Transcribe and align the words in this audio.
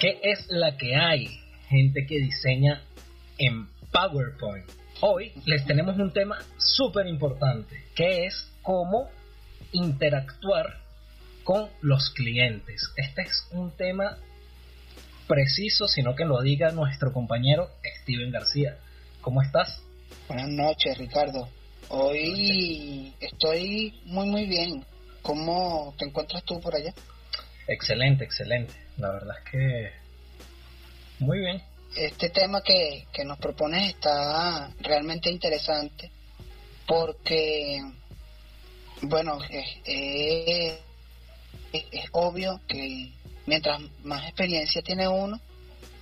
¿Qué 0.00 0.18
es 0.22 0.46
la 0.48 0.78
que 0.78 0.96
hay? 0.96 1.28
Gente 1.68 2.06
que 2.06 2.16
diseña 2.16 2.82
en 3.36 3.68
PowerPoint. 3.92 4.64
Hoy 5.02 5.30
les 5.44 5.66
tenemos 5.66 5.98
un 5.98 6.10
tema 6.10 6.38
súper 6.56 7.06
importante, 7.06 7.84
que 7.94 8.24
es 8.24 8.50
cómo 8.62 9.10
interactuar 9.72 10.78
con 11.44 11.68
los 11.82 12.08
clientes. 12.14 12.82
Este 12.96 13.20
es 13.20 13.46
un 13.50 13.72
tema 13.72 14.16
preciso, 15.28 15.86
sino 15.86 16.14
que 16.16 16.24
lo 16.24 16.40
diga 16.40 16.70
nuestro 16.70 17.12
compañero 17.12 17.68
Steven 18.00 18.30
García. 18.30 18.78
¿Cómo 19.20 19.42
estás? 19.42 19.82
Buenas 20.28 20.48
noches, 20.48 20.96
Ricardo. 20.96 21.46
Hoy 21.90 23.12
estoy 23.20 24.00
muy, 24.06 24.30
muy 24.30 24.46
bien. 24.46 24.82
¿Cómo 25.20 25.94
te 25.98 26.06
encuentras 26.06 26.42
tú 26.44 26.58
por 26.58 26.74
allá? 26.74 26.94
Excelente, 27.70 28.24
excelente. 28.24 28.74
La 28.96 29.12
verdad 29.12 29.36
es 29.38 29.50
que 29.52 29.92
muy 31.20 31.38
bien. 31.38 31.62
Este 31.96 32.30
tema 32.30 32.62
que, 32.62 33.06
nos 33.24 33.38
propones 33.38 33.90
está 33.90 34.72
realmente 34.80 35.30
interesante 35.30 36.10
porque, 36.84 37.80
bueno, 39.02 39.38
es, 39.48 40.80
es 41.72 42.08
obvio 42.10 42.60
que 42.66 43.12
mientras 43.46 43.80
más 44.02 44.24
experiencia 44.24 44.82
tiene 44.82 45.06
uno, 45.06 45.40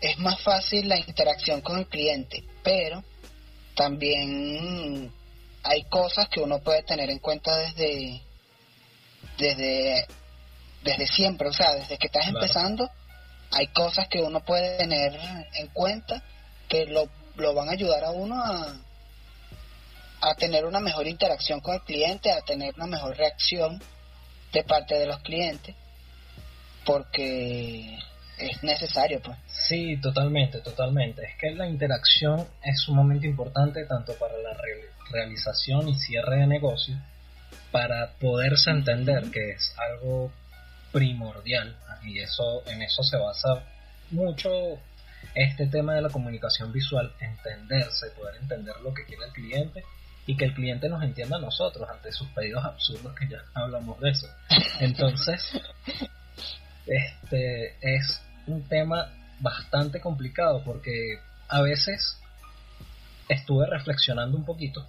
es 0.00 0.18
más 0.20 0.40
fácil 0.40 0.88
la 0.88 0.98
interacción 0.98 1.60
con 1.60 1.80
el 1.80 1.86
cliente, 1.86 2.44
pero 2.62 3.04
también 3.74 5.12
hay 5.64 5.82
cosas 5.84 6.30
que 6.30 6.40
uno 6.40 6.60
puede 6.60 6.82
tener 6.84 7.10
en 7.10 7.18
cuenta 7.18 7.58
desde 7.58 8.22
desde 9.36 10.06
desde 10.88 11.06
siempre, 11.06 11.48
o 11.48 11.52
sea, 11.52 11.74
desde 11.74 11.98
que 11.98 12.06
estás 12.06 12.26
empezando, 12.26 12.90
hay 13.50 13.66
cosas 13.68 14.08
que 14.08 14.22
uno 14.22 14.40
puede 14.40 14.78
tener 14.78 15.18
en 15.54 15.66
cuenta 15.68 16.22
que 16.66 16.86
lo, 16.86 17.08
lo 17.36 17.54
van 17.54 17.68
a 17.68 17.72
ayudar 17.72 18.04
a 18.04 18.10
uno 18.10 18.42
a, 18.42 18.74
a 20.22 20.34
tener 20.34 20.64
una 20.64 20.80
mejor 20.80 21.06
interacción 21.06 21.60
con 21.60 21.74
el 21.74 21.82
cliente, 21.82 22.32
a 22.32 22.40
tener 22.40 22.74
una 22.76 22.86
mejor 22.86 23.16
reacción 23.16 23.82
de 24.52 24.64
parte 24.64 24.98
de 24.98 25.06
los 25.06 25.20
clientes, 25.20 25.74
porque 26.86 27.98
es 28.38 28.62
necesario, 28.62 29.20
pues. 29.20 29.36
Sí, 29.46 30.00
totalmente, 30.00 30.60
totalmente. 30.60 31.22
Es 31.22 31.36
que 31.38 31.50
la 31.50 31.68
interacción 31.68 32.46
es 32.62 32.80
sumamente 32.80 33.26
importante 33.26 33.84
tanto 33.84 34.14
para 34.14 34.38
la 34.38 34.56
realización 35.10 35.88
y 35.88 35.96
cierre 35.96 36.38
de 36.38 36.46
negocio, 36.46 36.96
para 37.72 38.12
poderse 38.18 38.70
entender 38.70 39.30
que 39.30 39.50
es 39.50 39.74
algo 39.76 40.32
primordial 40.92 41.76
y 42.02 42.20
eso 42.20 42.62
en 42.66 42.82
eso 42.82 43.02
se 43.02 43.16
basa 43.16 43.64
mucho 44.10 44.50
este 45.34 45.66
tema 45.66 45.94
de 45.94 46.02
la 46.02 46.08
comunicación 46.08 46.72
visual, 46.72 47.12
entenderse, 47.20 48.10
poder 48.10 48.36
entender 48.36 48.74
lo 48.82 48.94
que 48.94 49.04
quiere 49.04 49.26
el 49.26 49.32
cliente 49.32 49.84
y 50.26 50.36
que 50.36 50.46
el 50.46 50.54
cliente 50.54 50.88
nos 50.88 51.02
entienda 51.02 51.36
a 51.36 51.40
nosotros 51.40 51.88
ante 51.88 52.12
sus 52.12 52.28
pedidos 52.28 52.64
absurdos 52.64 53.14
que 53.14 53.28
ya 53.28 53.42
hablamos 53.54 53.98
de 54.00 54.10
eso. 54.10 54.26
Entonces, 54.80 55.42
este 56.86 57.76
es 57.80 58.20
un 58.46 58.62
tema 58.68 59.10
bastante 59.40 60.00
complicado 60.00 60.62
porque 60.64 61.18
a 61.48 61.62
veces 61.62 62.18
estuve 63.28 63.66
reflexionando 63.66 64.36
un 64.36 64.44
poquito 64.44 64.86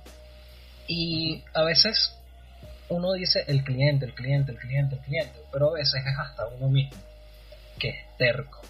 y 0.87 1.43
a 1.53 1.63
veces 1.63 2.18
uno 2.89 3.13
dice 3.13 3.43
el 3.47 3.63
cliente, 3.63 4.05
el 4.05 4.13
cliente, 4.13 4.51
el 4.51 4.57
cliente, 4.57 4.95
el 4.95 5.01
cliente, 5.01 5.39
pero 5.51 5.69
a 5.69 5.73
veces 5.73 6.01
es 6.05 6.17
hasta 6.17 6.47
uno 6.47 6.69
mismo 6.69 6.97
que 7.79 7.89
es 7.89 8.17
terco, 8.17 8.61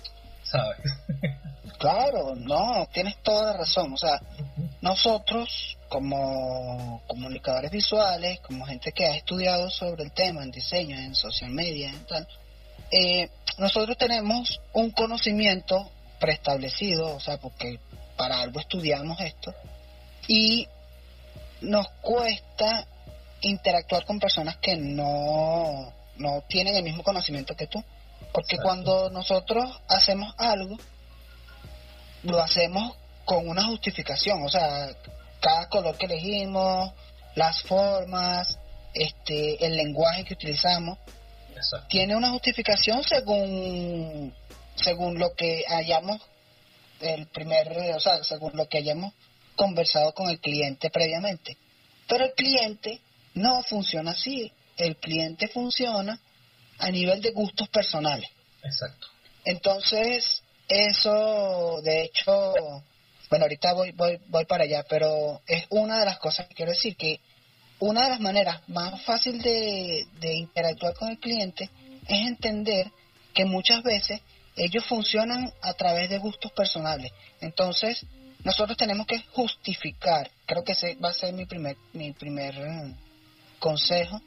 ¿sabes? 0.44 0.78
claro, 1.80 2.36
no, 2.36 2.88
tienes 2.94 3.18
toda 3.24 3.52
la 3.52 3.58
razón. 3.58 3.94
O 3.94 3.98
sea, 3.98 4.22
nosotros 4.82 5.78
como 5.90 7.02
comunicadores 7.08 7.72
visuales, 7.72 8.40
como 8.42 8.66
gente 8.66 8.92
que 8.92 9.06
ha 9.06 9.16
estudiado 9.16 9.70
sobre 9.72 10.04
el 10.04 10.12
tema 10.12 10.44
en 10.44 10.52
diseño, 10.52 10.98
en 10.98 11.16
social 11.16 11.50
media, 11.50 11.90
en 11.90 12.06
tal, 12.06 12.28
eh, 12.92 13.30
nosotros 13.58 13.98
tenemos 13.98 14.62
un 14.74 14.92
conocimiento 14.92 15.90
preestablecido, 16.20 17.16
o 17.16 17.20
sea, 17.20 17.38
porque 17.38 17.80
para 18.16 18.40
algo 18.42 18.60
estudiamos 18.60 19.20
esto, 19.22 19.54
y 20.28 20.68
nos 21.62 21.90
cuesta 22.02 22.86
interactuar 23.42 24.06
con 24.06 24.20
personas 24.20 24.58
que 24.58 24.76
no, 24.78 25.94
no 26.18 26.44
tienen 26.48 26.76
el 26.76 26.84
mismo 26.84 27.04
conocimiento 27.04 27.56
que 27.56 27.68
tú. 27.68 27.84
Porque 28.34 28.58
cuando 28.58 29.10
nosotros 29.10 29.82
hacemos 29.88 30.34
algo, 30.38 30.78
lo 32.24 32.42
hacemos 32.42 32.96
con 33.26 33.48
una 33.48 33.64
justificación, 33.66 34.44
o 34.44 34.50
sea, 34.50 34.90
cada 35.40 35.68
color 35.70 35.98
que 35.98 36.06
elegimos, 36.06 36.92
las 37.36 37.62
formas, 37.64 38.58
este, 38.94 39.66
el 39.66 39.76
lenguaje 39.76 40.26
que 40.26 40.34
utilizamos, 40.34 40.98
tiene 41.90 42.16
una 42.16 42.30
justificación 42.32 43.04
según 43.04 44.34
según 44.76 45.20
lo 45.20 45.34
que 45.36 45.66
hayamos 45.68 46.22
el 47.02 47.28
primer, 47.28 47.70
o 47.96 48.00
sea, 48.00 48.24
según 48.24 48.52
lo 48.56 48.68
que 48.68 48.78
hayamos 48.78 49.14
conversado 49.56 50.14
con 50.14 50.30
el 50.30 50.40
cliente 50.40 50.90
previamente. 50.90 51.58
Pero 52.08 52.26
el 52.26 52.34
cliente 52.34 53.02
no 53.34 53.62
funciona 53.64 54.12
así. 54.12 54.52
El 54.78 54.98
cliente 54.98 55.48
funciona 55.48 56.20
a 56.78 56.92
nivel 56.92 57.22
de 57.22 57.32
gustos 57.32 57.68
personales. 57.70 58.30
Exacto. 58.64 59.08
Entonces, 59.46 60.42
eso, 60.68 61.82
de 61.84 62.04
hecho, 62.04 62.54
bueno, 63.30 63.46
ahorita 63.46 63.74
voy, 63.74 63.92
voy, 63.92 64.20
voy 64.28 64.46
para 64.46 64.64
allá, 64.64 64.86
pero 64.90 65.42
es 65.48 65.66
una 65.70 66.00
de 66.00 66.06
las 66.06 66.20
cosas 66.20 66.48
que 66.48 66.56
quiero 66.56 66.72
decir, 66.72 66.96
que 66.96 67.20
una 67.80 68.04
de 68.04 68.10
las 68.10 68.20
maneras 68.20 68.62
más 68.68 69.02
fácil 69.04 69.42
de, 69.42 70.06
de 70.20 70.34
interactuar 70.34 70.94
con 70.96 71.10
el 71.10 71.20
cliente 71.20 71.70
es 72.08 72.28
entender 72.28 72.92
que 73.34 73.46
muchas 73.46 73.84
veces 73.84 74.22
ellos 74.56 74.86
funcionan 74.86 75.54
a 75.62 75.74
través 75.74 76.10
de 76.10 76.18
gustos 76.18 76.52
personales. 76.52 77.12
Entonces, 77.40 78.06
nosotros 78.44 78.78
tenemos 78.78 79.08
que 79.08 79.20
justificar, 79.32 80.30
creo 80.46 80.64
que 80.64 80.74
ese 80.74 80.96
va 80.96 81.10
a 81.10 81.14
ser 81.14 81.34
mi 81.34 81.46
primer, 81.46 81.78
mi 81.94 82.12
primer 82.14 82.56
consejo 83.60 84.22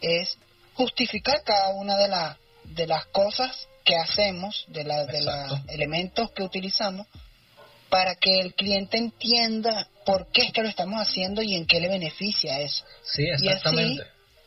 es 0.00 0.38
justificar 0.74 1.42
cada 1.44 1.70
una 1.70 1.96
de, 1.96 2.08
las 2.08 2.36
de 2.64 2.86
las 2.86 3.06
cosas 3.06 3.68
que 3.84 3.96
hacemos, 3.96 4.64
de, 4.68 4.84
la, 4.84 5.04
de 5.06 5.22
los 5.22 5.60
elementos 5.68 6.30
que 6.30 6.42
utilizamos, 6.42 7.06
para 7.90 8.14
que 8.16 8.40
el 8.40 8.54
cliente 8.54 8.96
entienda 8.96 9.88
por 10.06 10.30
qué 10.32 10.42
es 10.42 10.52
que 10.52 10.62
lo 10.62 10.68
estamos 10.68 11.00
haciendo 11.00 11.42
y 11.42 11.54
en 11.54 11.66
qué 11.66 11.80
le 11.80 11.88
beneficia 11.88 12.60
eso. 12.60 12.84
Sí, 13.04 13.24
exactamente. 13.24 14.04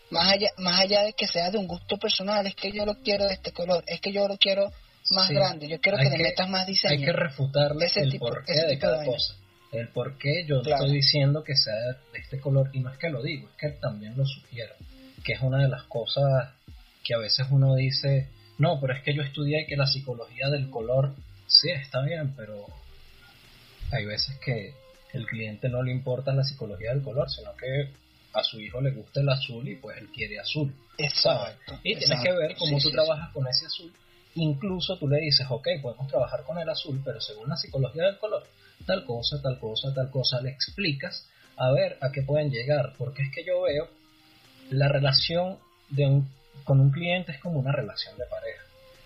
más 0.10 0.34
allá, 0.34 0.50
más 0.58 0.80
allá 0.80 1.04
de 1.04 1.14
que 1.14 1.28
sea 1.28 1.52
de 1.52 1.58
un 1.58 1.68
gusto 1.68 1.98
personal, 1.98 2.46
es 2.48 2.56
que 2.56 2.72
yo 2.72 2.86
lo 2.86 2.96
quiero 3.02 3.28
de 3.28 3.36
este 3.36 3.52
color, 3.52 3.84
es 3.88 4.02
que 4.02 4.12
yo 4.12 4.28
lo 4.28 4.38
quiero 4.38 4.72
más 5.12 5.30
grande, 5.30 5.68
yo 5.70 5.80
quiero 5.80 5.98
que, 5.98 6.10
le 6.10 6.18
metas 6.18 6.50
más 6.50 6.68
diseño. 6.68 6.94
Hay 6.94 7.06
que 7.06 7.14
refutarle 7.14 7.86
ese 7.86 8.02
el 8.02 8.12
tipo, 8.12 8.28
porqué 8.28 8.54
de 8.54 8.78
cada 8.78 9.06
cosa 9.06 9.36
el 9.72 9.90
por 9.90 10.18
qué 10.18 10.46
yo 10.46 10.62
estoy 10.62 10.92
diciendo 10.92 11.44
que 11.44 11.56
sea 11.56 11.74
de 12.14 12.20
este 12.20 12.40
color 12.40 12.70
y 12.74 12.80
no 12.80 12.92
es 12.92 12.98
que 12.98 13.10
lo 13.10 13.22
digo, 13.22 13.50
es 13.50 13.56
que 13.58 13.70
también 13.80 14.16
lo 14.16 14.26
sugiero, 14.26 14.74
que 15.24 15.34
es 15.34 15.42
una 15.42 15.62
de 15.62 15.70
las 15.70 15.84
cosas 15.84 16.54
que 17.04 17.14
a 17.14 17.20
veces 17.20 17.48
uno 17.50 17.76
dice, 17.76 18.30
no, 18.58 18.80
pero 18.80 18.94
es 18.94 19.04
que 19.04 19.14
yo 19.14 19.22
estudié 19.22 19.66
que 19.66 19.78
la 19.78 19.88
psicología 19.88 20.50
del 20.50 20.70
color, 20.70 21.16
sí, 21.48 21.70
está 21.70 22.02
bien, 22.02 22.34
pero 22.36 22.66
hay 23.92 24.06
veces 24.06 24.38
que 24.44 24.74
el 25.14 25.26
cliente 25.26 25.70
no 25.70 25.84
le 25.84 25.92
importa 25.92 26.34
la 26.34 26.44
psicología 26.44 26.94
del 26.94 27.04
color, 27.04 27.30
sino 27.30 27.56
que 27.56 27.92
a 28.34 28.44
su 28.44 28.60
hijo 28.60 28.82
le 28.82 28.92
gusta 28.92 29.22
el 29.22 29.30
azul 29.30 29.68
y 29.68 29.76
pues 29.76 29.98
él 29.98 30.10
quiere 30.14 30.40
azul. 30.40 30.74
Exacto. 30.98 31.80
Y 31.84 31.96
tienes 31.96 32.20
que 32.24 32.32
ver 32.34 32.56
cómo 32.58 32.78
tú 32.80 32.92
trabajas 32.92 33.32
con 33.34 33.48
ese 33.48 33.66
azul. 33.66 33.92
Incluso 34.38 34.98
tú 34.98 35.08
le 35.08 35.20
dices, 35.20 35.48
ok, 35.50 35.68
podemos 35.82 36.08
trabajar 36.08 36.44
con 36.44 36.60
el 36.60 36.70
azul, 36.70 37.02
pero 37.04 37.20
según 37.20 37.50
la 37.50 37.58
psicología 37.58 38.04
del 38.04 38.20
color, 38.20 38.44
tal 38.86 39.04
cosa, 39.04 39.42
tal 39.42 39.60
cosa, 39.60 39.94
tal 39.94 40.12
cosa, 40.12 40.42
le 40.42 40.52
explicas 40.52 41.28
a 41.58 41.72
ver 41.72 41.98
a 42.02 42.12
qué 42.12 42.22
pueden 42.22 42.52
llegar, 42.52 42.94
porque 42.98 43.24
es 43.24 43.32
que 43.34 43.44
yo 43.44 43.64
veo 43.64 43.90
la 44.70 44.88
relación 44.88 45.58
de 45.90 46.06
un, 46.06 46.30
con 46.64 46.80
un 46.80 46.92
cliente 46.92 47.32
es 47.32 47.40
como 47.40 47.60
una 47.60 47.72
relación 47.72 48.16
de 48.18 48.26
pareja. 48.26 48.64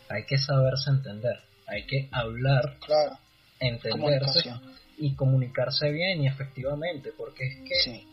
Hay 0.10 0.26
que 0.26 0.38
saberse 0.38 0.90
entender, 0.90 1.40
hay 1.68 1.86
que 1.86 2.10
hablar, 2.12 2.78
claro. 2.86 3.18
entenderse 3.60 4.54
y 4.98 5.16
comunicarse 5.16 5.90
bien 5.92 6.24
y 6.24 6.28
efectivamente, 6.28 7.12
porque 7.18 7.48
es 7.48 7.86
que 7.86 8.06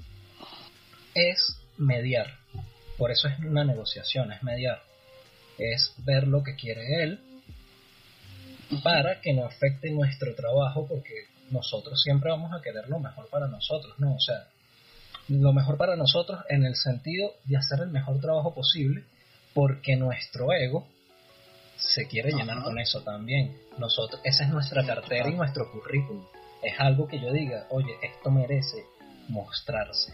es 1.15 1.59
mediar. 1.77 2.39
Por 2.97 3.11
eso 3.11 3.29
es 3.29 3.39
una 3.41 3.65
negociación, 3.65 4.33
es 4.33 4.43
mediar. 4.43 4.83
Es 5.59 5.95
ver 5.99 6.27
lo 6.29 6.43
que 6.43 6.55
quiere 6.55 7.03
él 7.03 7.21
para 8.83 9.21
que 9.21 9.33
no 9.33 9.45
afecte 9.45 9.91
nuestro 9.91 10.35
trabajo, 10.35 10.87
porque 10.87 11.27
nosotros 11.51 12.01
siempre 12.03 12.31
vamos 12.31 12.53
a 12.53 12.63
querer 12.63 12.89
lo 12.89 12.99
mejor 12.99 13.29
para 13.29 13.49
nosotros, 13.49 13.95
¿no? 13.99 14.15
O 14.15 14.21
sea, 14.21 14.49
lo 15.29 15.53
mejor 15.53 15.77
para 15.77 15.97
nosotros 15.97 16.41
en 16.49 16.65
el 16.65 16.75
sentido 16.75 17.33
de 17.45 17.57
hacer 17.57 17.81
el 17.81 17.89
mejor 17.89 18.21
trabajo 18.21 18.55
posible, 18.55 19.05
porque 19.55 19.97
nuestro 19.97 20.53
ego 20.53 20.87
se 21.77 22.07
quiere 22.07 22.33
llenar 22.33 22.63
con 22.63 22.79
eso 22.79 23.03
también. 23.03 23.57
Nosotros, 23.79 24.21
esa 24.25 24.45
es 24.45 24.51
nuestra 24.51 24.85
cartera 24.85 25.29
y 25.29 25.35
nuestro 25.35 25.71
currículum. 25.71 26.25
Es 26.63 26.79
algo 26.79 27.07
que 27.07 27.21
yo 27.21 27.33
diga, 27.33 27.67
oye, 27.71 27.95
esto 28.03 28.31
merece 28.31 28.85
mostrarse. 29.29 30.13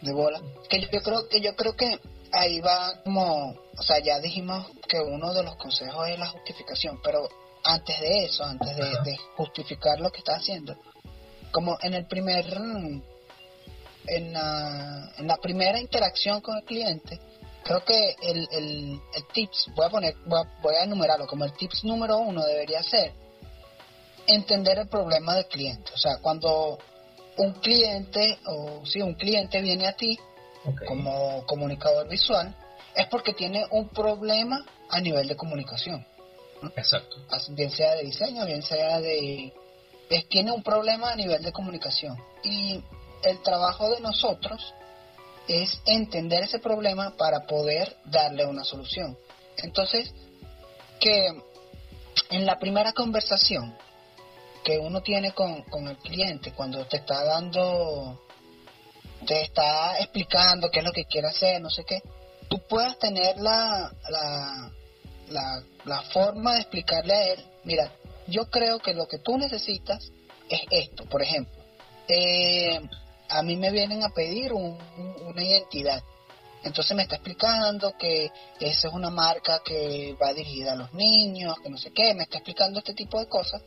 De 0.00 0.12
bola. 0.12 0.40
Que 0.68 0.80
yo, 0.80 0.88
creo 1.02 1.28
que 1.28 1.40
yo 1.40 1.54
creo 1.54 1.76
que 1.76 1.98
ahí 2.32 2.60
va 2.60 3.02
como, 3.04 3.54
o 3.76 3.82
sea, 3.82 3.98
ya 4.00 4.18
dijimos 4.18 4.66
que 4.88 4.98
uno 4.98 5.32
de 5.34 5.42
los 5.42 5.56
consejos 5.56 6.08
es 6.08 6.18
la 6.18 6.28
justificación, 6.28 7.00
pero 7.02 7.28
antes 7.64 8.00
de 8.00 8.24
eso, 8.24 8.44
antes 8.44 8.76
de, 8.76 9.16
justificar 9.36 10.00
lo 10.00 10.10
que 10.10 10.18
está 10.18 10.36
haciendo, 10.36 10.76
como 11.52 11.78
en 11.82 11.94
el 11.94 12.06
primer, 12.06 12.46
en 14.06 14.32
la, 14.32 15.12
en 15.18 15.26
la 15.26 15.36
primera 15.36 15.78
interacción 15.78 16.40
con 16.40 16.56
el 16.56 16.64
cliente, 16.64 17.20
creo 17.62 17.84
que 17.84 18.16
el, 18.22 18.48
el, 18.50 19.00
el 19.14 19.26
tips, 19.32 19.68
voy 19.76 19.86
a 19.86 19.90
poner, 19.90 20.16
voy 20.26 20.74
a, 20.74 20.84
enumerarlo, 20.84 21.26
como 21.26 21.44
el 21.44 21.52
tips 21.52 21.84
número 21.84 22.18
uno 22.18 22.44
debería 22.44 22.82
ser 22.82 23.12
entender 24.26 24.78
el 24.78 24.88
problema 24.88 25.34
del 25.34 25.46
cliente. 25.46 25.92
O 25.94 25.98
sea, 25.98 26.18
cuando 26.18 26.78
un 27.36 27.52
cliente, 27.54 28.38
o 28.46 28.84
si 28.86 29.02
un 29.02 29.14
cliente 29.14 29.60
viene 29.60 29.86
a 29.86 29.96
ti 29.96 30.18
como 30.86 31.44
comunicador 31.46 32.08
visual, 32.08 32.54
es 32.94 33.06
porque 33.08 33.32
tiene 33.32 33.64
un 33.70 33.88
problema 33.88 34.64
a 34.88 35.00
nivel 35.00 35.26
de 35.28 35.36
comunicación. 35.36 36.06
Exacto. 36.76 37.16
Bien 37.50 37.70
sea 37.70 37.94
de 37.96 38.04
diseño, 38.04 38.44
bien 38.46 38.62
sea 38.62 39.00
de... 39.00 39.52
Es, 40.08 40.28
tiene 40.28 40.52
un 40.52 40.62
problema 40.62 41.12
a 41.12 41.16
nivel 41.16 41.42
de 41.42 41.52
comunicación. 41.52 42.16
Y 42.44 42.82
el 43.22 43.42
trabajo 43.42 43.90
de 43.90 44.00
nosotros 44.00 44.74
es 45.48 45.80
entender 45.86 46.44
ese 46.44 46.58
problema 46.58 47.16
para 47.16 47.46
poder 47.46 47.96
darle 48.04 48.44
una 48.46 48.64
solución. 48.64 49.16
Entonces, 49.56 50.12
que 51.00 51.28
en 52.30 52.46
la 52.46 52.58
primera 52.58 52.92
conversación 52.92 53.76
que 54.64 54.78
uno 54.78 55.02
tiene 55.02 55.32
con, 55.32 55.64
el 55.88 55.96
cliente, 55.98 56.52
cuando 56.52 56.84
te 56.86 56.98
está 56.98 57.24
dando, 57.24 58.21
te 59.26 59.42
está 59.42 59.98
explicando 59.98 60.70
qué 60.70 60.80
es 60.80 60.84
lo 60.84 60.92
que 60.92 61.04
quiere 61.04 61.28
hacer, 61.28 61.60
no 61.60 61.70
sé 61.70 61.84
qué, 61.84 62.02
tú 62.48 62.58
puedas 62.68 62.98
tener 62.98 63.36
la, 63.38 63.92
la, 64.08 65.62
la, 65.84 66.02
forma 66.12 66.54
de 66.54 66.60
explicarle 66.60 67.14
a 67.14 67.24
él, 67.32 67.44
mira, 67.64 67.90
yo 68.26 68.50
creo 68.50 68.78
que 68.78 68.94
lo 68.94 69.06
que 69.06 69.18
tú 69.18 69.38
necesitas 69.38 70.10
es 70.48 70.60
esto, 70.70 71.04
por 71.06 71.22
ejemplo. 71.22 71.54
Eh, 72.08 72.80
a 73.28 73.42
mí 73.42 73.56
me 73.56 73.70
vienen 73.70 74.04
a 74.04 74.10
pedir 74.10 74.52
una 74.52 75.42
identidad. 75.42 76.02
Entonces 76.62 76.96
me 76.96 77.02
está 77.02 77.16
explicando 77.16 77.96
que 77.98 78.30
esa 78.60 78.88
es 78.88 78.94
una 78.94 79.10
marca 79.10 79.62
que 79.64 80.14
va 80.22 80.32
dirigida 80.32 80.72
a 80.72 80.76
los 80.76 80.92
niños, 80.92 81.56
que 81.62 81.70
no 81.70 81.78
sé 81.78 81.90
qué, 81.90 82.14
me 82.14 82.24
está 82.24 82.38
explicando 82.38 82.78
este 82.78 82.94
tipo 82.94 83.18
de 83.18 83.26
cosas. 83.26 83.62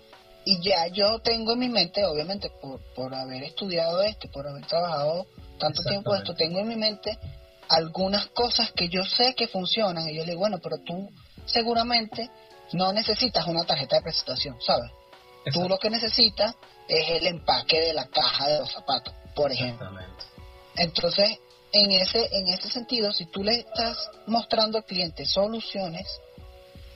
Y 0.45 0.61
ya 0.61 0.87
yo 0.87 1.19
tengo 1.19 1.53
en 1.53 1.59
mi 1.59 1.69
mente, 1.69 2.05
obviamente 2.05 2.51
por, 2.61 2.79
por 2.93 3.13
haber 3.13 3.43
estudiado 3.43 4.01
esto, 4.03 4.29
por 4.31 4.47
haber 4.47 4.65
trabajado 4.67 5.25
tanto 5.57 5.83
tiempo 5.83 6.15
esto, 6.15 6.33
tengo 6.35 6.59
en 6.59 6.67
mi 6.67 6.75
mente 6.75 7.17
algunas 7.69 8.27
cosas 8.27 8.71
que 8.71 8.89
yo 8.89 9.03
sé 9.03 9.33
que 9.35 9.47
funcionan. 9.47 10.07
Y 10.09 10.15
yo 10.15 10.23
le 10.23 10.31
digo, 10.31 10.39
bueno, 10.41 10.59
pero 10.61 10.77
tú 10.79 11.09
seguramente 11.45 12.29
no 12.73 12.91
necesitas 12.93 13.47
una 13.47 13.63
tarjeta 13.63 13.97
de 13.97 14.01
presentación, 14.03 14.57
¿sabes? 14.61 14.91
Tú 15.53 15.69
lo 15.69 15.77
que 15.77 15.89
necesitas 15.89 16.55
es 16.87 17.09
el 17.09 17.27
empaque 17.27 17.79
de 17.79 17.93
la 17.93 18.07
caja 18.07 18.47
de 18.47 18.59
los 18.59 18.71
zapatos 18.71 19.13
por 19.35 19.51
ejemplo. 19.51 19.87
Entonces, 20.77 21.37
en 21.71 21.91
ese, 21.91 22.29
en 22.31 22.47
ese 22.47 22.69
sentido, 22.69 23.11
si 23.11 23.25
tú 23.25 23.43
le 23.43 23.59
estás 23.59 24.09
mostrando 24.25 24.77
al 24.77 24.85
cliente 24.85 25.25
soluciones, 25.25 26.07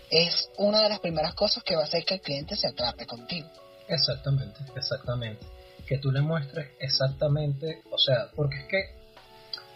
es 0.10 0.50
una 0.58 0.82
de 0.82 0.90
las 0.90 1.00
primeras 1.00 1.36
cosas 1.36 1.64
que 1.64 1.76
va 1.76 1.82
a 1.82 1.86
hacer 1.86 2.04
que 2.06 2.16
el 2.16 2.22
cliente 2.22 2.56
se 2.56 2.68
atrape 2.68 3.06
contigo. 3.06 3.48
Exactamente, 3.88 4.60
exactamente. 4.76 5.46
Que 5.90 5.98
tú 5.98 6.12
le 6.12 6.22
muestres 6.22 6.68
exactamente, 6.80 7.82
o 7.90 7.98
sea, 7.98 8.30
porque 8.36 8.58
es 8.60 8.66
que 8.66 9.00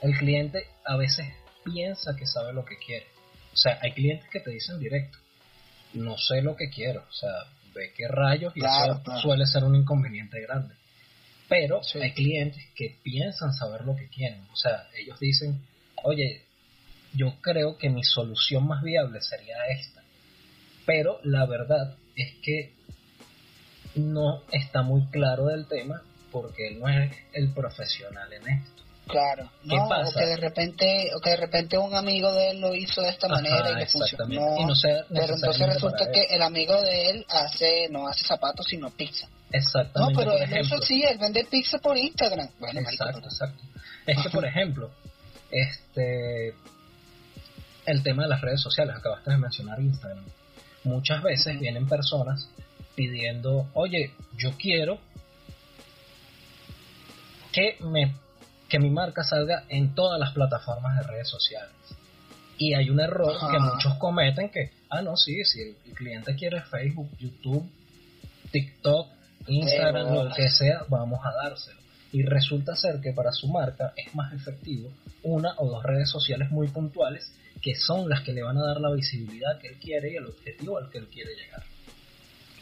el 0.03 0.15
cliente 0.15 0.67
a 0.85 0.95
veces 0.95 1.25
piensa 1.65 2.15
que 2.15 2.27
sabe 2.27 2.53
lo 2.53 2.63
que 2.63 2.77
quiere. 2.77 3.07
O 3.51 3.57
sea, 3.57 3.79
hay 3.81 3.93
clientes 3.93 4.29
que 4.29 4.39
te 4.39 4.51
dicen 4.51 4.79
directo, 4.79 5.17
no 5.93 6.15
sé 6.19 6.43
lo 6.43 6.55
que 6.55 6.69
quiero, 6.69 7.03
o 7.09 7.13
sea, 7.13 7.31
ve 7.73 7.93
qué 7.97 8.07
rayos 8.07 8.53
y 8.55 8.59
eso 8.59 9.01
suele 9.23 9.47
ser 9.47 9.63
un 9.63 9.75
inconveniente 9.75 10.39
grande. 10.41 10.75
Pero 11.49 11.81
hay 11.99 12.11
clientes 12.11 12.63
que 12.75 12.95
piensan 13.01 13.51
saber 13.51 13.81
lo 13.81 13.95
que 13.95 14.07
quieren. 14.07 14.45
O 14.53 14.55
sea, 14.55 14.87
ellos 14.95 15.19
dicen, 15.19 15.65
oye, 16.03 16.43
yo 17.13 17.41
creo 17.41 17.75
que 17.79 17.89
mi 17.89 18.03
solución 18.03 18.67
más 18.67 18.83
viable 18.83 19.19
sería 19.19 19.55
esta. 19.67 20.03
Pero 20.85 21.19
la 21.23 21.47
verdad 21.47 21.97
es 22.15 22.35
que 22.43 22.73
no 23.95 24.41
está 24.51 24.81
muy 24.81 25.05
claro 25.07 25.47
del 25.47 25.67
tema 25.67 26.01
porque 26.31 26.67
él 26.67 26.79
no 26.79 26.89
es 26.89 27.15
el 27.33 27.53
profesional 27.53 28.31
en 28.33 28.47
esto. 28.47 28.83
Claro, 29.05 29.51
no, 29.63 29.85
o 29.85 30.13
que 30.17 30.25
de 30.25 30.37
repente, 30.37 31.11
o 31.13 31.19
que 31.19 31.31
de 31.31 31.35
repente 31.35 31.77
un 31.77 31.93
amigo 31.93 32.31
de 32.33 32.51
él 32.51 32.61
lo 32.61 32.73
hizo 32.73 33.01
de 33.01 33.09
esta 33.09 33.27
manera 33.27 33.71
y 33.71 33.75
le 33.75 33.85
funcionó. 33.85 34.25
pero 35.09 35.35
entonces 35.35 35.73
resulta 35.73 36.09
que 36.09 36.23
el 36.29 36.41
amigo 36.41 36.81
de 36.81 37.09
él 37.09 37.25
hace, 37.27 37.89
no 37.89 38.07
hace 38.07 38.25
zapatos 38.25 38.65
sino 38.65 38.89
pizza. 38.91 39.27
Exactamente. 39.51 40.13
No, 40.13 40.19
pero 40.19 40.37
eso 40.37 40.81
sí, 40.81 41.03
él 41.03 41.17
vende 41.17 41.45
pizza 41.45 41.79
por 41.79 41.97
Instagram. 41.97 42.47
Bueno, 42.59 42.79
exacto, 42.79 43.27
exacto. 43.27 43.61
Es 44.07 44.23
que, 44.23 44.29
por 44.29 44.45
ejemplo, 44.47 44.89
este 45.51 46.55
el 47.85 48.01
tema 48.03 48.23
de 48.23 48.29
las 48.29 48.41
redes 48.41 48.61
sociales, 48.61 48.95
acabaste 48.95 49.31
de 49.31 49.37
mencionar 49.37 49.81
Instagram. 49.81 50.23
Muchas 50.85 51.21
veces 51.21 51.59
vienen 51.59 51.87
personas 51.87 52.49
pidiendo, 52.95 53.69
oye, 53.73 54.11
yo 54.37 54.51
quiero 54.57 54.99
que 57.51 57.77
me 57.81 58.15
que 58.73 58.79
mi 58.79 58.89
marca 58.89 59.23
salga 59.23 59.65
en 59.69 59.93
todas 59.93 60.19
las 60.19 60.31
plataformas 60.31 60.97
de 60.97 61.03
redes 61.03 61.29
sociales. 61.29 61.75
Y 62.57 62.73
hay 62.73 62.89
un 62.89 62.99
error 62.99 63.31
que 63.51 63.59
muchos 63.59 63.93
cometen 63.99 64.49
que, 64.49 64.71
ah, 64.89 65.03
no, 65.03 65.15
sí, 65.15 65.43
si 65.45 65.61
el 65.61 65.93
cliente 65.93 66.35
quiere 66.35 66.59
Facebook, 66.63 67.11
YouTube, 67.19 67.69
TikTok, 68.51 69.09
Instagram, 69.45 70.13
lo 70.13 70.33
que 70.33 70.49
sea, 70.49 70.85
vamos 70.89 71.19
a 71.23 71.31
dárselo. 71.43 71.79
Y 72.11 72.23
resulta 72.23 72.75
ser 72.75 72.99
que 72.99 73.11
para 73.11 73.31
su 73.31 73.47
marca 73.47 73.93
es 73.95 74.15
más 74.15 74.33
efectivo 74.33 74.91
una 75.21 75.53
o 75.57 75.67
dos 75.67 75.83
redes 75.83 76.09
sociales 76.09 76.49
muy 76.49 76.67
puntuales 76.67 77.31
que 77.61 77.75
son 77.75 78.09
las 78.09 78.21
que 78.21 78.33
le 78.33 78.43
van 78.43 78.57
a 78.57 78.65
dar 78.65 78.81
la 78.81 78.91
visibilidad 78.91 79.59
que 79.59 79.67
él 79.67 79.75
quiere 79.79 80.11
y 80.11 80.15
el 80.15 80.25
objetivo 80.25 80.79
al 80.79 80.89
que 80.89 80.97
él 80.97 81.07
quiere 81.07 81.35
llegar. 81.35 81.63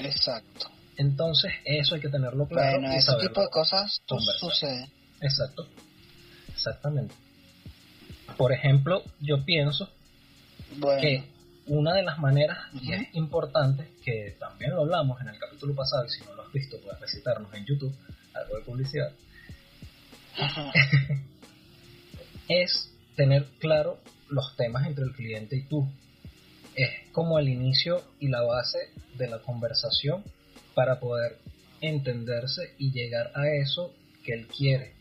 Exacto. 0.06 0.68
Entonces, 0.98 1.52
eso 1.66 1.96
hay 1.96 2.02
que 2.02 2.10
tenerlo 2.10 2.48
claro. 2.48 2.80
Bueno, 2.80 2.94
ese 2.94 3.14
tipo 3.22 3.42
de 3.42 3.50
cosas 3.50 4.02
sucede. 4.40 4.90
Exacto. 5.22 5.68
Exactamente. 6.50 7.16
Por 8.38 8.52
ejemplo, 8.52 9.04
yo 9.20 9.44
pienso 9.46 9.90
que 11.00 11.24
una 11.68 11.94
de 11.94 12.04
las 12.04 12.20
maneras, 12.20 12.58
y 12.74 12.94
es 12.94 13.14
importante, 13.14 13.88
que 14.04 14.36
también 14.40 14.72
lo 14.72 14.82
hablamos 14.82 15.22
en 15.22 15.30
el 15.30 15.40
capítulo 15.40 15.76
pasado, 15.76 16.06
y 16.06 16.10
si 16.10 16.24
no 16.26 16.36
lo 16.36 16.44
has 16.44 16.52
visto, 16.52 16.78
puedes 16.82 17.00
visitarnos 17.00 17.54
en 17.54 17.66
YouTube, 17.66 17.96
algo 18.34 18.58
de 18.58 18.64
publicidad, 18.64 19.12
es 22.48 22.92
tener 23.16 23.46
claro 23.60 24.00
los 24.30 24.56
temas 24.56 24.88
entre 24.88 25.04
el 25.04 25.14
cliente 25.14 25.56
y 25.56 25.64
tú. 25.64 25.88
Es 26.76 26.90
como 27.12 27.40
el 27.40 27.50
inicio 27.50 28.02
y 28.20 28.28
la 28.28 28.42
base 28.42 28.80
de 29.18 29.28
la 29.28 29.40
conversación 29.40 30.24
para 30.74 31.00
poder 31.00 31.38
entenderse 31.82 32.74
y 32.78 32.92
llegar 32.92 33.32
a 33.36 33.50
eso 33.50 33.94
que 34.24 34.34
él 34.34 34.48
quiere. 34.48 34.94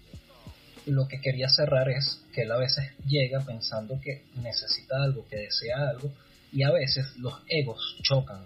Lo 0.86 1.06
que 1.06 1.20
quería 1.20 1.48
cerrar 1.48 1.88
es 1.90 2.22
que 2.34 2.42
él 2.42 2.52
a 2.52 2.56
veces 2.56 2.90
llega 3.06 3.40
pensando 3.40 4.00
que 4.00 4.22
necesita 4.42 5.02
algo, 5.02 5.26
que 5.28 5.36
desea 5.36 5.90
algo, 5.90 6.10
y 6.52 6.62
a 6.62 6.70
veces 6.70 7.16
los 7.18 7.34
egos 7.48 7.98
chocan. 8.02 8.42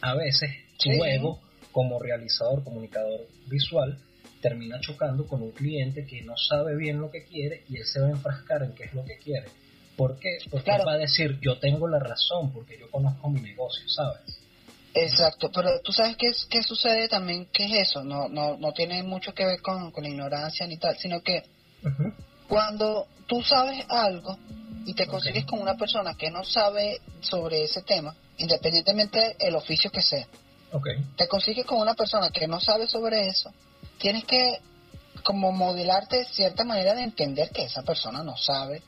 A 0.00 0.14
veces 0.14 0.50
tu 0.78 0.90
ego, 1.04 1.40
como 1.70 2.00
realizador, 2.00 2.64
comunicador 2.64 3.26
visual, 3.46 3.98
termina 4.42 4.80
chocando 4.80 5.26
con 5.26 5.42
un 5.42 5.52
cliente 5.52 6.04
que 6.04 6.22
no 6.22 6.36
sabe 6.36 6.76
bien 6.76 7.00
lo 7.00 7.10
que 7.10 7.24
quiere 7.24 7.62
y 7.68 7.76
él 7.76 7.86
se 7.86 8.00
va 8.00 8.08
a 8.08 8.10
enfrascar 8.10 8.64
en 8.64 8.74
qué 8.74 8.84
es 8.84 8.94
lo 8.94 9.04
que 9.04 9.16
quiere. 9.16 9.46
¿Por 9.96 10.18
qué? 10.18 10.38
Porque 10.50 10.70
va 10.70 10.92
a 10.94 10.98
decir, 10.98 11.38
yo 11.40 11.58
tengo 11.58 11.86
la 11.86 11.98
razón 11.98 12.52
porque 12.52 12.78
yo 12.78 12.90
conozco 12.90 13.28
mi 13.28 13.40
negocio, 13.40 13.88
¿sabes? 13.88 14.38
Exacto, 14.94 15.50
pero 15.52 15.80
tú 15.82 15.92
sabes 15.92 16.16
qué, 16.16 16.30
qué 16.50 16.62
sucede 16.62 17.08
también, 17.08 17.46
qué 17.52 17.64
es 17.64 17.88
eso, 17.88 18.04
no, 18.04 18.28
no, 18.28 18.58
no 18.58 18.72
tiene 18.72 19.02
mucho 19.02 19.32
que 19.32 19.46
ver 19.46 19.60
con, 19.62 19.90
con 19.90 20.04
la 20.04 20.10
ignorancia 20.10 20.66
ni 20.66 20.76
tal, 20.76 20.96
sino 20.98 21.22
que 21.22 21.42
cuando 22.46 23.06
tú 23.26 23.42
sabes 23.42 23.84
algo 23.88 24.36
y 24.84 24.94
te 24.94 25.06
consigues 25.06 25.46
con 25.46 25.60
una 25.60 25.76
persona 25.76 26.14
que 26.14 26.30
no 26.30 26.44
sabe 26.44 27.00
sobre 27.20 27.62
ese 27.62 27.82
tema, 27.82 28.14
independientemente 28.36 29.36
del 29.38 29.56
oficio 29.56 29.90
que 29.90 30.02
sea, 30.02 30.26
te 31.16 31.28
consigues 31.28 31.64
con 31.64 31.80
una 31.80 31.94
persona 31.94 32.30
que 32.30 32.46
no 32.46 32.60
sabe 32.60 32.86
sobre 32.86 33.28
eso, 33.28 33.50
tienes 33.98 34.24
que 34.24 34.58
como 35.24 35.52
modelarte 35.52 36.26
cierta 36.26 36.64
manera 36.64 36.94
de 36.94 37.02
entender 37.02 37.50
que 37.50 37.64
esa 37.64 37.82
persona 37.82 38.22
no 38.22 38.36
sabe 38.36 38.82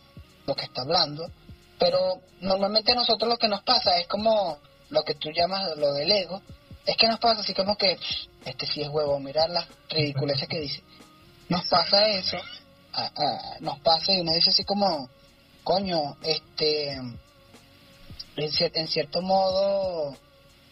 lo 0.46 0.54
que 0.54 0.64
está 0.64 0.82
hablando 0.82 1.30
Pero 1.78 2.20
normalmente 2.40 2.92
a 2.92 2.96
nosotros 2.96 3.28
lo 3.28 3.38
que 3.38 3.48
nos 3.48 3.62
pasa 3.62 3.98
es 3.98 4.06
como 4.06 4.58
lo 4.90 5.02
que 5.02 5.14
tú 5.14 5.30
llamas 5.30 5.76
lo 5.76 5.92
del 5.92 6.10
ego, 6.12 6.40
es 6.86 6.96
que 6.96 7.08
nos 7.08 7.18
pasa 7.18 7.40
así 7.40 7.54
como 7.54 7.76
que 7.76 7.98
este 8.44 8.66
sí 8.66 8.82
es 8.82 8.88
huevo, 8.88 9.18
mirar 9.18 9.50
las 9.50 9.66
ridiculeces 9.88 10.48
que 10.48 10.60
dice. 10.60 10.82
Nos 11.48 11.66
pasa 11.68 12.08
eso, 12.08 12.36
nos 13.60 13.80
pasa 13.80 14.12
y 14.12 14.20
uno 14.20 14.32
dice 14.32 14.50
así 14.50 14.64
como, 14.64 15.08
coño, 15.62 16.16
este, 16.22 16.92
en, 18.36 18.88
cierto 18.88 19.22
modo 19.22 20.16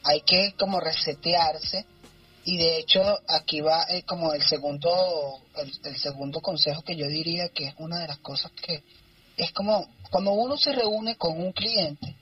hay 0.05 0.21
que 0.23 0.55
como 0.59 0.81
resetearse 0.81 1.87
y 2.45 2.57
de 2.57 2.79
hecho 2.79 3.03
aquí 3.29 3.61
va 3.61 3.85
eh, 3.89 4.03
como 4.03 4.33
el 4.33 4.43
segundo 4.43 5.41
el, 5.57 5.97
segundo 5.97 6.41
consejo 6.41 6.83
que 6.83 6.97
yo 6.97 7.07
diría 7.07 7.51
que 7.51 7.69
es 7.69 7.75
una 7.79 8.01
de 8.01 8.09
las 8.09 8.19
cosas 8.19 8.51
que 8.53 8.83
es 9.43 9.53
como 9.53 9.89
cuando 10.11 10.33
uno 10.33 10.57
se 10.57 10.73
reúne 10.73 11.17
con 11.17 11.41
un 11.41 11.53
cliente 11.53 12.17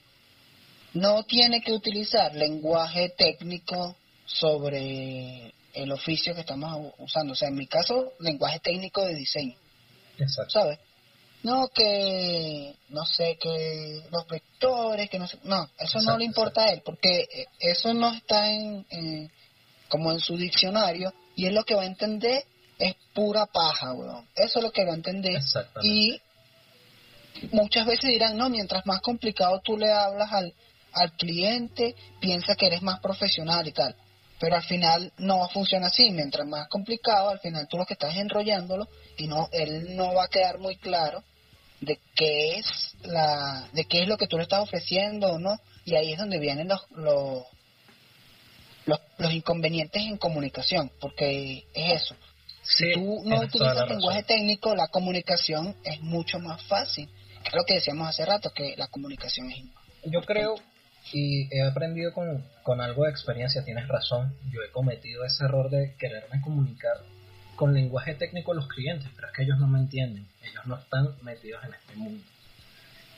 no 0.94 1.22
tiene 1.24 1.60
que 1.60 1.72
utilizar 1.72 2.34
lenguaje 2.34 3.10
técnico 3.10 3.96
sobre 4.26 5.52
el 5.72 5.92
oficio 5.92 6.34
que 6.34 6.40
estamos 6.40 6.92
usando. 6.98 7.32
O 7.32 7.36
sea, 7.36 7.48
en 7.48 7.54
mi 7.54 7.66
caso, 7.66 8.12
lenguaje 8.18 8.58
técnico 8.60 9.04
de 9.04 9.14
diseño. 9.14 9.54
Exacto. 10.18 10.50
¿Sabes? 10.50 10.78
No 11.42 11.68
que, 11.68 12.74
no 12.88 13.04
sé, 13.06 13.38
que 13.40 14.02
los 14.10 14.26
vectores, 14.26 15.08
que 15.08 15.18
no 15.18 15.26
sé. 15.26 15.38
No, 15.44 15.68
eso 15.78 16.00
no 16.00 16.18
le 16.18 16.24
importa 16.24 16.64
a 16.64 16.72
él, 16.72 16.82
porque 16.84 17.20
eh, 17.20 17.46
eso 17.60 17.94
no 17.94 18.12
está 18.12 18.50
en, 18.50 19.30
como 19.88 20.12
en 20.12 20.20
su 20.20 20.36
diccionario 20.36 21.14
y 21.36 21.46
él 21.46 21.54
lo 21.54 21.64
que 21.64 21.74
va 21.74 21.82
a 21.82 21.86
entender 21.86 22.44
es 22.78 22.94
pura 23.14 23.46
paja, 23.46 23.92
weón. 23.92 24.26
Eso 24.34 24.58
es 24.58 24.64
lo 24.64 24.72
que 24.72 24.84
va 24.84 24.92
a 24.92 24.96
entender. 24.96 25.40
Y 25.82 26.20
muchas 27.52 27.86
veces 27.86 28.10
dirán, 28.10 28.36
no, 28.36 28.48
mientras 28.48 28.86
más 28.86 29.00
complicado 29.00 29.60
tú 29.64 29.76
le 29.76 29.90
hablas 29.90 30.32
al, 30.32 30.54
al 30.92 31.12
cliente, 31.12 31.94
piensa 32.20 32.54
que 32.54 32.66
eres 32.66 32.82
más 32.82 33.00
profesional 33.00 33.66
y 33.66 33.72
tal. 33.72 33.94
Pero 34.38 34.56
al 34.56 34.62
final 34.62 35.12
no 35.18 35.48
funciona 35.48 35.88
así. 35.88 36.10
Mientras 36.10 36.46
más 36.46 36.68
complicado, 36.68 37.28
al 37.28 37.40
final 37.40 37.68
tú 37.68 37.76
lo 37.76 37.84
que 37.84 37.94
estás 37.94 38.16
enrollándolo 38.16 38.88
y 39.18 39.26
no, 39.26 39.48
él 39.52 39.96
no 39.96 40.14
va 40.14 40.24
a 40.24 40.28
quedar 40.28 40.58
muy 40.58 40.76
claro 40.76 41.22
de 41.80 41.98
qué 42.14 42.56
es 42.56 42.66
la, 43.02 43.68
de 43.72 43.84
qué 43.84 44.02
es 44.02 44.08
lo 44.08 44.16
que 44.16 44.26
tú 44.26 44.36
le 44.36 44.44
estás 44.44 44.60
ofreciendo 44.60 45.32
o 45.32 45.38
no. 45.38 45.58
Y 45.84 45.94
ahí 45.94 46.12
es 46.12 46.18
donde 46.18 46.38
vienen 46.38 46.68
los, 46.68 46.80
los, 46.92 47.44
los, 49.18 49.32
inconvenientes 49.32 50.02
en 50.02 50.16
comunicación, 50.16 50.90
porque 51.00 51.64
es 51.74 52.02
eso. 52.02 52.14
si 52.62 52.92
tú 52.92 53.22
no 53.24 53.40
utilizas 53.40 53.88
lenguaje 53.88 54.22
técnico, 54.22 54.74
la 54.74 54.88
comunicación 54.88 55.76
es 55.84 56.00
mucho 56.00 56.38
más 56.38 56.62
fácil. 56.64 57.08
Es 57.44 57.54
lo 57.54 57.64
que 57.64 57.74
decíamos 57.74 58.08
hace 58.08 58.24
rato, 58.24 58.52
que 58.54 58.74
la 58.76 58.88
comunicación 58.88 59.50
es 59.50 59.64
yo 60.04 60.22
creo 60.22 60.54
y 61.12 61.54
he 61.54 61.62
aprendido 61.62 62.12
con, 62.12 62.44
con 62.62 62.80
algo 62.80 63.04
de 63.04 63.10
experiencia, 63.10 63.64
tienes 63.64 63.88
razón, 63.88 64.34
yo 64.50 64.62
he 64.62 64.70
cometido 64.70 65.24
ese 65.24 65.44
error 65.44 65.70
de 65.70 65.94
quererme 65.98 66.40
comunicar 66.40 66.98
con 67.56 67.74
lenguaje 67.74 68.14
técnico 68.14 68.52
a 68.52 68.54
los 68.54 68.68
clientes, 68.68 69.08
pero 69.14 69.28
es 69.28 69.34
que 69.34 69.42
ellos 69.42 69.58
no 69.58 69.66
me 69.66 69.78
entienden, 69.78 70.26
ellos 70.42 70.66
no 70.66 70.78
están 70.78 71.14
metidos 71.22 71.62
en 71.64 71.74
este 71.74 71.94
mundo. 71.96 72.24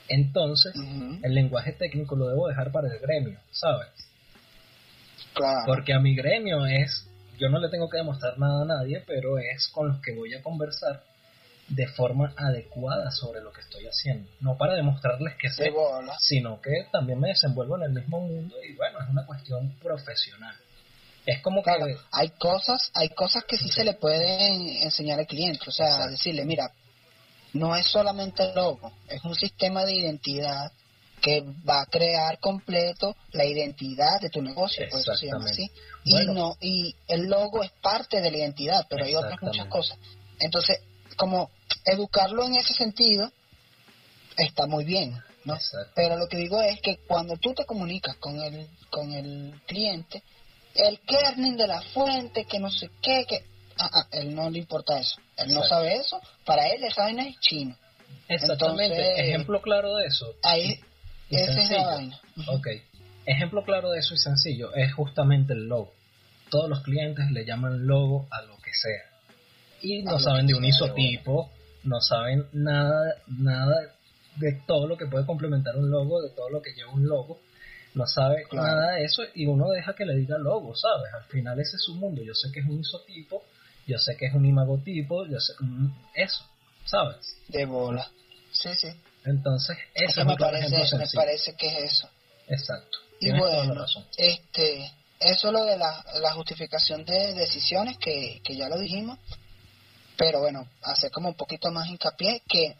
Entonces, 0.08 0.74
el 1.22 1.34
lenguaje 1.34 1.72
técnico 1.72 2.16
lo 2.16 2.28
debo 2.28 2.48
dejar 2.48 2.72
para 2.72 2.88
el 2.92 2.98
gremio, 2.98 3.38
¿sabes? 3.52 3.88
Claro. 5.32 5.62
Porque 5.66 5.92
a 5.92 6.00
mi 6.00 6.14
gremio 6.16 6.66
es, 6.66 7.08
yo 7.38 7.48
no 7.48 7.60
le 7.60 7.68
tengo 7.68 7.88
que 7.88 7.98
demostrar 7.98 8.38
nada 8.38 8.62
a 8.62 8.66
nadie, 8.66 9.02
pero 9.06 9.38
es 9.38 9.68
con 9.68 9.88
los 9.88 10.00
que 10.00 10.12
voy 10.12 10.34
a 10.34 10.42
conversar 10.42 11.04
de 11.74 11.86
forma 11.88 12.34
adecuada 12.36 13.10
sobre 13.10 13.40
lo 13.40 13.52
que 13.52 13.62
estoy 13.62 13.86
haciendo. 13.86 14.30
No 14.40 14.56
para 14.58 14.74
demostrarles 14.74 15.36
que 15.40 15.48
sé, 15.50 15.72
sino 16.20 16.60
que 16.60 16.86
también 16.92 17.18
me 17.18 17.28
desenvuelvo 17.28 17.76
en 17.76 17.84
el 17.84 17.92
mismo 17.92 18.20
mundo 18.20 18.56
y 18.62 18.74
bueno, 18.74 19.00
es 19.00 19.08
una 19.08 19.24
cuestión 19.24 19.74
profesional. 19.78 20.54
Es 21.24 21.40
como 21.40 21.62
que... 21.62 21.70
hay 22.10 22.30
cosas, 22.30 22.90
hay 22.94 23.08
cosas 23.10 23.44
que 23.44 23.56
sí, 23.56 23.68
se 23.68 23.84
le 23.84 23.94
pueden 23.94 24.68
enseñar 24.82 25.18
al 25.18 25.26
cliente, 25.26 25.64
o 25.66 25.70
sea, 25.70 26.08
decirle, 26.08 26.44
mira, 26.44 26.70
no 27.54 27.74
es 27.76 27.86
solamente 27.86 28.42
el 28.42 28.54
logo, 28.54 28.92
es 29.08 29.22
un 29.24 29.34
sistema 29.34 29.84
de 29.84 29.94
identidad 29.94 30.72
que 31.22 31.42
va 31.66 31.82
a 31.82 31.86
crear 31.86 32.38
completo 32.40 33.14
la 33.30 33.44
identidad 33.44 34.20
de 34.20 34.28
tu 34.28 34.42
negocio, 34.42 34.84
por 34.90 35.00
eso 35.00 35.14
se 35.14 35.26
llama 35.26 35.44
así. 35.44 35.70
y 36.04 36.26
no 36.26 36.56
y 36.60 36.96
el 37.06 37.28
logo 37.28 37.62
es 37.62 37.70
parte 37.80 38.20
de 38.20 38.30
la 38.30 38.38
identidad, 38.38 38.86
pero 38.90 39.04
hay 39.04 39.14
otras 39.14 39.40
muchas 39.40 39.68
cosas. 39.68 39.96
Entonces, 40.40 40.80
como 41.16 41.50
educarlo 41.84 42.44
en 42.46 42.56
ese 42.56 42.74
sentido 42.74 43.30
está 44.36 44.66
muy 44.66 44.84
bien, 44.84 45.20
¿no? 45.44 45.58
Pero 45.94 46.16
lo 46.16 46.28
que 46.28 46.36
digo 46.36 46.60
es 46.62 46.80
que 46.80 46.98
cuando 47.06 47.36
tú 47.36 47.54
te 47.54 47.64
comunicas 47.64 48.16
con 48.16 48.40
el, 48.40 48.66
con 48.90 49.12
el 49.12 49.54
cliente, 49.66 50.22
el 50.74 51.00
kerning 51.00 51.56
de 51.56 51.66
la 51.66 51.82
fuente, 51.82 52.44
que 52.44 52.58
no 52.58 52.70
sé 52.70 52.90
qué, 53.00 53.24
que... 53.28 53.44
Ah, 53.78 53.90
ah, 53.92 54.06
él 54.12 54.34
no 54.34 54.50
le 54.50 54.58
importa 54.58 54.98
eso. 54.98 55.16
Él 55.38 55.52
no 55.54 55.64
sabe 55.64 55.96
eso. 55.96 56.20
Para 56.44 56.68
él 56.68 56.84
esa 56.84 57.04
vaina 57.04 57.26
es 57.26 57.40
chino. 57.40 57.74
Exactamente. 58.28 59.20
Ejemplo 59.20 59.60
claro 59.62 59.96
de 59.96 60.06
eso. 60.06 60.26
Ahí, 60.42 60.78
esa 61.30 61.60
es 61.60 61.70
la 61.70 61.86
vaina. 61.86 62.20
Ok. 62.48 62.68
Ejemplo 63.24 63.64
claro 63.64 63.90
de 63.90 64.00
eso 64.00 64.14
y 64.14 64.18
sencillo 64.18 64.74
es 64.74 64.92
justamente 64.92 65.52
el 65.54 65.68
logo. 65.68 65.92
Todos 66.50 66.68
los 66.68 66.82
clientes 66.82 67.30
le 67.30 67.44
llaman 67.44 67.86
logo 67.86 68.26
a 68.30 68.42
lo 68.42 68.58
que 68.58 68.72
sea. 68.74 69.04
Y 69.80 70.02
no 70.02 70.18
saben 70.18 70.46
de 70.46 70.54
un 70.54 70.64
isotipo, 70.64 71.50
no 71.84 72.00
saben 72.00 72.46
nada, 72.52 73.16
nada 73.26 73.94
de 74.36 74.52
todo 74.66 74.86
lo 74.86 74.96
que 74.96 75.06
puede 75.06 75.26
complementar 75.26 75.76
un 75.76 75.90
logo, 75.90 76.22
de 76.22 76.30
todo 76.30 76.48
lo 76.48 76.62
que 76.62 76.72
lleva 76.72 76.92
un 76.92 77.06
logo, 77.06 77.40
no 77.94 78.06
sabe 78.06 78.44
nada 78.52 78.92
de 78.92 79.04
eso 79.04 79.22
y 79.34 79.46
uno 79.46 79.68
deja 79.70 79.94
que 79.94 80.06
le 80.06 80.16
diga 80.16 80.38
logo, 80.38 80.74
¿sabes? 80.74 81.12
Al 81.12 81.24
final 81.24 81.60
ese 81.60 81.76
es 81.76 81.82
su 81.82 81.94
mundo, 81.94 82.22
yo 82.22 82.34
sé 82.34 82.50
que 82.52 82.60
es 82.60 82.66
un 82.66 82.80
isotipo, 82.80 83.42
yo 83.86 83.98
sé 83.98 84.16
que 84.16 84.26
es 84.26 84.34
un 84.34 84.46
imagotipo, 84.46 85.26
yo 85.26 85.38
sé, 85.38 85.52
mm, 85.60 85.88
eso, 86.14 86.44
¿sabes? 86.84 87.36
De 87.48 87.66
bola, 87.66 88.08
sí, 88.50 88.70
sí. 88.74 88.88
Entonces, 89.24 89.76
eso 89.94 90.24
me, 90.24 90.36
parece, 90.36 90.96
me 90.96 91.06
parece 91.14 91.54
que 91.54 91.66
es 91.68 91.92
eso. 91.92 92.08
Exacto. 92.48 92.98
Y 93.20 93.30
bueno, 93.30 93.84
este, 94.16 94.90
eso 95.20 95.46
es 95.48 95.52
lo 95.52 95.64
de 95.64 95.76
la, 95.76 96.04
la 96.20 96.32
justificación 96.32 97.04
de 97.04 97.34
decisiones 97.34 97.98
que, 97.98 98.40
que 98.42 98.56
ya 98.56 98.68
lo 98.68 98.78
dijimos 98.78 99.18
pero 100.16 100.40
bueno, 100.40 100.68
hacer 100.82 101.10
como 101.10 101.28
un 101.28 101.34
poquito 101.34 101.70
más 101.70 101.88
hincapié 101.88 102.42
que 102.48 102.76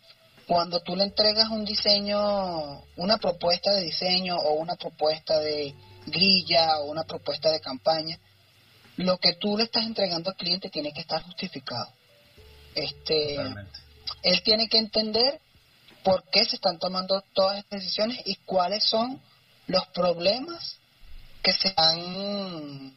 cuando 0.46 0.80
tú 0.80 0.96
le 0.96 1.04
entregas 1.04 1.48
un 1.48 1.64
diseño, 1.64 2.82
una 2.96 3.18
propuesta 3.18 3.72
de 3.72 3.82
diseño 3.82 4.36
o 4.36 4.54
una 4.54 4.76
propuesta 4.76 5.38
de 5.38 5.74
grilla 6.06 6.78
o 6.80 6.90
una 6.90 7.04
propuesta 7.04 7.50
de 7.50 7.60
campaña, 7.60 8.18
lo 8.96 9.18
que 9.18 9.34
tú 9.34 9.56
le 9.56 9.64
estás 9.64 9.84
entregando 9.84 10.30
al 10.30 10.36
cliente 10.36 10.68
tiene 10.68 10.92
que 10.92 11.00
estar 11.00 11.22
justificado. 11.22 11.88
Este, 12.74 13.36
él 14.22 14.42
tiene 14.42 14.68
que 14.68 14.78
entender 14.78 15.40
por 16.02 16.24
qué 16.30 16.44
se 16.44 16.56
están 16.56 16.78
tomando 16.78 17.22
todas 17.32 17.58
estas 17.58 17.80
decisiones 17.80 18.20
y 18.24 18.36
cuáles 18.36 18.84
son 18.84 19.20
los 19.66 19.86
problemas 19.88 20.78
que 21.42 21.52
se 21.52 21.68
están 21.68 22.96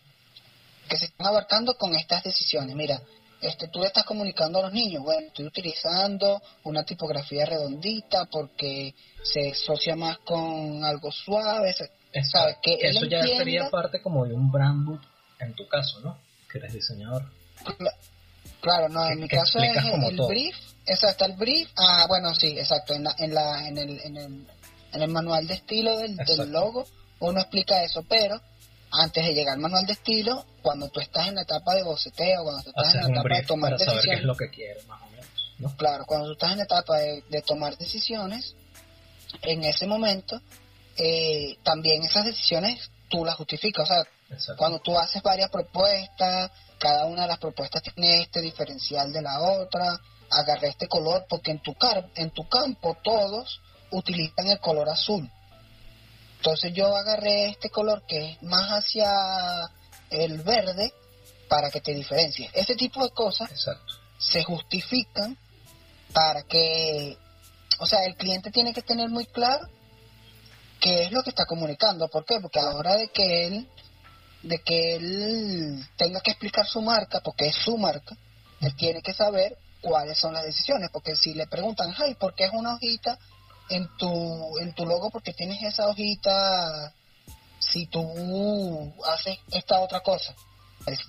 que 0.89 0.98
se 0.98 1.06
están 1.06 1.27
abarcando 1.27 1.75
con 1.77 1.96
estas 1.96 2.24
decisiones. 2.24 2.75
Mira, 2.75 3.01
este, 3.48 3.68
tú 3.68 3.80
le 3.80 3.88
estás 3.88 4.06
comunicando 4.06 4.60
a 4.60 4.64
los 4.64 4.74
niños, 4.74 5.04
bueno, 5.04 5.28
estoy 5.28 5.46
utilizando 5.46 6.42
una 6.64 6.84
tipografía 6.84 7.46
redondita 7.46 8.25
porque 8.32 8.94
se 9.24 9.52
asocia 9.52 9.96
más 9.96 10.20
con 10.20 10.84
algo 10.84 11.12
suave, 11.12 11.74
¿sabes? 11.74 12.58
Que, 12.62 12.78
eso 12.82 13.06
ya 13.06 13.25
sería 13.25 13.70
parte 13.70 14.02
como 14.02 14.25
de 14.25 14.34
un 14.34 14.52
brand 14.52 14.86
book 14.86 15.02
en 15.40 15.54
tu 15.56 15.68
caso, 15.68 16.00
¿no? 16.02 16.20
Que 16.52 16.60
eres 16.60 16.74
diseñador. 16.74 17.24
Claro, 18.62 18.90
no, 18.90 19.06
en 19.06 19.20
mi 19.20 19.28
caso 19.28 19.60
es 19.60 19.78
el, 20.10 20.18
brief, 20.28 20.56
exacto, 20.86 21.25
el 21.25 21.34
brief, 21.34 21.70
ah, 21.78 22.06
bueno, 22.08 22.34
sí, 22.34 22.58
exacto, 22.58 22.94
en, 22.94 23.04
la, 23.04 23.16
en, 23.18 23.34
la, 23.34 23.68
en, 23.68 23.78
el, 23.78 24.00
en, 24.02 24.18
el, 24.18 24.48
en 24.94 25.02
el 25.02 25.10
manual 25.10 25.46
de 25.46 25.56
estilo 25.56 25.98
del, 25.98 26.16
del 26.16 26.52
logo 26.52 26.86
uno 27.20 27.40
explica 27.40 27.84
eso, 27.84 28.04
pero 28.08 28.40
antes 28.92 29.25
de 29.25 29.34
llegar 29.34 29.56
al 29.56 29.62
manual 29.62 29.86
de 29.86 29.94
estilo, 29.94 30.46
cuando 30.62 30.89
tú 30.89 31.00
estás 31.00 31.27
en 31.27 31.36
la 31.36 31.42
etapa 31.42 31.75
de 31.75 31.84
boceteo, 31.84 32.44
cuando 32.44 32.63
tú 32.63 32.70
estás 32.70 32.96
en 32.96 33.01
la 33.01 33.08
etapa 33.08 33.36
de 33.36 33.44
tomar 33.44 33.72
para 33.72 33.77
decisiones. 33.77 34.04
Saber 34.04 34.18
qué 34.18 34.22
es 34.22 34.25
lo 34.25 34.36
que 34.36 34.50
quieres, 34.50 34.88
más 34.88 35.01
o 35.01 35.06
menos. 35.10 35.74
Claro, 35.77 36.06
cuando 36.06 36.27
tú 36.27 36.34
estás 36.34 36.51
en 36.51 36.58
la 36.58 36.63
etapa 36.63 36.98
de, 36.98 37.42
tomar 37.46 37.77
decisiones, 37.77 38.56
en 39.42 39.63
ese 39.63 39.88
momento, 39.88 40.42
eh, 40.98 41.58
también 41.63 42.04
esas 42.04 42.25
decisiones 42.25 42.89
tú 43.10 43.25
las 43.25 43.36
justificas. 43.36 43.89
O 43.89 43.94
sea, 43.94 44.56
cuando 44.58 44.80
tú 44.80 44.98
haces 44.98 45.22
varias 45.22 45.50
propuestas, 45.50 46.51
cada 46.80 47.06
una 47.06 47.24
de 47.24 47.27
las 47.27 47.38
propuestas 47.38 47.84
tiene 47.84 48.22
este 48.22 48.42
diferencial 48.42 49.12
de 49.12 49.22
la 49.22 49.39
otra, 49.42 50.00
agarré 50.32 50.70
este 50.70 50.88
color, 50.88 51.25
porque 51.30 51.51
en 51.51 51.60
tu, 51.60 51.74
car 51.75 52.10
en 52.15 52.32
tu 52.32 52.48
campo 52.48 52.98
todos 53.04 53.62
utilizan 53.92 54.48
el 54.48 54.60
color 54.60 54.89
azul. 54.89 55.30
Entonces 56.46 56.74
yo 56.74 56.96
agarré 56.96 57.48
este 57.48 57.72
color 57.72 58.04
que 58.06 58.34
es 58.34 58.44
más 58.44 58.70
hacia 58.70 59.10
el 60.12 60.44
verde 60.44 60.94
para 61.50 61.72
que 61.72 61.82
te 61.82 61.92
diferencies. 61.92 62.52
Este 62.54 62.75
tipo 62.75 63.04
de 63.04 63.10
cosas 63.10 63.50
se 64.20 64.44
justifican 64.44 65.40
para 66.14 66.44
que, 66.44 67.18
o 67.80 67.88
sea, 67.88 68.06
el 68.06 68.16
cliente 68.16 68.52
tiene 68.52 68.75
que 68.75 68.84
tener 68.84 69.10
muy 69.10 69.25
claro 69.25 69.68
qué 70.80 71.06
es 71.06 71.12
lo 71.12 71.24
que 71.24 71.32
está 71.32 71.48
comunicando. 71.48 72.08
¿Por 72.10 72.25
qué? 72.25 72.40
Porque 72.40 72.60
a 72.60 72.66
la 72.66 72.75
hora 72.75 72.96
de 72.96 73.08
que 73.08 73.48
él 73.48 73.68
de 74.44 74.60
que 74.60 74.98
él 74.98 75.84
tenga 75.98 76.22
que 76.22 76.30
explicar 76.30 76.68
su 76.68 76.80
marca, 76.80 77.22
porque 77.22 77.48
es 77.48 77.56
su 77.56 77.75
marca, 77.75 78.16
él 78.62 78.75
tiene 78.75 79.02
que 79.02 79.16
saber 79.16 79.58
cuáles 79.82 80.20
son 80.20 80.36
las 80.36 80.44
decisiones, 80.44 80.92
porque 80.94 81.16
si 81.16 81.34
le 81.34 81.48
preguntan, 81.48 81.96
ay, 81.98 82.14
¿por 82.14 82.36
qué 82.36 82.44
es 82.46 82.52
una 82.54 82.75
hojita 82.75 83.18
en 83.70 83.88
tu, 83.98 84.58
en 84.60 84.74
tu 84.74 84.86
logo? 84.86 85.10
Porque 85.10 85.34
tienes 85.34 85.62
esa 85.64 85.88
hojita 85.88 86.94
si 87.60 87.88
tú 87.88 88.94
haces 89.06 89.38
esta 89.52 89.80
otra 89.80 90.02
cosa. 90.02 90.36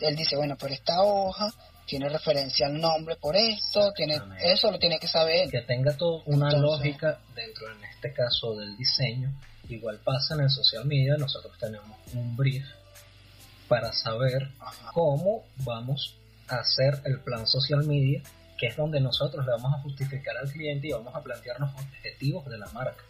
Él, 0.01 0.17
dice, 0.17 0.37
bueno, 0.37 0.57
pero 0.59 0.73
esta 0.73 1.03
hoja 1.03 1.53
tiene 1.87 2.09
referencia 2.09 2.67
al 2.67 2.81
nombre 2.81 3.17
por 3.17 3.37
esto, 3.37 3.93
tiene 3.93 4.19
eso 4.43 4.71
lo 4.71 4.79
tiene 4.79 4.99
que 4.99 5.07
saber. 5.07 5.51
Que 5.51 5.63
tenga 5.63 5.97
toda 5.97 6.23
una 6.27 6.51
lógica 6.53 7.21
dentro, 7.35 7.71
en 7.71 7.85
este 7.85 8.13
caso, 8.13 8.55
del 8.57 8.77
diseño. 8.77 9.33
Igual 9.69 9.99
pasa 9.99 10.35
en 10.35 10.41
el 10.41 10.51
social 10.51 10.85
media, 10.87 11.17
nosotros 11.17 11.57
tenemos 11.59 11.97
un 12.15 12.37
brief 12.37 12.65
para 13.69 13.93
saber 13.93 14.51
cómo 14.93 15.45
vamos 15.59 16.17
a 16.49 16.61
hacer 16.61 17.01
el 17.05 17.21
plan 17.21 17.47
social 17.47 17.85
media, 17.85 18.23
que 18.57 18.67
es 18.67 18.77
donde 18.77 19.01
nosotros 19.01 19.45
le 19.45 19.53
vamos 19.53 19.75
a 19.75 19.83
justificar 19.83 20.37
al 20.37 20.51
cliente 20.51 20.89
y 20.89 20.93
vamos 20.93 21.15
a 21.15 21.23
plantearnos 21.23 21.75
objetivos 21.75 22.47
de 22.47 22.59
la 22.59 22.67
marca. 22.69 23.05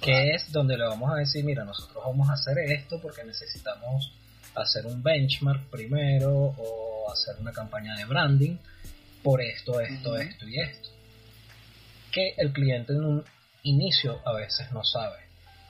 Que 0.00 0.34
es 0.34 0.52
donde 0.52 0.76
le 0.76 0.84
vamos 0.84 1.10
a 1.12 1.16
decir, 1.16 1.44
mira, 1.44 1.64
nosotros 1.64 2.02
vamos 2.04 2.28
a 2.28 2.34
hacer 2.34 2.58
esto 2.58 3.00
porque 3.00 3.24
necesitamos 3.24 4.12
hacer 4.54 4.86
un 4.86 5.02
benchmark 5.02 5.68
primero 5.68 6.54
o 6.56 7.10
hacer 7.12 7.36
una 7.40 7.52
campaña 7.52 7.94
de 7.96 8.04
branding 8.04 8.56
por 9.22 9.40
esto, 9.42 9.80
esto, 9.80 10.16
esto 10.16 10.48
y 10.48 10.60
esto. 10.60 10.88
Que 12.12 12.34
el 12.38 12.52
cliente 12.52 12.92
en 12.92 13.04
un 13.04 13.24
inicio 13.62 14.20
a 14.24 14.32
veces 14.32 14.70
no 14.72 14.84
sabe. 14.84 15.18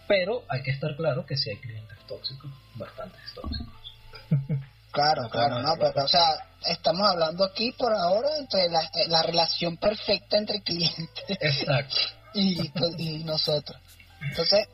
Pero 0.06 0.44
hay 0.48 0.62
que 0.62 0.70
estar 0.70 0.94
claro 0.96 1.26
que 1.26 1.36
si 1.36 1.50
hay 1.50 1.56
clientes 1.56 1.98
tóxicos, 2.06 2.50
bastantes 2.74 3.22
tóxicos. 3.34 3.94
Claro, 4.96 5.28
claro, 5.28 5.60
no, 5.60 5.76
pero 5.76 6.04
o 6.04 6.08
sea, 6.08 6.48
estamos 6.64 7.06
hablando 7.06 7.44
aquí 7.44 7.70
por 7.72 7.92
ahora 7.92 8.30
entre 8.38 8.70
la, 8.70 8.80
la 9.08 9.22
relación 9.22 9.76
perfecta 9.76 10.38
entre 10.38 10.62
cliente 10.62 11.22
Exacto. 11.28 11.96
y, 12.32 12.72
y 12.96 13.24
nosotros. 13.24 13.78
Entonces, 14.22 14.66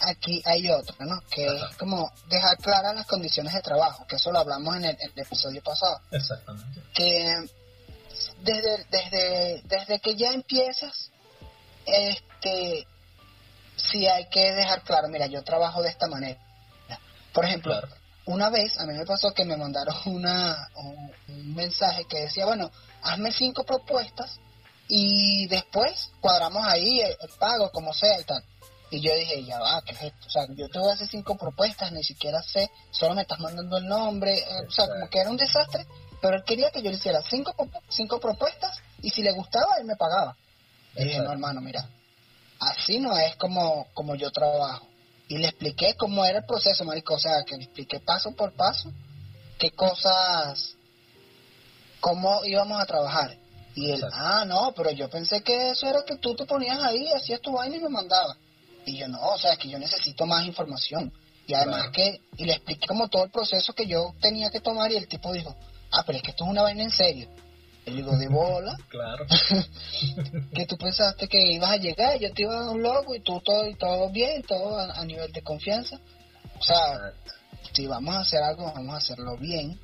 aquí 0.00 0.42
hay 0.44 0.68
otra, 0.72 1.06
¿no? 1.06 1.20
Que 1.30 1.46
es 1.46 1.76
como 1.76 2.12
dejar 2.28 2.56
claras 2.58 2.96
las 2.96 3.06
condiciones 3.06 3.54
de 3.54 3.62
trabajo, 3.62 4.04
que 4.08 4.16
eso 4.16 4.32
lo 4.32 4.40
hablamos 4.40 4.74
en 4.74 4.86
el, 4.86 4.98
episodio 5.14 5.62
pasado. 5.62 6.00
Exactamente. 6.10 6.80
Que 6.92 7.32
desde, 8.42 8.84
desde, 8.90 9.62
desde 9.66 10.00
que 10.00 10.16
ya 10.16 10.32
empiezas, 10.32 11.12
este, 11.86 12.88
sí 13.76 14.08
hay 14.08 14.28
que 14.30 14.50
dejar 14.52 14.82
claro, 14.82 15.06
mira, 15.06 15.26
yo 15.26 15.44
trabajo 15.44 15.80
de 15.80 15.90
esta 15.90 16.08
manera. 16.08 16.40
Por 17.32 17.44
ejemplo, 17.44 17.80
una 18.26 18.50
vez 18.50 18.78
a 18.78 18.86
mí 18.86 18.94
me 18.94 19.06
pasó 19.06 19.32
que 19.32 19.44
me 19.44 19.56
mandaron 19.56 19.96
una, 20.06 20.68
un, 20.76 21.54
mensaje 21.54 22.04
que 22.04 22.22
decía, 22.22 22.46
bueno, 22.46 22.70
hazme 23.02 23.32
cinco 23.32 23.64
propuestas 23.64 24.38
y 24.88 25.46
después 25.48 26.10
cuadramos 26.20 26.64
ahí 26.66 27.00
el 27.00 27.30
pago, 27.38 27.70
como 27.70 27.92
sea 27.92 28.20
y 28.20 28.24
tal. 28.24 28.42
Y 28.92 29.00
yo 29.00 29.14
dije, 29.14 29.44
ya 29.44 29.60
va, 29.60 29.82
¿qué 29.82 29.92
es 29.92 30.02
esto? 30.02 30.26
O 30.26 30.30
sea, 30.30 30.46
yo 30.48 30.68
te 30.68 30.78
voy 30.78 30.90
a 30.90 30.94
hacer 30.94 31.06
cinco 31.06 31.36
propuestas, 31.36 31.92
ni 31.92 32.02
siquiera 32.02 32.42
sé, 32.42 32.70
solo 32.90 33.14
me 33.14 33.22
estás 33.22 33.38
mandando 33.38 33.78
el 33.78 33.86
nombre, 33.86 34.38
eh, 34.38 34.66
o 34.66 34.70
sea, 34.70 34.88
como 34.88 35.08
que 35.08 35.20
era 35.20 35.30
un 35.30 35.36
desastre, 35.36 35.86
pero 36.20 36.36
él 36.36 36.42
quería 36.44 36.70
que 36.70 36.82
yo 36.82 36.90
le 36.90 36.96
hiciera 36.96 37.22
cinco, 37.22 37.54
cinco 37.88 38.18
propuestas 38.18 38.78
y 39.00 39.10
si 39.10 39.22
le 39.22 39.32
gustaba, 39.32 39.76
él 39.78 39.86
me 39.86 39.96
pagaba. 39.96 40.36
Y 40.96 41.04
dije, 41.04 41.20
no, 41.20 41.30
hermano, 41.30 41.60
mira, 41.60 41.88
así 42.58 42.98
no 42.98 43.16
es 43.16 43.36
como, 43.36 43.86
como 43.94 44.16
yo 44.16 44.30
trabajo. 44.32 44.89
Y 45.30 45.38
le 45.38 45.46
expliqué 45.46 45.94
cómo 45.94 46.24
era 46.24 46.40
el 46.40 46.44
proceso, 46.44 46.84
marico, 46.84 47.14
o 47.14 47.18
sea, 47.18 47.44
que 47.44 47.56
le 47.56 47.62
expliqué 47.62 48.00
paso 48.00 48.32
por 48.32 48.52
paso 48.52 48.92
qué 49.60 49.70
cosas, 49.70 50.74
cómo 52.00 52.44
íbamos 52.44 52.80
a 52.80 52.84
trabajar. 52.84 53.36
Y 53.76 53.92
él, 53.92 54.02
ah, 54.12 54.44
no, 54.44 54.72
pero 54.74 54.90
yo 54.90 55.08
pensé 55.08 55.40
que 55.42 55.70
eso 55.70 55.86
era 55.86 56.02
que 56.04 56.16
tú 56.16 56.34
te 56.34 56.46
ponías 56.46 56.82
ahí, 56.82 57.06
hacías 57.12 57.40
tu 57.40 57.52
vaina 57.52 57.76
y 57.76 57.80
me 57.80 57.88
mandabas. 57.88 58.38
Y 58.84 58.98
yo 58.98 59.06
no, 59.06 59.20
o 59.20 59.38
sea, 59.38 59.52
es 59.52 59.58
que 59.58 59.68
yo 59.68 59.78
necesito 59.78 60.26
más 60.26 60.44
información. 60.44 61.12
Y 61.46 61.54
además 61.54 61.90
que, 61.92 62.20
y 62.36 62.44
le 62.44 62.54
expliqué 62.54 62.88
como 62.88 63.06
todo 63.08 63.22
el 63.22 63.30
proceso 63.30 63.72
que 63.72 63.86
yo 63.86 64.12
tenía 64.20 64.50
que 64.50 64.60
tomar 64.60 64.90
y 64.90 64.96
el 64.96 65.06
tipo 65.06 65.32
dijo, 65.32 65.54
ah, 65.92 66.02
pero 66.04 66.18
es 66.18 66.24
que 66.24 66.32
esto 66.32 66.42
es 66.42 66.50
una 66.50 66.62
vaina 66.62 66.82
en 66.82 66.90
serio. 66.90 67.28
Y 67.86 67.92
digo, 67.92 68.16
de 68.16 68.28
bola. 68.28 68.76
claro. 68.88 69.26
que 70.54 70.66
tú 70.66 70.76
pensaste 70.76 71.28
que 71.28 71.52
ibas 71.52 71.72
a 71.72 71.76
llegar, 71.76 72.18
yo 72.18 72.32
te 72.32 72.42
iba 72.42 72.54
a 72.54 72.64
dar 72.64 72.74
un 72.74 72.82
logo 72.82 73.14
y 73.14 73.20
tú 73.20 73.40
todo, 73.40 73.66
y 73.66 73.74
todo 73.74 74.10
bien, 74.10 74.42
todo 74.42 74.78
a, 74.78 75.04
nivel 75.04 75.32
de 75.32 75.42
confianza. 75.42 75.98
O 76.58 76.62
sea, 76.62 77.12
si 77.72 77.86
vamos 77.86 78.14
a 78.14 78.20
hacer 78.20 78.42
algo, 78.42 78.64
vamos 78.64 78.94
a 78.94 78.98
hacerlo 78.98 79.36
bien. 79.38 79.78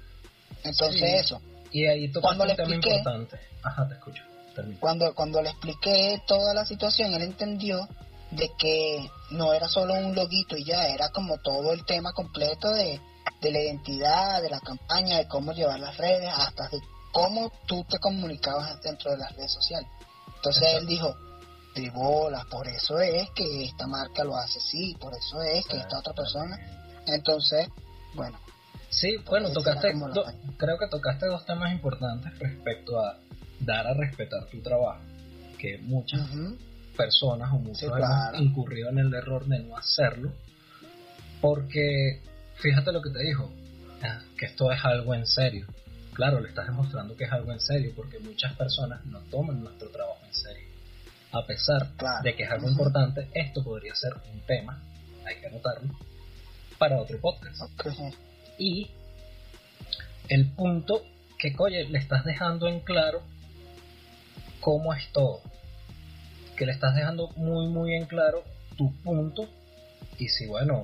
Entonces 0.63 1.25
eso. 1.25 1.41
Y 1.73 1.87
ahí 1.87 2.13
cuando 2.13 2.45
le 2.45 2.53
expliqué, 2.53 2.97
importante. 2.97 3.39
Ajá, 3.63 3.89
te 3.89 3.95
escucho. 3.95 4.23
Cuando, 4.81 5.15
cuando 5.15 5.43
le 5.43 5.51
expliqué 5.51 6.23
toda 6.27 6.55
la 6.55 6.65
situación, 6.65 7.13
él 7.13 7.23
entendió 7.23 7.87
de 8.31 8.51
que 8.59 9.09
no 9.31 9.53
era 9.53 9.69
solo 9.69 9.95
un 9.95 10.15
loguito 10.15 10.57
y 10.57 10.65
ya, 10.65 10.89
era 10.89 11.11
como 11.11 11.39
todo 11.39 11.73
el 11.73 11.85
tema 11.85 12.13
completo 12.13 12.71
de, 12.71 13.01
de 13.41 13.51
la 13.51 13.61
identidad, 13.61 14.43
de 14.43 14.51
la 14.51 14.61
campaña, 14.61 15.19
de 15.19 15.29
cómo 15.29 15.53
llevar 15.53 15.79
las 15.79 15.97
redes, 15.97 16.31
hasta 16.35 16.69
de 16.69 16.79
cómo 17.17 17.51
tú 17.67 17.83
te 17.89 17.99
comunicabas 17.99 18.79
dentro 18.83 19.11
de 19.11 19.17
las 19.17 19.35
redes 19.35 19.51
sociales. 19.51 19.89
Entonces 20.35 20.69
él 20.79 20.87
dijo, 20.87 21.17
de 21.75 21.89
bolas, 21.89 22.45
por 22.51 22.69
eso 22.69 23.01
es 23.01 23.31
que 23.31 23.65
esta 23.65 23.87
marca 23.87 24.23
lo 24.23 24.37
hace 24.37 24.59
así, 24.59 24.95
por 25.01 25.15
eso 25.15 25.41
es 25.41 25.65
que 25.65 25.79
esta 25.79 25.99
otra 25.99 26.13
persona. 26.13 26.59
Entonces, 27.07 27.69
bueno. 28.15 28.39
Sí, 28.91 29.17
bueno, 29.25 29.51
tocaste, 29.51 29.95
creo 30.59 30.79
que 30.79 30.89
tocaste 30.91 31.27
dos 31.27 31.47
temas 31.47 31.73
importantes 31.73 32.39
respecto 32.39 33.01
a 33.01 33.19
dar 33.61 33.87
a 33.87 33.95
respetar 33.95 34.45
tu 34.51 34.61
trabajo, 34.61 35.01
que 35.59 35.79
muchas 35.79 36.21
personas 36.99 37.51
o 37.51 37.57
muchos 37.57 37.83
hemos 37.85 38.41
incurrido 38.41 38.91
en 38.91 38.99
el 38.99 39.15
error 39.15 39.47
de 39.47 39.61
no 39.61 39.77
hacerlo, 39.79 40.33
porque 41.41 42.21
fíjate 42.57 42.93
lo 42.93 43.01
que 43.01 43.11
te 43.11 43.23
dijo, 43.23 43.51
ah, 44.03 44.21
que 44.39 44.47
esto 44.47 44.71
es 44.71 44.85
algo 44.85 45.15
en 45.15 45.27
serio. 45.27 45.67
Claro, 46.17 46.41
le 46.41 46.49
estás 46.49 46.67
demostrando 46.67 47.15
que 47.15 47.25
es 47.25 47.33
algo 47.33 47.53
en 47.53 47.61
serio, 47.61 47.93
porque 47.95 48.19
muchas 48.19 48.55
personas 48.55 49.05
no 49.05 49.21
toman 49.31 49.63
nuestro 49.63 49.91
trabajo 49.91 50.21
en 50.27 50.35
serio. 50.35 50.69
A 51.31 51.47
pesar 51.47 51.93
de 52.23 52.35
que 52.35 52.45
es 52.45 52.51
algo 52.51 52.69
importante, 52.69 53.29
esto 53.35 53.63
podría 53.63 53.95
ser 53.95 54.15
un 54.33 54.41
tema, 54.41 54.83
hay 55.27 55.37
que 55.41 55.47
anotarlo, 55.47 55.95
para 56.79 56.99
otro 56.99 57.21
podcast. 57.21 57.61
Y 58.59 58.91
el 60.29 60.51
punto 60.53 61.03
que, 61.39 61.55
oye, 61.59 61.85
le 61.85 61.99
estás 61.99 62.25
dejando 62.25 62.67
en 62.67 62.81
claro 62.81 63.23
cómo 64.61 64.95
es 64.95 65.13
todo 65.13 65.43
que 66.57 66.65
le 66.65 66.73
estás 66.73 66.95
dejando 66.95 67.29
muy 67.37 67.69
muy 67.69 67.95
en 67.95 68.07
claro 68.07 68.43
tu 68.77 68.91
punto 69.03 69.47
y 70.19 70.29
si 70.29 70.47
bueno, 70.47 70.83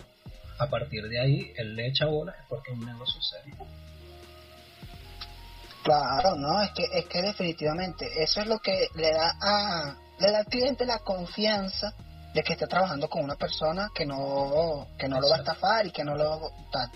a 0.59 0.66
partir 0.68 1.09
de 1.09 1.18
ahí 1.18 1.53
él 1.57 1.75
le 1.75 1.88
echa 1.88 2.07
bolas 2.07 2.37
es 2.38 2.45
porque 2.49 2.71
es 2.71 2.79
un 2.79 2.85
negocio 2.85 3.21
serio. 3.23 3.57
Claro, 5.83 6.37
no, 6.37 6.62
es 6.62 6.71
que 6.73 6.85
es 6.92 7.07
que 7.07 7.23
definitivamente 7.23 8.23
eso 8.23 8.40
es 8.40 8.47
lo 8.47 8.59
que 8.61 8.88
le 8.95 9.12
da 9.12 9.35
a 9.40 9.97
le 10.18 10.31
da 10.31 10.38
al 10.38 10.47
cliente 10.47 10.87
la 10.87 11.01
confianza 11.01 11.92
de 12.33 12.42
que 12.42 12.53
esté 12.53 12.66
trabajando 12.66 13.09
con 13.09 13.25
una 13.25 13.35
persona 13.35 13.90
que 13.95 14.07
no 14.07 14.87
que 14.99 15.09
no 15.09 15.21
lo 15.21 15.29
va 15.29 15.37
a 15.37 15.38
estafar 15.40 15.87
y 15.87 15.90
que 15.90 16.05
no 16.05 16.14
lo 16.14 16.51
tal. 16.71 16.90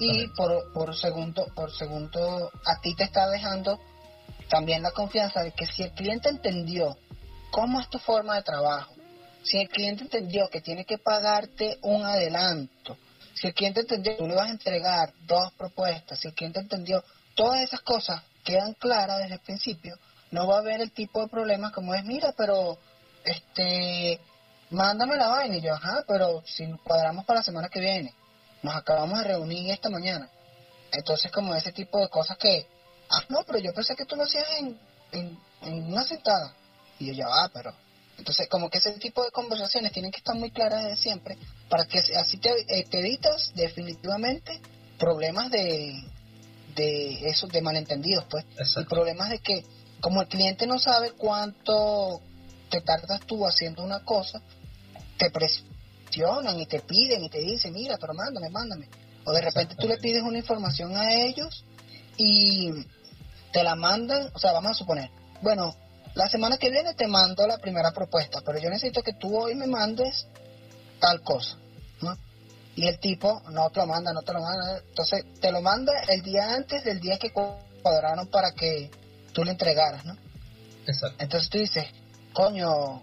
Y 0.00 0.28
por, 0.28 0.72
por 0.72 0.96
segundo 0.96 1.46
por 1.54 1.70
segundo 1.72 2.50
a 2.64 2.80
ti 2.80 2.94
te 2.96 3.04
está 3.04 3.28
dejando 3.28 3.78
también 4.48 4.82
la 4.82 4.90
confianza 4.90 5.42
de 5.42 5.52
que 5.52 5.66
si 5.66 5.82
el 5.82 5.92
cliente 5.92 6.28
entendió 6.28 6.96
cómo 7.50 7.80
es 7.80 7.88
tu 7.88 7.98
forma 7.98 8.34
de 8.34 8.42
trabajo. 8.42 8.92
Si 9.44 9.58
el 9.58 9.68
cliente 9.68 10.04
entendió 10.04 10.48
que 10.48 10.60
tiene 10.60 10.84
que 10.84 10.98
pagarte 10.98 11.78
un 11.82 12.04
adelanto, 12.04 12.96
si 13.34 13.46
el 13.46 13.54
cliente 13.54 13.80
entendió 13.80 14.12
que 14.12 14.18
tú 14.18 14.26
le 14.26 14.34
vas 14.34 14.48
a 14.48 14.52
entregar 14.52 15.12
dos 15.26 15.52
propuestas, 15.52 16.18
si 16.18 16.28
el 16.28 16.34
cliente 16.34 16.60
entendió 16.60 17.04
todas 17.34 17.60
esas 17.60 17.80
cosas 17.80 18.22
quedan 18.44 18.74
claras 18.74 19.18
desde 19.18 19.34
el 19.34 19.40
principio, 19.40 19.98
no 20.30 20.46
va 20.46 20.56
a 20.56 20.60
haber 20.60 20.80
el 20.80 20.92
tipo 20.92 21.20
de 21.20 21.28
problemas 21.28 21.72
como 21.72 21.94
es, 21.94 22.04
mira, 22.04 22.34
pero 22.36 22.78
este, 23.24 24.20
mándame 24.70 25.16
la 25.16 25.28
vaina 25.28 25.56
y 25.56 25.60
yo, 25.60 25.74
ajá, 25.74 26.04
pero 26.06 26.42
si 26.46 26.66
cuadramos 26.84 27.24
para 27.24 27.40
la 27.40 27.44
semana 27.44 27.68
que 27.68 27.80
viene, 27.80 28.14
nos 28.62 28.74
acabamos 28.74 29.18
de 29.18 29.24
reunir 29.24 29.70
esta 29.70 29.90
mañana. 29.90 30.28
Entonces 30.92 31.30
como 31.32 31.54
ese 31.54 31.72
tipo 31.72 31.98
de 31.98 32.08
cosas 32.08 32.36
que, 32.38 32.66
ah, 33.10 33.24
no, 33.28 33.44
pero 33.46 33.58
yo 33.58 33.72
pensé 33.72 33.94
que 33.96 34.04
tú 34.04 34.16
lo 34.16 34.24
hacías 34.24 34.46
en, 34.58 34.78
en, 35.12 35.38
una 35.92 36.04
sentada. 36.04 36.54
Y 36.98 37.06
yo 37.06 37.12
ya 37.12 37.26
va, 37.26 37.50
pero... 37.52 37.74
Entonces, 38.16 38.48
como 38.48 38.70
que 38.70 38.78
ese 38.78 38.92
tipo 38.92 39.24
de 39.24 39.32
conversaciones 39.32 39.90
tienen 39.90 40.12
que 40.12 40.18
estar 40.18 40.36
muy 40.36 40.52
claras 40.52 40.84
desde 40.84 41.02
siempre 41.02 41.36
para 41.68 41.84
que 41.84 41.98
así 41.98 42.36
te, 42.38 42.48
eh, 42.50 42.86
evitas 42.92 43.50
definitivamente 43.56 44.60
problemas 45.00 45.50
de, 45.50 46.00
de 46.74 47.28
eso, 47.28 47.46
de 47.46 47.62
malentendidos, 47.62 48.24
pues. 48.30 48.44
Y 48.80 48.84
problemas 48.84 49.30
de 49.30 49.38
que, 49.38 49.64
como 50.00 50.22
el 50.22 50.28
cliente 50.28 50.66
no 50.66 50.78
sabe 50.78 51.12
cuánto 51.12 52.20
te 52.70 52.80
tardas 52.80 53.20
tú 53.26 53.46
haciendo 53.46 53.82
una 53.84 54.04
cosa, 54.04 54.42
te 55.16 55.30
presionan 55.30 56.58
y 56.58 56.66
te 56.66 56.80
piden 56.80 57.24
y 57.24 57.30
te 57.30 57.38
dicen, 57.38 57.72
mira, 57.72 57.96
pero 57.98 58.14
mándame, 58.14 58.50
mándame. 58.50 58.88
O 59.24 59.32
de 59.32 59.40
repente 59.40 59.74
tú 59.76 59.88
le 59.88 59.98
pides 59.98 60.22
una 60.22 60.38
información 60.38 60.96
a 60.96 61.12
ellos 61.14 61.64
y 62.16 62.70
te 63.52 63.62
la 63.62 63.74
mandan, 63.74 64.30
o 64.34 64.38
sea, 64.38 64.52
vamos 64.52 64.72
a 64.72 64.74
suponer, 64.74 65.10
bueno, 65.40 65.74
la 66.14 66.28
semana 66.28 66.58
que 66.58 66.70
viene 66.70 66.94
te 66.94 67.08
mando 67.08 67.46
la 67.46 67.58
primera 67.58 67.92
propuesta, 67.92 68.40
pero 68.44 68.58
yo 68.58 68.70
necesito 68.70 69.02
que 69.02 69.14
tú 69.14 69.36
hoy 69.36 69.54
me 69.54 69.66
mandes 69.66 70.26
tal 71.00 71.22
cosa. 71.22 71.56
Y 72.76 72.86
el 72.86 72.98
tipo 72.98 73.40
no 73.50 73.70
te 73.70 73.80
lo 73.80 73.86
manda, 73.86 74.12
no 74.12 74.22
te 74.22 74.32
lo 74.32 74.40
manda, 74.40 74.78
entonces 74.78 75.24
te 75.40 75.52
lo 75.52 75.60
manda 75.60 75.92
el 76.08 76.22
día 76.22 76.54
antes 76.54 76.82
del 76.84 77.00
día 77.00 77.18
que 77.18 77.32
cuadraron 77.32 78.26
para 78.28 78.52
que 78.52 78.90
tú 79.32 79.44
le 79.44 79.52
entregaras, 79.52 80.04
¿no? 80.04 80.16
Exacto. 80.86 81.16
Entonces 81.18 81.50
tú 81.50 81.58
dices, 81.58 81.86
coño, 82.32 83.02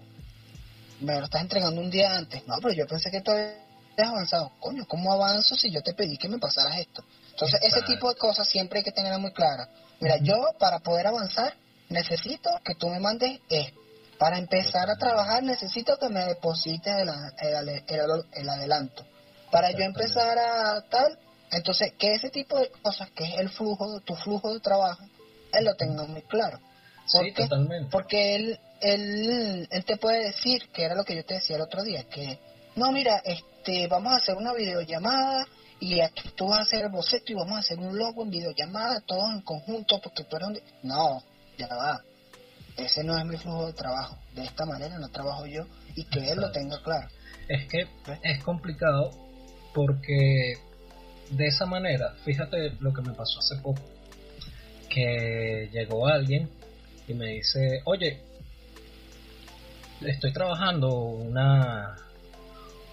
me 1.00 1.18
lo 1.18 1.24
estás 1.24 1.42
entregando 1.42 1.80
un 1.80 1.90
día 1.90 2.14
antes. 2.16 2.46
No, 2.46 2.56
pero 2.60 2.74
yo 2.74 2.86
pensé 2.86 3.10
que 3.10 3.20
tú 3.20 3.30
habías 3.30 3.56
avanzado. 3.98 4.52
Coño, 4.60 4.84
¿cómo 4.86 5.12
avanzo 5.12 5.56
si 5.56 5.70
yo 5.70 5.82
te 5.82 5.94
pedí 5.94 6.16
que 6.16 6.28
me 6.28 6.38
pasaras 6.38 6.78
esto? 6.78 7.04
Entonces, 7.30 7.60
ese 7.62 7.82
tipo 7.82 8.08
de 8.08 8.16
cosas 8.16 8.48
siempre 8.48 8.78
hay 8.78 8.84
que 8.84 8.92
tenerlas 8.92 9.20
muy 9.20 9.32
claras. 9.32 9.68
Mira, 10.00 10.16
yo 10.18 10.34
para 10.58 10.80
poder 10.80 11.06
avanzar 11.06 11.54
necesito 11.88 12.50
que 12.64 12.74
tú 12.74 12.88
me 12.88 13.00
mandes 13.00 13.40
esto. 13.48 13.80
Para 14.18 14.38
empezar 14.38 14.88
a 14.88 14.96
trabajar 14.96 15.42
necesito 15.42 15.98
que 15.98 16.08
me 16.08 16.24
deposites 16.24 16.94
el, 16.94 17.82
el, 18.32 18.48
adelanto. 18.48 19.04
Para 19.52 19.70
yo 19.70 19.84
empezar 19.84 20.38
a 20.38 20.80
tal, 20.88 21.18
entonces 21.50 21.92
que 21.98 22.14
ese 22.14 22.30
tipo 22.30 22.58
de 22.58 22.70
cosas, 22.80 23.10
que 23.10 23.24
es 23.24 23.38
el 23.38 23.50
flujo, 23.50 24.00
tu 24.00 24.14
flujo 24.14 24.54
de 24.54 24.60
trabajo, 24.60 25.04
él 25.52 25.66
lo 25.66 25.74
tenga 25.74 26.04
muy 26.04 26.22
claro. 26.22 26.58
sí, 27.04 27.32
totalmente. 27.32 27.90
Porque 27.90 28.34
él, 28.34 28.58
él, 28.80 29.68
él 29.70 29.84
te 29.84 29.98
puede 29.98 30.24
decir, 30.24 30.70
que 30.72 30.84
era 30.84 30.94
lo 30.94 31.04
que 31.04 31.14
yo 31.14 31.24
te 31.26 31.34
decía 31.34 31.56
el 31.56 31.62
otro 31.62 31.84
día, 31.84 32.04
que 32.04 32.38
no, 32.76 32.90
mira, 32.92 33.20
este, 33.26 33.86
vamos 33.88 34.14
a 34.14 34.16
hacer 34.16 34.36
una 34.36 34.54
videollamada 34.54 35.46
y 35.80 36.00
aquí 36.00 36.30
tú 36.34 36.48
vas 36.48 36.60
a 36.60 36.62
hacer 36.62 36.86
el 36.86 36.90
boceto 36.90 37.32
y 37.32 37.34
vamos 37.34 37.56
a 37.56 37.58
hacer 37.58 37.78
un 37.78 37.98
logo 37.98 38.22
en 38.22 38.30
videollamada, 38.30 39.02
todos 39.04 39.30
en 39.34 39.42
conjunto, 39.42 40.00
porque 40.02 40.24
tú 40.24 40.36
eres 40.36 40.48
un... 40.48 40.60
No, 40.82 41.22
ya 41.58 41.68
va. 41.68 42.00
Ese 42.78 43.04
no 43.04 43.18
es 43.18 43.26
mi 43.26 43.36
flujo 43.36 43.66
de 43.66 43.74
trabajo. 43.74 44.16
De 44.34 44.44
esta 44.44 44.64
manera 44.64 44.98
no 44.98 45.10
trabajo 45.10 45.44
yo 45.44 45.66
y 45.94 46.04
que 46.04 46.30
él 46.30 46.40
lo 46.40 46.50
tenga 46.50 46.82
claro. 46.82 47.08
Es 47.48 47.68
que 47.68 47.86
es 48.22 48.42
complicado 48.42 49.10
porque 49.74 50.54
de 51.30 51.46
esa 51.46 51.66
manera, 51.66 52.14
fíjate 52.24 52.72
lo 52.80 52.92
que 52.92 53.02
me 53.02 53.12
pasó 53.12 53.38
hace 53.38 53.56
poco, 53.62 53.82
que 54.88 55.68
llegó 55.72 56.06
alguien 56.06 56.50
y 57.08 57.14
me 57.14 57.28
dice, 57.28 57.80
oye, 57.84 58.20
estoy 60.00 60.32
trabajando 60.32 60.94
una, 60.94 61.96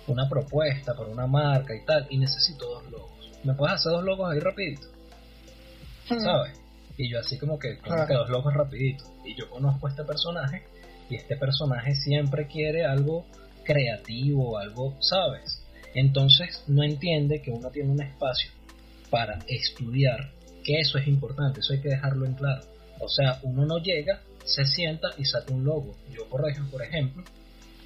una 0.07 0.29
propuesta 0.29 0.95
para 0.95 1.09
una 1.09 1.27
marca 1.27 1.75
y 1.75 1.83
tal, 1.85 2.07
y 2.09 2.17
necesito 2.17 2.65
dos 2.65 2.91
logos. 2.91 3.31
¿Me 3.43 3.53
puedes 3.53 3.75
hacer 3.75 3.91
dos 3.91 4.03
logos 4.03 4.31
ahí 4.31 4.39
rapidito? 4.39 4.87
Hmm. 6.09 6.19
¿Sabes? 6.19 6.59
Y 6.97 7.09
yo 7.09 7.19
así 7.19 7.37
como 7.37 7.57
que, 7.57 7.77
como 7.77 8.05
que 8.05 8.13
dos 8.13 8.29
logos 8.29 8.53
rapidito. 8.53 9.05
Y 9.23 9.35
yo 9.35 9.49
conozco 9.49 9.87
a 9.87 9.89
este 9.89 10.03
personaje, 10.03 10.63
y 11.09 11.15
este 11.15 11.35
personaje 11.35 11.95
siempre 11.95 12.47
quiere 12.47 12.85
algo 12.85 13.25
creativo, 13.63 14.57
algo, 14.57 14.95
¿sabes? 15.01 15.58
Entonces 15.93 16.63
no 16.67 16.83
entiende 16.83 17.41
que 17.41 17.51
uno 17.51 17.69
tiene 17.69 17.91
un 17.91 18.01
espacio 18.01 18.51
para 19.09 19.39
estudiar, 19.47 20.31
que 20.63 20.79
eso 20.79 20.97
es 20.97 21.07
importante, 21.07 21.61
eso 21.61 21.73
hay 21.73 21.81
que 21.81 21.89
dejarlo 21.89 22.25
en 22.25 22.33
claro. 22.33 22.63
O 22.99 23.09
sea, 23.09 23.39
uno 23.43 23.65
no 23.65 23.77
llega 23.79 24.21
se 24.49 24.65
sienta 24.65 25.09
y 25.17 25.25
saca 25.25 25.53
un 25.53 25.63
logo. 25.63 25.95
Yo, 26.11 26.27
por 26.27 26.49
ejemplo, 26.49 27.23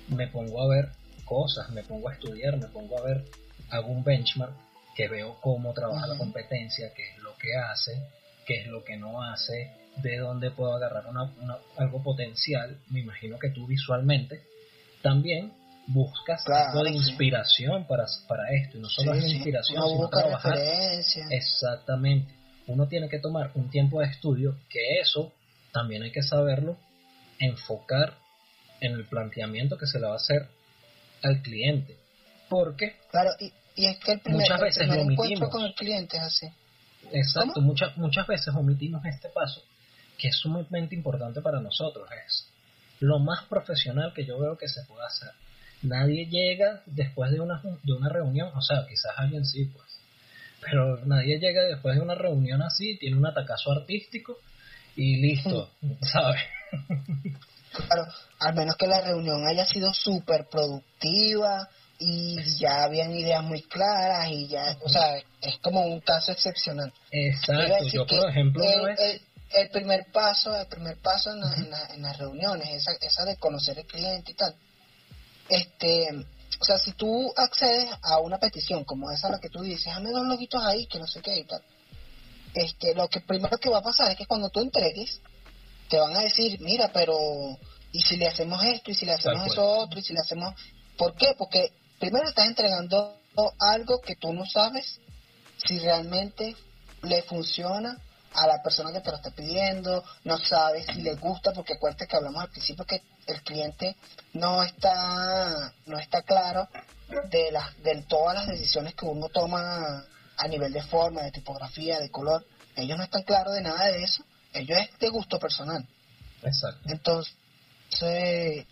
me 0.08 0.28
pongo 0.28 0.62
a 0.62 0.68
ver 0.68 0.90
cosas, 1.26 1.70
me 1.72 1.84
pongo 1.84 2.10
a 2.10 2.14
estudiar, 2.14 2.58
me 2.58 2.68
pongo 2.68 2.98
a 3.00 3.04
ver, 3.04 3.26
hago 3.70 3.88
un 3.88 4.04
benchmark 4.04 4.54
que 4.96 5.08
veo 5.08 5.38
cómo 5.42 5.74
trabaja 5.74 6.08
la 6.08 6.18
competencia, 6.18 6.94
qué 6.96 7.04
es 7.10 7.18
lo 7.20 7.36
que 7.38 7.56
hace, 7.56 7.92
qué 8.46 8.62
es 8.62 8.68
lo 8.68 8.84
que 8.84 8.98
no 8.98 9.22
hace, 9.22 9.72
de 9.98 10.18
dónde 10.18 10.52
puedo 10.52 10.74
agarrar 10.74 11.08
una, 11.08 11.32
algo 11.78 12.04
potencial. 12.04 12.78
Me 12.90 13.02
imagino 13.02 13.40
que 13.40 13.50
tú 13.50 13.68
visualmente 13.68 14.42
también 15.02 15.52
buscas 15.88 16.44
algo 16.48 16.84
de 16.84 16.92
inspiración 16.92 17.86
para, 17.88 18.06
para 18.28 18.52
esto, 18.54 18.78
y 18.78 18.82
no 18.82 18.90
solo 18.90 19.14
es 19.14 19.26
inspiración, 19.26 19.84
sino 19.88 20.10
trabajar. 20.10 20.58
Exactamente. 21.30 22.34
Uno 22.68 22.88
tiene 22.88 23.10
que 23.10 23.20
tomar 23.20 23.52
un 23.56 23.70
tiempo 23.70 24.00
de 24.00 24.08
estudio 24.08 24.58
que 24.70 25.00
eso 25.02 25.34
también 25.72 26.04
hay 26.04 26.12
que 26.12 26.24
saberlo 26.24 26.78
enfocar 27.40 28.14
en 28.80 28.94
el 28.94 29.06
planteamiento 29.06 29.78
que 29.78 29.88
se 29.88 30.00
le 30.00 30.08
va 30.08 30.14
a 30.14 30.18
hacer 30.18 30.48
al 31.22 31.42
cliente. 31.42 31.98
Porque 32.50 32.98
claro, 33.10 33.32
y, 33.40 33.52
es 33.86 33.98
que 33.98 34.14
el 34.14 34.22
muchas 34.28 34.62
veces 34.62 34.88
lo 34.88 35.02
omitimos. 35.02 35.50
con 35.50 35.64
el 35.64 35.74
cliente 35.74 36.18
es 36.18 36.24
así. 36.24 36.48
Exacto, 37.12 37.60
muchas, 37.60 37.98
muchas 37.98 38.28
veces 38.28 38.54
omitimos 38.56 39.04
este 39.06 39.30
paso 39.30 39.62
que 40.18 40.30
es 40.30 40.38
sumamente 40.38 40.96
importante 40.96 41.42
para 41.42 41.60
nosotros. 41.60 42.08
Es 42.26 42.48
lo 43.00 43.20
más 43.20 43.46
profesional 43.46 44.14
que 44.14 44.26
yo 44.26 44.40
veo 44.40 44.58
que 44.58 44.68
se 44.68 44.84
puede 44.86 45.06
hacer. 45.06 45.32
Nadie 45.84 46.26
llega 46.26 46.82
después 46.86 47.32
de 47.32 47.40
una, 47.40 47.62
de 47.62 47.94
una 47.94 48.10
reunión, 48.10 48.50
o 48.56 48.62
sea, 48.62 48.86
quizás 48.88 49.12
alguien 49.18 49.46
sí, 49.46 49.66
pues, 49.66 49.86
pero 50.62 51.06
nadie 51.06 51.40
llega 51.40 51.64
después 51.64 51.96
de 51.96 52.02
una 52.02 52.16
reunión 52.16 52.62
así, 52.62 52.98
tiene 52.98 53.18
un 53.18 53.26
atacazo 53.26 53.72
artístico 53.72 54.38
y 54.96 55.18
listo, 55.18 55.70
¿sabes? 56.02 56.42
Claro, 57.72 58.06
al 58.40 58.54
menos 58.56 58.76
que 58.76 58.88
la 58.88 59.02
reunión 59.02 59.46
haya 59.48 59.66
sido 59.66 59.94
súper 59.94 60.48
productiva 60.50 61.68
y 62.00 62.38
ya 62.60 62.84
habían 62.84 63.12
ideas 63.14 63.44
muy 63.44 63.62
claras 63.64 64.30
y 64.30 64.48
ya, 64.48 64.78
o 64.82 64.90
sea, 64.90 65.18
es 65.42 65.58
como 65.62 65.86
un 65.86 66.00
caso 66.02 66.32
excepcional. 66.32 66.94
Exacto, 67.12 67.88
yo 67.92 68.06
por 68.06 68.30
ejemplo 68.30 68.64
el, 68.64 69.22
el, 69.54 69.70
primer 69.70 70.06
paso, 70.12 70.56
el 70.56 70.68
primer 70.68 70.98
paso 70.98 71.32
en, 71.32 71.42
en, 71.96 72.02
las 72.02 72.18
reuniones, 72.18 72.70
esa, 72.70 72.92
esa 73.02 73.26
de 73.26 73.38
conocer 73.38 73.80
el 73.80 73.86
cliente 73.86 74.32
y 74.32 74.36
tal, 74.36 74.56
este, 75.54 76.26
o 76.60 76.66
sea, 76.66 76.78
si 76.78 76.94
tú 76.94 77.32
accedes 77.36 77.90
a 78.02 78.20
una 78.20 78.40
petición 78.40 78.84
como 78.84 79.12
esa 79.12 79.30
la 79.30 79.40
que 79.40 79.50
tú 79.50 79.62
dices, 79.62 79.86
dame 79.86 80.12
dos 80.12 80.26
logitos 80.26 80.64
ahí, 80.64 80.88
que 80.88 81.00
no 81.00 81.06
sé 81.06 81.22
qué 81.22 81.38
y 81.38 81.44
tal, 81.44 81.62
este, 82.54 82.96
lo 82.96 83.08
que 83.08 83.22
primero 83.22 83.58
que 83.58 83.70
va 83.70 83.80
a 83.80 83.84
pasar 83.84 84.12
es 84.12 84.18
que 84.18 84.26
cuando 84.26 84.50
tú 84.50 84.62
entregues, 84.62 85.22
te 85.90 86.00
van 86.00 86.16
a 86.16 86.22
decir, 86.22 86.60
mira, 86.62 86.92
pero, 86.92 87.16
¿y 87.92 88.02
si 88.02 88.18
le 88.18 88.28
hacemos 88.28 88.64
esto? 88.64 88.92
¿Y 88.92 88.96
si 88.96 89.06
le 89.06 89.14
hacemos 89.14 89.48
eso 89.48 89.64
otro? 89.64 90.00
¿Y 90.00 90.04
si 90.04 90.14
le 90.14 90.20
hacemos...? 90.20 90.54
¿Por 90.98 91.16
qué? 91.16 91.36
Porque 91.38 91.72
primero 92.00 92.28
estás 92.28 92.48
entregando 92.48 93.18
algo 93.60 94.00
que 94.02 94.16
tú 94.16 94.34
no 94.34 94.46
sabes 94.46 95.00
si 95.66 95.80
realmente 95.80 96.56
le 97.04 97.22
funciona 97.24 97.98
a 98.34 98.48
la 98.48 98.62
persona 98.62 98.92
que 98.92 99.02
te 99.02 99.12
lo 99.12 99.18
está 99.18 99.32
pidiendo, 99.32 100.04
no 100.24 100.38
sabes 100.38 100.86
si 100.88 101.02
le 101.02 101.16
gusta, 101.16 101.52
porque 101.54 101.74
acuérdate 101.74 102.08
que 102.08 102.16
hablamos 102.16 102.44
al 102.44 102.50
principio 102.50 102.86
que 102.86 103.02
el 103.28 103.42
cliente 103.44 103.96
no 104.34 104.64
está 104.64 105.74
no 105.86 105.98
está 105.98 106.22
claro 106.24 106.68
de 107.30 107.52
las 107.52 107.82
de 107.84 108.02
todas 108.04 108.36
las 108.36 108.48
decisiones 108.48 108.96
que 108.96 109.06
uno 109.06 109.30
toma 109.30 110.06
a 110.38 110.48
nivel 110.48 110.74
de 110.74 110.84
forma, 110.84 111.22
de 111.22 111.32
tipografía, 111.32 112.00
de 112.00 112.10
color. 112.10 112.46
Ellos 112.76 112.98
no 112.98 113.04
están 113.04 113.24
claros 113.24 113.54
de 113.54 113.62
nada 113.62 113.86
de 113.86 114.04
eso. 114.04 114.24
Ellos 114.54 114.78
es 114.80 115.00
de 115.00 115.10
gusto 115.10 115.40
personal. 115.40 115.88
Exacto. 116.42 116.82
Entonces, 116.90 117.36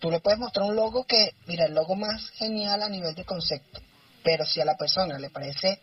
tú 0.00 0.10
le 0.10 0.20
puedes 0.20 0.38
mostrar 0.38 0.66
un 0.66 0.76
logo 0.76 1.04
que, 1.04 1.34
mira, 1.46 1.66
el 1.66 1.74
logo 1.74 1.94
más 1.94 2.30
genial 2.30 2.82
a 2.82 2.88
nivel 2.88 3.14
de 3.14 3.24
concepto. 3.24 3.80
Pero 4.22 4.44
si 4.44 4.60
a 4.60 4.64
la 4.64 4.76
persona 4.76 5.18
le 5.18 5.30
parece 5.30 5.80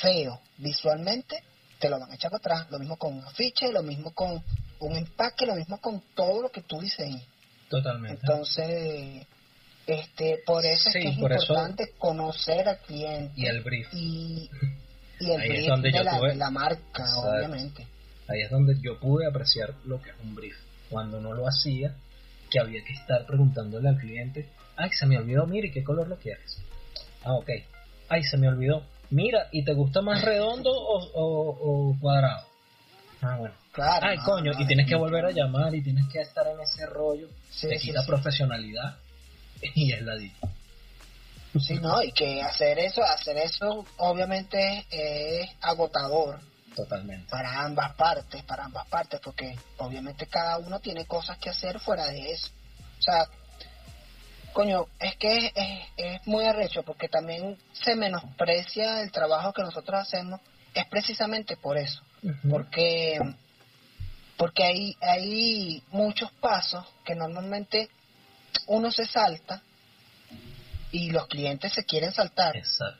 feo 0.00 0.40
visualmente, 0.58 1.42
te 1.78 1.88
lo 1.88 1.98
van 1.98 2.10
a 2.10 2.14
echar 2.14 2.30
para 2.30 2.38
atrás. 2.38 2.70
Lo 2.70 2.78
mismo 2.78 2.96
con 2.96 3.14
un 3.14 3.24
afiche, 3.24 3.72
lo 3.72 3.82
mismo 3.82 4.12
con 4.12 4.42
un 4.80 4.96
empaque, 4.96 5.46
lo 5.46 5.54
mismo 5.54 5.80
con 5.80 6.02
todo 6.14 6.42
lo 6.42 6.50
que 6.50 6.62
tú 6.62 6.80
diseñes. 6.80 7.24
Totalmente. 7.68 8.20
Entonces, 8.22 9.26
este, 9.86 10.38
por 10.44 10.64
eso 10.64 10.88
es 10.88 10.94
que 10.94 11.08
es 11.08 11.18
importante 11.18 11.92
conocer 11.98 12.68
al 12.68 12.78
cliente. 12.78 13.32
Y 13.36 13.46
el 13.46 13.62
brief. 13.62 13.88
Y, 13.92 14.50
y 15.20 15.30
el 15.30 15.40
ahí 15.40 15.50
es 15.58 15.66
donde 15.66 15.92
yo 15.92 16.02
la, 16.02 16.34
la 16.34 16.50
marca, 16.50 17.04
obviamente. 17.18 17.86
Ahí 18.28 18.42
es 18.42 18.50
donde 18.50 18.76
yo 18.82 18.98
pude 18.98 19.26
apreciar 19.26 19.74
lo 19.84 20.02
que 20.02 20.10
es 20.10 20.16
un 20.22 20.34
brief. 20.34 20.56
Cuando 20.90 21.20
no 21.20 21.32
lo 21.32 21.46
hacía, 21.46 21.94
que 22.50 22.60
había 22.60 22.82
que 22.84 22.92
estar 22.92 23.26
preguntándole 23.26 23.88
al 23.88 23.98
cliente, 23.98 24.48
ay, 24.76 24.90
se 24.92 25.06
me 25.06 25.18
olvidó, 25.18 25.46
mire, 25.46 25.70
¿qué 25.70 25.82
color 25.82 26.08
lo 26.08 26.16
quieres? 26.16 26.58
Ah, 27.24 27.34
ok. 27.34 27.50
Ay, 28.08 28.22
se 28.24 28.36
me 28.36 28.48
olvidó. 28.48 28.84
Mira, 29.10 29.48
¿y 29.52 29.64
te 29.64 29.72
gusta 29.72 30.00
más 30.02 30.22
redondo 30.22 30.70
o, 30.70 31.08
o, 31.14 31.96
cuadrado? 32.00 32.46
Ah, 33.22 33.36
bueno. 33.36 33.54
Claro. 33.72 34.06
Ay, 34.08 34.18
coño, 34.18 34.52
y 34.58 34.66
tienes 34.66 34.88
que 34.88 34.96
volver 34.96 35.26
a 35.26 35.30
llamar 35.30 35.74
y 35.74 35.82
tienes 35.82 36.06
que 36.10 36.20
estar 36.20 36.46
en 36.46 36.60
ese 36.60 36.86
rollo. 36.86 37.28
Sí, 37.50 37.68
te 37.68 37.76
quita 37.78 38.04
profesionalidad 38.06 38.96
y 39.74 39.92
es 39.92 40.02
la 40.02 40.16
dicha. 40.16 40.48
Sí, 41.60 41.74
no, 41.74 42.02
y 42.02 42.12
que 42.12 42.42
hacer 42.42 42.78
eso, 42.78 43.02
hacer 43.02 43.36
eso 43.38 43.84
obviamente 43.98 44.84
es 44.90 45.50
agotador. 45.60 46.38
Totalmente. 46.74 47.30
Para 47.30 47.64
ambas 47.64 47.94
partes, 47.94 48.42
para 48.44 48.64
ambas 48.64 48.86
partes, 48.88 49.20
porque 49.22 49.56
obviamente 49.78 50.26
cada 50.26 50.58
uno 50.58 50.78
tiene 50.80 51.06
cosas 51.06 51.38
que 51.38 51.48
hacer 51.48 51.80
fuera 51.80 52.06
de 52.08 52.32
eso. 52.32 52.50
O 52.98 53.02
sea, 53.02 53.26
coño, 54.56 54.86
es 54.98 55.16
que 55.16 55.52
es, 55.54 55.82
es, 55.98 56.26
muy 56.26 56.46
arrecho 56.46 56.82
porque 56.82 57.08
también 57.08 57.58
se 57.74 57.94
menosprecia 57.94 59.02
el 59.02 59.12
trabajo 59.12 59.52
que 59.52 59.60
nosotros 59.60 60.00
hacemos, 60.00 60.40
es 60.72 60.86
precisamente 60.86 61.58
por 61.58 61.76
eso, 61.76 62.00
porque 62.48 63.20
porque 64.38 64.64
hay, 64.64 64.96
hay 65.02 65.82
muchos 65.90 66.32
pasos 66.40 66.86
que 67.04 67.14
normalmente 67.14 67.90
uno 68.66 68.90
se 68.90 69.04
salta 69.04 69.60
y 70.90 71.10
los 71.10 71.26
clientes 71.26 71.74
se 71.74 71.84
quieren 71.84 72.12
saltar 72.12 72.54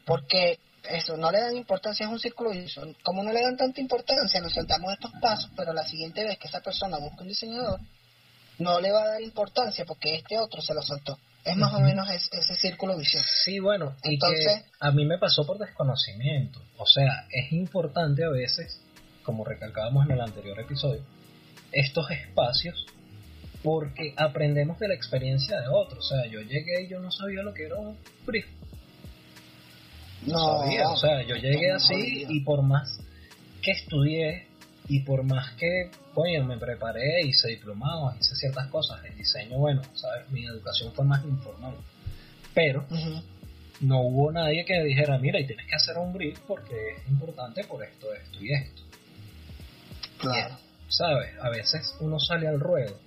porque 0.05 0.59
eso 0.90 1.16
no 1.16 1.31
le 1.31 1.40
dan 1.40 1.57
importancia 1.57 2.05
es 2.05 2.12
un 2.12 2.21
círculo 2.21 2.51
vicioso. 2.51 2.95
Como 3.03 3.23
no 3.23 3.33
le 3.33 3.42
dan 3.42 3.57
tanta 3.57 3.81
importancia 3.81 4.42
nos 4.42 4.53
saltamos 4.53 4.92
estos 4.92 5.12
pasos 5.23 5.51
pero 5.57 5.73
la 5.73 5.85
siguiente 5.85 6.23
vez 6.23 6.38
que 6.38 6.49
esa 6.49 6.61
persona 6.61 6.99
busca 6.99 7.23
un 7.23 7.29
diseñador 7.29 7.81
no 8.59 8.79
le 8.79 8.92
va 8.92 9.03
a 9.03 9.09
dar 9.09 9.23
importancia 9.23 9.87
porque 9.87 10.16
este 10.16 10.38
otro 10.38 10.61
se 10.61 10.75
lo 10.75 10.83
saltó 10.83 11.19
es 11.46 11.56
más 11.56 11.72
o 11.72 11.80
menos 11.80 12.09
ese 12.11 12.54
círculo 12.56 12.98
vicioso. 12.98 13.26
Sí, 13.44 13.61
bueno, 13.61 13.94
Entonces, 14.02 14.64
a 14.80 14.90
mí 14.90 15.06
me 15.06 15.16
pasó 15.16 15.46
por 15.46 15.59
desconocimiento. 15.59 16.61
O 16.76 16.87
sea, 16.87 17.26
es 17.30 17.52
importante 17.52 18.24
a 18.24 18.30
veces, 18.30 18.80
como 19.22 19.44
recalcábamos 19.44 20.06
en 20.06 20.12
el 20.12 20.20
anterior 20.20 20.59
episodio, 20.59 21.02
estos 21.72 22.11
espacios 22.11 22.87
porque 23.62 24.12
aprendemos 24.16 24.78
de 24.78 24.88
la 24.88 24.94
experiencia 24.94 25.61
de 25.61 25.68
otros. 25.68 26.04
O 26.04 26.09
sea, 26.16 26.26
yo 26.30 26.40
llegué 26.40 26.82
y 26.82 26.88
yo 26.88 27.00
no 27.00 27.11
sabía 27.11 27.42
lo 27.42 27.54
que 27.54 27.66
era 27.66 27.76
un 27.76 27.96
brief. 28.24 28.46
No, 30.26 30.61
sabía, 30.61 30.88
o 30.88 30.96
sea, 30.96 31.22
yo 31.22 31.37
llegué 31.37 31.70
así 31.70 32.26
y 32.28 32.40
por 32.40 32.62
más 32.62 32.98
que 33.62 33.70
estudié 33.70 34.45
y 34.88 35.01
por 35.01 35.25
más 35.25 35.53
que, 35.53 35.90
coño, 36.14 36.44
me 36.44 36.59
preparé, 36.59 37.22
hice 37.22 37.49
diplomados, 37.49 38.16
hice 38.20 38.35
ciertas 38.37 38.68
cosas, 38.68 39.05
el 39.05 39.16
diseño, 39.16 39.59
bueno, 39.59 39.83
sabes, 39.94 40.29
mi 40.31 40.44
educación 40.44 40.92
fue 40.92 41.05
más 41.05 41.25
informal. 41.25 41.75
Pero 42.55 42.87
no 43.81 44.01
hubo 44.01 44.33
nadie 44.33 44.64
que 44.64 44.83
dijera, 44.83 45.18
mira, 45.18 45.40
y 45.40 45.46
tienes 45.46 45.66
que 45.66 45.75
hacer 45.75 45.99
un 45.99 46.12
brief 46.12 46.38
porque 46.46 46.75
es 46.96 47.09
importante 47.09 47.64
por 47.64 47.83
esto, 47.83 48.12
esto 48.14 48.42
y 48.42 48.53
esto. 48.53 48.83
Claro. 50.18 50.57
¿Sabes? 50.88 51.31
A 51.42 51.51
veces 51.51 51.94
uno 52.01 52.18
sale 52.20 52.46
al 52.46 52.61
ruedo 52.61 52.99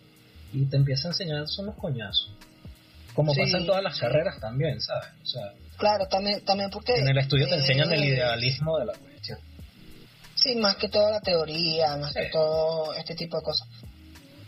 y 0.52 0.66
te 0.66 0.76
empieza 0.76 1.08
a 1.08 1.12
enseñar 1.12 1.48
son 1.48 1.68
los 1.68 1.76
coñazos. 1.76 2.34
Como 3.14 3.34
pasa 3.34 3.58
en 3.58 3.66
todas 3.66 3.84
las 3.84 4.00
carreras 4.00 4.40
también, 4.40 4.80
¿sabes? 4.80 5.10
O 5.24 5.26
sea, 5.26 5.54
claro, 5.78 6.08
también, 6.08 6.44
también 6.46 6.70
porque... 6.70 6.94
En 6.96 7.08
el 7.08 7.18
estudio 7.18 7.48
te 7.48 7.56
enseñan 7.56 7.92
el 7.92 8.04
idealismo 8.04 8.78
de 8.78 8.86
la 8.86 8.94
Sí, 10.42 10.56
más 10.56 10.76
que 10.78 10.90
toda 10.90 11.12
la 11.12 11.22
teoría, 11.22 11.98
más 11.98 12.14
que 12.14 12.30
todo 12.32 12.94
este 12.94 13.16
tipo 13.16 13.38
de 13.38 13.44
cosas. 13.44 13.68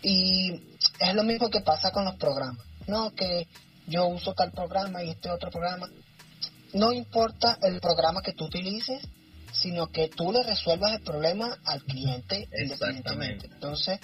Y 0.01 0.77
es 0.99 1.13
lo 1.13 1.23
mismo 1.23 1.49
que 1.49 1.61
pasa 1.61 1.91
con 1.91 2.05
los 2.05 2.15
programas. 2.15 2.65
No, 2.87 3.13
que 3.13 3.47
yo 3.87 4.07
uso 4.07 4.33
tal 4.33 4.51
programa 4.51 5.03
y 5.03 5.09
este 5.09 5.29
otro 5.29 5.51
programa. 5.51 5.89
No 6.73 6.93
importa 6.93 7.57
el 7.61 7.79
programa 7.81 8.21
que 8.21 8.33
tú 8.33 8.45
utilices, 8.45 9.01
sino 9.51 9.87
que 9.87 10.07
tú 10.07 10.31
le 10.31 10.43
resuelvas 10.43 10.93
el 10.93 11.01
problema 11.01 11.57
al 11.65 11.83
cliente 11.83 12.47
independientemente. 12.57 13.47
Entonces, 13.47 13.99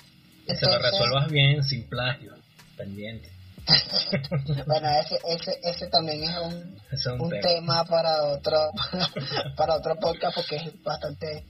que 0.46 0.66
lo 0.66 0.80
resuelvas 0.80 1.30
bien, 1.30 1.64
sin 1.64 1.88
plagio, 1.88 2.34
pendiente. 2.76 3.32
bueno, 4.66 4.90
ese, 5.00 5.20
ese, 5.28 5.60
ese 5.62 5.88
también 5.88 6.24
es 6.24 6.38
un, 6.38 7.22
un, 7.22 7.30
tema. 7.42 7.84
para 7.84 8.24
otro 8.24 8.72
para 9.58 9.76
otro 9.76 9.96
podcast 9.98 10.36
porque 10.36 10.56
es 10.56 10.84
bastante 10.84 11.46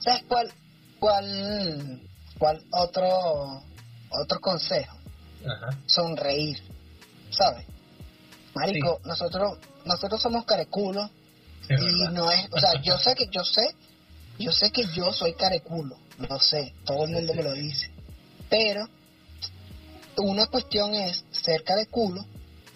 ¿Sabes 0.00 0.24
cuál, 0.28 0.52
cuál, 0.98 2.00
cuál 2.38 2.62
otro, 2.72 3.62
otro 4.10 4.40
consejo? 4.40 4.96
Sonreír, 5.86 6.58
¿sabes? 7.30 7.66
Marico, 8.54 9.00
nosotros, 9.04 9.58
nosotros 9.84 10.22
somos 10.22 10.44
careculos 10.44 11.10
y 11.68 12.12
no 12.12 12.30
es, 12.30 12.48
o 12.52 12.58
sea, 12.58 12.80
yo 12.82 12.96
sé 12.98 13.14
que, 13.14 13.28
yo 13.30 13.44
sé, 13.44 13.74
yo 14.38 14.52
sé 14.52 14.70
que 14.70 14.86
yo 14.86 15.12
soy 15.12 15.34
careculo, 15.34 15.96
lo 16.18 16.38
sé, 16.38 16.74
todo 16.84 17.04
el 17.04 17.12
mundo 17.12 17.34
me 17.34 17.42
lo 17.42 17.52
dice, 17.52 17.90
pero 18.48 18.88
una 20.16 20.46
cuestión 20.46 20.94
es 20.94 21.24
ser 21.30 21.64
careculo 21.64 22.24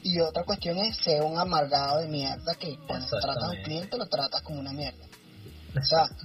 y 0.03 0.21
otra 0.21 0.45
cuestión 0.45 0.79
es 0.79 0.97
ser 0.97 1.23
un 1.23 1.39
amargado 1.39 2.01
de 2.01 2.09
mierda 2.09 2.55
que 2.55 2.77
cuando 2.87 3.07
tratas 3.09 3.45
a 3.45 3.51
un 3.51 3.63
cliente 3.63 3.97
lo 3.97 4.07
tratas 4.07 4.43
como 4.43 4.61
una 4.61 4.73
mierda. 4.73 5.05
Exacto. 5.75 6.25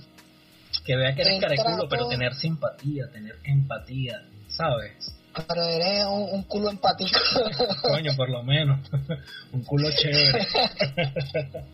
Que 0.85 0.95
vea 0.95 1.15
que 1.15 1.21
eres 1.21 1.41
careculo, 1.41 1.87
pero 1.89 2.07
tener 2.07 2.33
simpatía, 2.35 3.09
tener 3.11 3.37
empatía, 3.43 4.21
¿sabes? 4.49 5.15
Pero 5.47 5.63
eres 5.63 6.05
un, 6.05 6.43
culo 6.43 6.69
empático. 6.69 7.19
Coño, 7.81 8.15
por 8.15 8.29
lo 8.29 8.43
menos. 8.43 8.79
un 9.51 9.63
culo 9.63 9.89
chévere. 9.91 10.47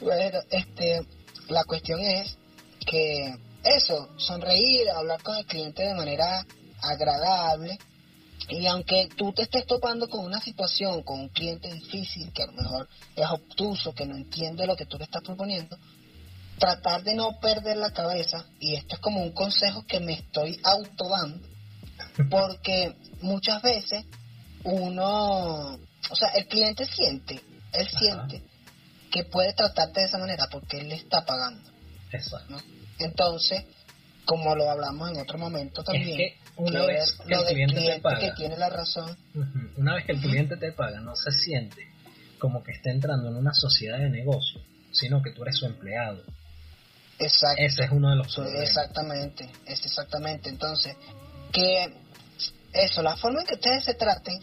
bueno, 0.00 0.38
este, 0.50 1.06
la 1.48 1.64
cuestión 1.64 2.00
es 2.00 2.36
que 2.86 3.34
eso, 3.64 4.08
sonreír, 4.16 4.88
hablar 4.90 5.22
con 5.22 5.36
el 5.36 5.44
cliente 5.44 5.82
de 5.82 5.94
manera 5.94 6.46
agradable. 6.80 7.78
Y 8.48 8.66
aunque 8.66 9.08
tú 9.14 9.32
te 9.32 9.42
estés 9.42 9.66
topando 9.66 10.08
con 10.08 10.24
una 10.24 10.40
situación, 10.40 11.02
con 11.02 11.20
un 11.20 11.28
cliente 11.28 11.70
difícil, 11.72 12.32
que 12.32 12.44
a 12.44 12.46
lo 12.46 12.52
mejor 12.52 12.88
es 13.14 13.26
obtuso, 13.28 13.94
que 13.94 14.06
no 14.06 14.16
entiende 14.16 14.66
lo 14.66 14.76
que 14.76 14.86
tú 14.86 14.96
le 14.96 15.04
estás 15.04 15.22
proponiendo, 15.22 15.76
tratar 16.58 17.02
de 17.02 17.14
no 17.14 17.38
perder 17.40 17.76
la 17.76 17.92
cabeza, 17.92 18.44
y 18.60 18.74
esto 18.74 18.96
es 18.96 19.00
como 19.00 19.22
un 19.22 19.32
consejo 19.32 19.84
que 19.86 20.00
me 20.00 20.14
estoy 20.14 20.60
autodando, 20.62 21.46
porque 22.30 22.94
muchas 23.20 23.62
veces 23.62 24.04
uno, 24.64 25.74
o 25.74 26.16
sea, 26.16 26.28
el 26.34 26.46
cliente 26.46 26.84
siente, 26.86 27.40
él 27.72 27.88
siente 27.88 28.42
que 29.10 29.24
puede 29.24 29.52
tratarte 29.54 30.00
de 30.00 30.06
esa 30.06 30.18
manera 30.18 30.48
porque 30.50 30.78
él 30.78 30.88
le 30.88 30.96
está 30.96 31.24
pagando. 31.24 31.70
Exacto. 32.12 32.56
Entonces, 32.98 33.64
como 34.24 34.54
lo 34.54 34.70
hablamos 34.70 35.10
en 35.10 35.18
otro 35.18 35.38
momento 35.38 35.82
también, 35.82 36.34
una 36.56 36.84
vez 36.84 37.16
que 37.26 37.34
el 37.34 37.46
cliente, 37.46 37.80
te 37.80 38.00
paga, 38.00 38.18
que 38.18 38.32
tiene 38.32 38.56
la 38.56 38.68
razón. 38.68 39.16
Una 39.76 39.94
vez 39.94 40.04
que 40.04 40.12
el 40.12 40.20
cliente 40.20 40.56
te 40.56 40.72
paga, 40.72 41.00
no 41.00 41.14
se 41.16 41.30
siente 41.30 41.88
como 42.38 42.62
que 42.62 42.72
está 42.72 42.90
entrando 42.90 43.28
en 43.28 43.36
una 43.36 43.52
sociedad 43.52 43.98
de 43.98 44.10
negocio, 44.10 44.60
sino 44.92 45.22
que 45.22 45.32
tú 45.32 45.42
eres 45.42 45.56
su 45.56 45.66
empleado. 45.66 46.22
Exacto. 47.18 47.62
Ese 47.62 47.84
es 47.84 47.90
uno 47.90 48.10
de 48.10 48.16
los 48.16 48.38
Exactamente, 48.38 49.50
es 49.66 49.84
exactamente. 49.84 50.48
Entonces, 50.48 50.96
que 51.52 51.92
eso, 52.72 53.02
la 53.02 53.16
forma 53.16 53.40
en 53.40 53.46
que 53.46 53.54
ustedes 53.54 53.84
se 53.84 53.94
traten, 53.94 54.40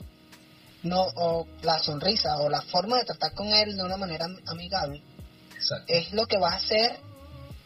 no, 0.84 1.02
o 1.16 1.48
la 1.64 1.80
sonrisa, 1.80 2.38
o 2.38 2.50
la 2.50 2.62
forma 2.62 2.98
de 2.98 3.06
tratar 3.06 3.34
con 3.34 3.48
él 3.48 3.76
de 3.76 3.84
una 3.84 3.98
manera 3.98 4.28
amigable, 4.48 5.02
es 5.88 6.12
lo 6.14 6.26
que 6.26 6.38
va 6.38 6.52
a 6.52 6.56
hacer 6.56 6.98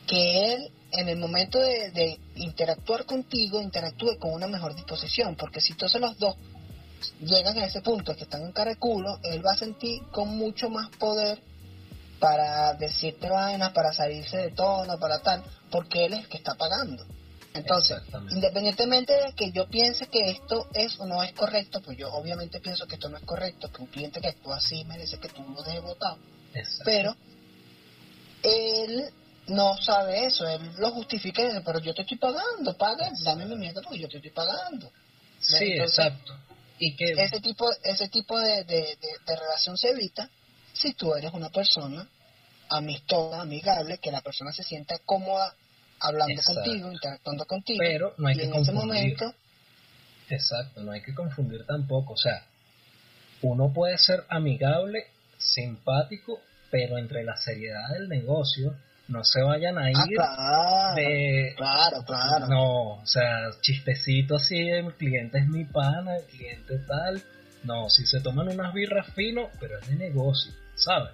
que 0.07 0.53
él, 0.53 0.71
en 0.91 1.09
el 1.09 1.17
momento 1.17 1.59
de, 1.59 2.19
interactuar 2.35 3.05
contigo, 3.05 3.61
interactúe 3.61 4.17
con 4.19 4.33
una 4.33 4.47
mejor 4.47 4.75
disposición. 4.75 5.35
Porque 5.35 5.61
si 5.61 5.73
todos 5.73 5.99
los 5.99 6.17
dos 6.17 6.35
llegan 7.21 7.57
a 7.57 7.65
ese 7.65 7.81
punto 7.81 8.15
que 8.15 8.23
están 8.23 8.41
en 8.41 8.51
cara 8.51 8.71
de 8.71 8.77
culo, 8.77 9.19
él 9.23 9.45
va 9.45 9.51
a 9.53 9.57
sentir 9.57 10.03
con 10.11 10.29
mucho 10.37 10.69
más 10.69 10.89
poder 10.97 11.41
para 12.19 12.73
decirte 12.73 13.29
vainas, 13.29 13.71
para 13.71 13.93
salirse 13.93 14.37
de 14.37 14.51
tono, 14.51 14.99
para 14.99 15.19
tal, 15.19 15.43
porque 15.71 16.05
él 16.05 16.13
es 16.13 16.19
el 16.19 16.27
que 16.27 16.37
está 16.37 16.55
pagando. 16.55 17.05
Entonces, 17.53 17.97
independientemente 18.29 19.13
de 19.13 19.33
que 19.33 19.51
yo 19.51 19.67
piense 19.67 20.07
que 20.07 20.29
esto 20.29 20.67
es 20.73 20.99
o 20.99 21.07
no 21.07 21.23
es 21.23 21.33
correcto, 21.33 21.81
pues 21.81 21.97
yo 21.97 22.11
obviamente 22.13 22.59
pienso 22.59 22.85
que 22.85 22.95
esto 22.95 23.09
no 23.09 23.17
es 23.17 23.23
correcto, 23.23 23.71
que 23.71 23.81
un 23.81 23.87
cliente 23.87 24.21
que 24.21 24.27
actúa 24.27 24.57
así 24.57 24.83
merece 24.85 25.19
que 25.19 25.29
tú 25.29 25.43
lo 25.43 25.63
dejes 25.63 25.81
votado. 25.81 26.19
Pero 26.85 27.15
él 28.43 29.09
no 29.47 29.75
sabe 29.77 30.25
eso, 30.25 30.47
él 30.47 30.61
lo 30.77 30.91
justifica, 30.91 31.41
pero 31.65 31.79
yo 31.79 31.93
te 31.95 32.03
estoy 32.03 32.17
pagando, 32.17 32.77
paga, 32.77 33.11
dame 33.23 33.45
mi 33.45 33.55
mierda 33.55 33.81
porque 33.81 33.99
yo 33.99 34.07
te 34.07 34.17
estoy 34.17 34.31
pagando. 34.31 34.91
Sí, 35.39 35.73
exacto. 35.73 36.37
Y 36.77 36.95
que 36.95 37.11
ese 37.13 37.41
tipo, 37.41 37.67
ese 37.83 38.09
tipo 38.09 38.39
de, 38.39 38.63
de 38.63 39.35
relación 39.35 39.75
se 39.75 39.89
evita 39.89 40.29
si 40.79 40.93
tú 40.93 41.13
eres 41.13 41.33
una 41.33 41.49
persona 41.49 42.07
amistosa, 42.69 43.41
amigable, 43.41 43.97
que 43.97 44.11
la 44.11 44.21
persona 44.21 44.51
se 44.51 44.63
sienta 44.63 44.97
cómoda 45.05 45.53
hablando 45.99 46.41
contigo, 46.41 46.91
interactuando 46.91 47.45
contigo. 47.45 47.79
Pero 47.79 48.13
no 48.17 48.27
hay 48.27 48.37
que 48.37 48.49
confundir. 48.49 48.85
momento, 48.85 49.33
Exacto, 50.29 50.81
no 50.81 50.91
hay 50.91 51.01
que 51.01 51.13
confundir 51.13 51.65
tampoco. 51.65 52.13
O 52.13 52.17
sea, 52.17 52.45
uno 53.41 53.73
puede 53.73 53.97
ser 53.97 54.25
amigable, 54.29 55.07
simpático, 55.37 56.39
pero 56.71 56.97
entre 56.97 57.23
la 57.23 57.35
seriedad 57.35 57.89
del 57.93 58.07
negocio 58.07 58.75
no 59.07 59.23
se 59.23 59.41
vayan 59.41 59.77
a 59.79 59.85
ah, 59.85 59.89
ir 59.89 60.15
claro, 60.15 60.95
de 60.95 61.53
claro 61.57 62.05
claro 62.05 62.47
no 62.47 63.01
o 63.01 63.05
sea 63.07 63.49
chistecito 63.59 64.35
así 64.35 64.55
el 64.55 64.93
cliente 64.93 65.39
es 65.39 65.47
mi 65.47 65.65
pana 65.65 66.17
el 66.17 66.25
cliente 66.25 66.77
tal 66.87 67.19
no 67.63 67.89
si 67.89 68.05
se 68.05 68.21
toman 68.21 68.49
unas 68.49 68.71
birras 68.71 69.07
fino 69.15 69.49
pero 69.59 69.79
es 69.79 69.87
de 69.89 69.95
negocio 69.95 70.53
¿sabes? 70.79 71.11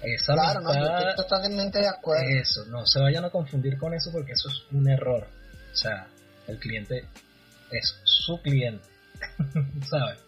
Esa 0.00 0.32
claro, 0.34 0.60
no, 0.60 0.70
estoy 0.72 1.16
totalmente 1.16 1.80
de 1.80 1.88
acuerdo. 1.88 2.24
Eso, 2.40 2.64
no 2.66 2.86
se 2.86 3.00
vayan 3.00 3.24
a 3.24 3.30
confundir 3.30 3.76
con 3.78 3.92
eso 3.94 4.12
porque 4.12 4.32
eso 4.32 4.48
es 4.48 4.62
un 4.72 4.88
error. 4.88 5.26
O 5.72 5.76
sea, 5.76 6.06
el 6.46 6.58
cliente 6.58 7.04
es 7.72 7.96
su 8.04 8.40
cliente, 8.40 8.84
¿sabes? 9.90 10.18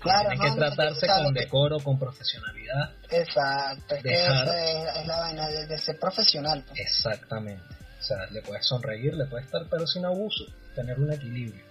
Claro, 0.00 0.30
Tienen 0.30 0.38
no, 0.48 0.54
que 0.54 0.60
tratarse 0.60 1.06
con 1.08 1.34
que- 1.34 1.40
decoro, 1.40 1.78
con 1.80 1.98
profesionalidad. 1.98 2.92
Exacto, 3.10 3.96
es 3.96 4.02
que 4.02 4.14
esa 4.24 4.64
es, 4.64 4.96
es 5.00 5.06
la 5.06 5.18
vaina 5.20 5.48
de, 5.48 5.66
de 5.66 5.78
ser 5.78 5.98
profesional. 5.98 6.64
pues. 6.66 6.80
Exactamente. 6.80 7.62
O 8.00 8.02
sea, 8.02 8.16
le 8.30 8.40
puedes 8.42 8.64
sonreír, 8.66 9.14
le 9.14 9.26
puedes 9.26 9.46
estar, 9.46 9.62
pero 9.68 9.86
sin 9.86 10.04
abuso, 10.04 10.44
tener 10.74 10.98
un 11.00 11.12
equilibrio. 11.12 11.64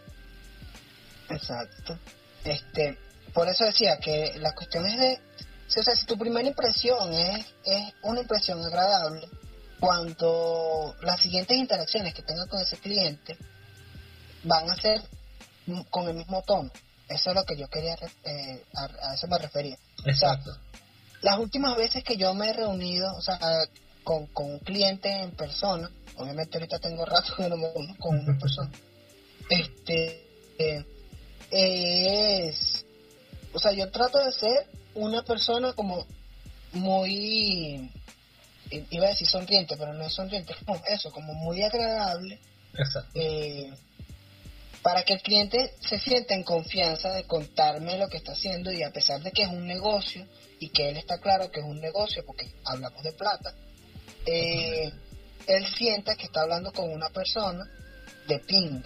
Exacto. 1.30 1.98
Este, 2.44 2.98
por 3.34 3.48
eso 3.50 3.66
decía 3.66 3.98
que 3.98 4.34
la 4.40 4.54
cuestión 4.54 4.86
es 4.86 4.98
de, 5.00 5.20
o 5.80 5.84
sea, 5.84 5.96
si 5.96 6.06
tu 6.06 6.18
primera 6.18 6.48
impresión 6.48 7.14
es, 7.14 7.46
es 7.66 7.94
una 8.04 8.22
impresión 8.22 8.64
agradable, 8.64 9.28
cuando 9.80 10.96
las 11.02 11.22
siguientes 11.22 11.58
interacciones 11.58 12.14
que 12.14 12.24
tengas 12.24 12.48
con 12.48 12.62
ese 12.62 12.78
cliente 12.78 13.38
van 14.44 14.70
a 14.70 14.76
ser 14.76 15.02
con 15.90 16.08
el 16.08 16.16
mismo 16.16 16.42
tono. 16.44 16.72
Eso 17.08 17.30
es 17.30 17.36
lo 17.36 17.44
que 17.46 17.58
yo 17.58 17.68
quería, 17.70 17.96
eh, 18.24 18.64
a, 18.76 19.10
a 19.10 19.14
eso 19.16 19.28
me 19.28 19.38
refería. 19.38 19.78
Exacto. 20.06 20.58
Las 21.22 21.40
últimas 21.40 21.76
veces 21.78 22.04
que 22.04 22.18
yo 22.18 22.34
me 22.34 22.50
he 22.50 22.54
reunido, 22.54 23.16
o 23.16 23.22
sea, 23.22 23.40
con, 24.04 24.28
con 24.28 24.52
un 24.52 24.60
cliente 24.60 25.10
en 25.10 25.32
persona, 25.32 25.90
obviamente 26.16 26.58
ahorita 26.58 26.80
tengo 26.80 27.06
rato 27.06 27.36
que 27.36 27.50
no 27.50 27.58
me 27.58 27.72
reúno 27.72 27.96
con 28.00 28.18
una 28.20 28.38
persona, 28.40 28.72
este, 29.50 30.28
eh, 30.60 30.86
es, 31.52 32.86
o 33.54 33.60
sea, 33.60 33.72
yo 33.72 33.90
trato 33.92 34.20
de 34.20 34.32
ser 34.32 34.70
una 34.98 35.24
persona 35.24 35.74
como 35.74 36.06
muy, 36.74 37.90
iba 38.70 39.06
a 39.06 39.10
decir 39.10 39.28
sonriente, 39.28 39.76
pero 39.78 39.94
no 39.94 40.06
es 40.06 40.14
sonriente, 40.14 40.56
eso, 40.90 41.12
como 41.12 41.34
muy 41.34 41.62
agradable, 41.62 42.40
Exacto. 42.78 43.12
eh, 43.14 43.72
para 44.82 45.04
que 45.04 45.14
el 45.14 45.22
cliente 45.22 45.74
se 45.80 46.00
sienta 46.00 46.34
en 46.34 46.44
confianza 46.44 47.12
de 47.12 47.24
contarme 47.24 47.98
lo 47.98 48.08
que 48.08 48.18
está 48.18 48.34
haciendo 48.34 48.72
y 48.72 48.84
a 48.84 48.92
pesar 48.92 49.22
de 49.22 49.32
que 49.32 49.44
es 49.44 49.50
un 49.50 49.68
negocio 49.68 50.26
y 50.60 50.70
que 50.70 50.90
él 50.90 50.98
está 50.98 51.20
claro 51.20 51.52
que 51.52 51.60
es 51.60 51.66
un 51.66 51.80
negocio 51.80 52.24
porque 52.26 52.52
hablamos 52.66 53.04
de 53.04 53.12
plata, 53.14 53.54
eh, 54.26 54.92
él 55.48 55.66
sienta 55.78 56.16
que 56.16 56.26
está 56.26 56.42
hablando 56.42 56.72
con 56.74 56.92
una 56.92 57.10
persona 57.10 57.70
de 58.28 58.40
ping, 58.40 58.82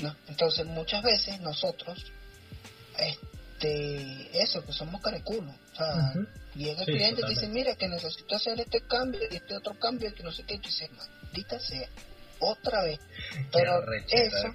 ¿no? 0.00 0.16
Entonces 0.28 0.66
muchas 0.66 1.02
veces 1.02 1.40
nosotros, 1.40 2.12
este, 3.64 4.42
eso, 4.42 4.62
pues 4.62 4.76
somos 4.76 5.00
careculos, 5.00 5.54
o 5.72 5.76
sea, 5.76 6.12
llega 6.54 6.80
el 6.80 6.86
Sí, 6.86 6.92
cliente 6.92 7.20
y 7.22 7.24
te 7.24 7.30
dice, 7.30 7.48
mira 7.48 7.74
que 7.76 7.88
necesito 7.88 8.36
hacer 8.36 8.60
este 8.60 8.80
cambio 8.82 9.20
y 9.30 9.36
este 9.36 9.56
otro 9.56 9.74
cambio 9.78 10.08
y 10.10 10.12
que 10.12 10.22
no 10.22 10.32
sé 10.32 10.42
qué, 10.44 10.54
y 10.54 10.58
tú 10.58 10.68
dices, 10.68 10.90
maldita 10.92 11.58
sea, 11.58 11.88
otra 12.40 12.82
vez. 12.84 12.98
Pero 13.52 13.82
eso, 14.10 14.48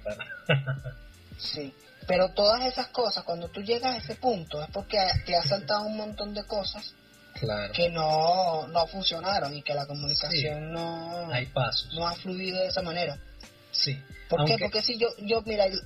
sí. 1.38 1.74
Pero 2.06 2.30
todas 2.30 2.64
esas 2.66 2.88
cosas, 2.88 3.24
cuando 3.24 3.48
tú 3.48 3.60
llegas 3.62 3.94
a 3.94 3.98
ese 3.98 4.14
punto, 4.16 4.62
es 4.62 4.70
porque 4.70 4.96
te 5.26 5.36
ha 5.36 5.42
saltado 5.42 5.82
un 5.82 5.96
montón 5.96 6.34
de 6.34 6.44
cosas 6.44 6.94
Claro. 7.34 7.72
que 7.72 7.88
no, 7.88 8.66
no 8.68 8.86
funcionaron 8.88 9.54
y 9.56 9.62
que 9.62 9.72
la 9.72 9.86
comunicación 9.86 10.72
no, 10.72 11.32
Hay 11.32 11.46
pasos. 11.46 11.88
no 11.94 12.06
ha 12.08 12.14
fluido 12.14 12.60
de 12.60 12.66
esa 12.66 12.82
manera. 12.82 13.16
Sí. 13.70 13.96
¿Por 14.28 14.44
qué? 14.44 14.56
Porque 14.58 14.82
si 14.82 14.98
yo, 14.98 15.08
yo, 15.18 15.40
mira, 15.42 15.66
yo, 15.68 15.78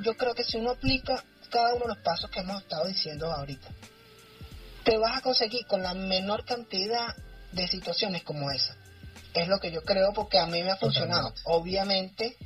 yo 0.00 0.14
creo 0.16 0.34
que 0.34 0.44
si 0.44 0.58
uno 0.58 0.70
aplica 0.70 1.22
cada 1.52 1.74
uno 1.74 1.84
de 1.86 1.94
los 1.94 1.98
pasos 1.98 2.30
que 2.30 2.40
hemos 2.40 2.62
estado 2.62 2.86
diciendo 2.88 3.30
ahorita, 3.30 3.68
te 4.84 4.96
vas 4.98 5.18
a 5.18 5.20
conseguir 5.20 5.66
con 5.66 5.82
la 5.82 5.94
menor 5.94 6.44
cantidad 6.44 7.14
de 7.52 7.68
situaciones 7.68 8.22
como 8.24 8.50
esa. 8.50 8.74
Es 9.34 9.46
lo 9.48 9.58
que 9.60 9.70
yo 9.70 9.82
creo 9.82 10.12
porque 10.12 10.38
a 10.38 10.46
mí 10.46 10.62
me 10.62 10.70
ha 10.72 10.76
funcionado. 10.76 11.32
Obviamente, 11.44 12.36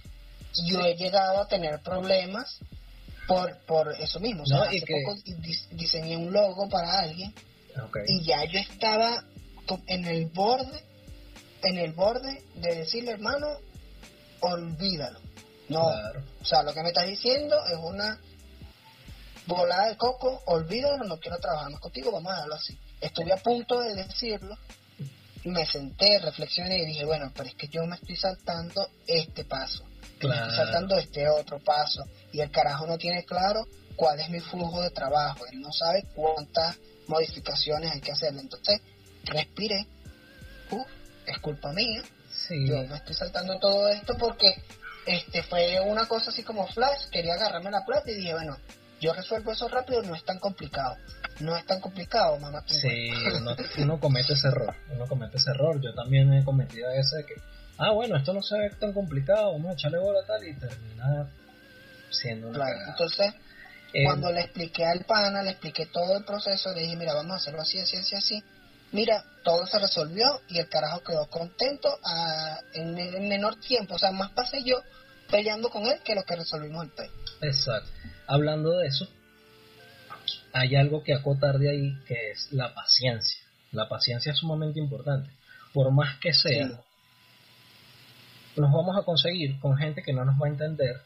yo 0.66 0.80
he 0.84 0.94
llegado 0.96 1.40
a 1.40 1.48
tener 1.48 1.80
problemas 1.80 2.58
por, 3.26 3.56
por 3.66 3.92
eso 4.00 4.20
mismo. 4.20 4.42
O 4.42 4.46
sea, 4.46 4.58
No, 4.58 4.62
hace 4.64 4.80
que- 4.82 4.94
poco 5.04 5.16
dis- 5.40 5.68
diseñé 5.70 6.16
un 6.16 6.32
logo 6.32 6.68
para 6.68 6.98
alguien 7.00 7.34
y 8.06 8.22
ya 8.24 8.44
yo 8.44 8.58
estaba 8.58 9.24
en 9.86 10.04
el 10.06 10.26
borde, 10.26 10.80
en 11.62 11.78
el 11.78 11.92
borde 11.92 12.42
de 12.54 12.74
decirle, 12.76 13.12
hermano, 13.12 13.46
olvídalo. 14.40 15.20
No, 15.68 15.82
Claro. 15.86 16.22
o 16.40 16.44
sea, 16.44 16.62
lo 16.62 16.72
que 16.72 16.82
me 16.82 16.88
estás 16.88 17.06
diciendo 17.06 17.56
es 17.66 17.76
una 17.82 18.20
volada 19.46 19.88
de 19.88 19.96
coco, 19.96 20.42
olvídalo, 20.46 21.04
no 21.04 21.18
quiero 21.18 21.38
trabajar 21.38 21.70
más 21.70 21.80
contigo, 21.80 22.10
vamos 22.12 22.32
a 22.32 22.36
dejarlo 22.36 22.54
así. 22.56 22.78
Estuve 23.00 23.32
a 23.32 23.36
punto 23.36 23.80
de 23.80 23.94
decirlo, 23.94 24.56
me 25.44 25.64
senté, 25.66 26.18
reflexioné 26.18 26.78
y 26.78 26.86
dije, 26.86 27.04
bueno, 27.04 27.30
pero 27.34 27.48
es 27.48 27.54
que 27.54 27.68
yo 27.68 27.84
me 27.86 27.96
estoy 27.96 28.16
saltando 28.16 28.88
este 29.06 29.44
paso, 29.44 29.84
me 29.84 30.18
Claro. 30.18 30.42
estoy 30.50 30.56
saltando 30.56 30.96
este 30.98 31.28
otro 31.28 31.58
paso, 31.60 32.04
y 32.32 32.40
el 32.40 32.50
carajo 32.50 32.86
no 32.86 32.98
tiene 32.98 33.24
claro 33.24 33.66
cuál 33.94 34.18
es 34.20 34.28
mi 34.28 34.40
flujo 34.40 34.80
de 34.82 34.90
trabajo, 34.90 35.44
él 35.52 35.60
no 35.60 35.72
sabe 35.72 36.04
cuántas 36.14 36.76
modificaciones 37.06 37.92
hay 37.92 38.00
que 38.00 38.12
hacerle. 38.12 38.40
Entonces, 38.40 38.80
respiré, 39.24 39.86
Uf, 40.70 40.86
es 41.26 41.38
culpa 41.38 41.72
mía, 41.72 42.02
Sí. 42.32 42.66
yo 42.68 42.76
me 42.86 42.96
estoy 42.96 43.14
saltando 43.14 43.58
todo 43.60 43.88
esto 43.88 44.14
porque 44.18 44.52
este 45.06 45.42
fue 45.44 45.80
una 45.80 46.06
cosa 46.06 46.30
así 46.30 46.42
como 46.42 46.66
flash, 46.66 47.08
quería 47.12 47.34
agarrarme 47.34 47.70
la 47.70 47.84
plata 47.84 48.10
y 48.10 48.14
dije, 48.16 48.32
bueno, 48.34 48.56
yo 49.00 49.12
resuelvo 49.12 49.52
eso 49.52 49.68
rápido, 49.68 50.02
no 50.02 50.14
es 50.14 50.24
tan 50.24 50.38
complicado. 50.38 50.96
No 51.40 51.54
es 51.56 51.66
tan 51.66 51.80
complicado, 51.80 52.38
mamá. 52.38 52.62
Sí, 52.66 53.10
uno, 53.36 53.54
uno 53.78 54.00
comete 54.00 54.32
ese 54.32 54.48
error. 54.48 54.74
Uno 54.90 55.06
comete 55.06 55.36
ese 55.36 55.50
error. 55.50 55.80
Yo 55.82 55.94
también 55.94 56.32
he 56.32 56.44
cometido 56.44 56.88
ese 56.90 57.16
de 57.18 57.26
que, 57.26 57.34
ah, 57.78 57.92
bueno, 57.92 58.16
esto 58.16 58.32
no 58.32 58.42
se 58.42 58.58
ve 58.58 58.70
tan 58.70 58.92
complicado, 58.94 59.52
vamos 59.52 59.70
a 59.70 59.74
echarle 59.74 59.98
bola 59.98 60.20
tal 60.26 60.42
y 60.44 60.54
termina 60.56 61.28
siendo 62.10 62.48
una 62.48 62.56
Claro, 62.56 62.78
entonces, 62.88 63.34
Eh, 63.92 64.04
cuando 64.04 64.32
le 64.32 64.40
expliqué 64.40 64.84
al 64.84 65.04
pana, 65.04 65.42
le 65.42 65.50
expliqué 65.50 65.86
todo 65.86 66.16
el 66.16 66.24
proceso, 66.24 66.72
le 66.74 66.82
dije, 66.82 66.96
mira, 66.96 67.14
vamos 67.14 67.32
a 67.32 67.36
hacerlo 67.36 67.62
así, 67.62 67.78
así, 67.78 67.96
así, 67.96 68.14
así. 68.16 68.42
Mira, 68.92 69.22
todo 69.42 69.66
se 69.66 69.78
resolvió 69.78 70.40
y 70.48 70.58
el 70.58 70.68
carajo 70.68 71.02
quedó 71.02 71.26
contento 71.28 71.88
ah, 72.04 72.60
en, 72.72 72.98
en 72.98 73.28
menor 73.28 73.56
tiempo. 73.60 73.94
O 73.94 73.98
sea, 73.98 74.10
más 74.10 74.30
pasé 74.32 74.62
yo 74.64 74.82
peleando 75.30 75.68
con 75.70 75.86
él 75.86 75.98
que 76.04 76.14
lo 76.14 76.24
que 76.24 76.36
resolvimos 76.36 76.84
el 76.84 76.90
peo. 76.90 77.10
Exacto. 77.42 77.88
Hablando 78.26 78.78
de 78.78 78.88
eso, 78.88 79.08
hay 80.52 80.74
algo 80.76 81.02
que 81.02 81.14
acotar 81.14 81.58
de 81.58 81.70
ahí 81.70 81.94
que 82.06 82.30
es 82.30 82.52
la 82.52 82.74
paciencia. 82.74 83.40
La 83.72 83.88
paciencia 83.88 84.32
es 84.32 84.38
sumamente 84.38 84.80
importante. 84.80 85.30
Por 85.72 85.90
más 85.92 86.18
que 86.18 86.32
sea, 86.32 86.68
Sí. 86.68 86.74
nos 88.60 88.72
vamos 88.72 88.96
a 88.96 89.02
conseguir 89.04 89.60
con 89.60 89.76
gente 89.76 90.02
que 90.02 90.12
no 90.12 90.24
nos 90.24 90.40
va 90.40 90.46
a 90.46 90.50
entender, 90.50 91.02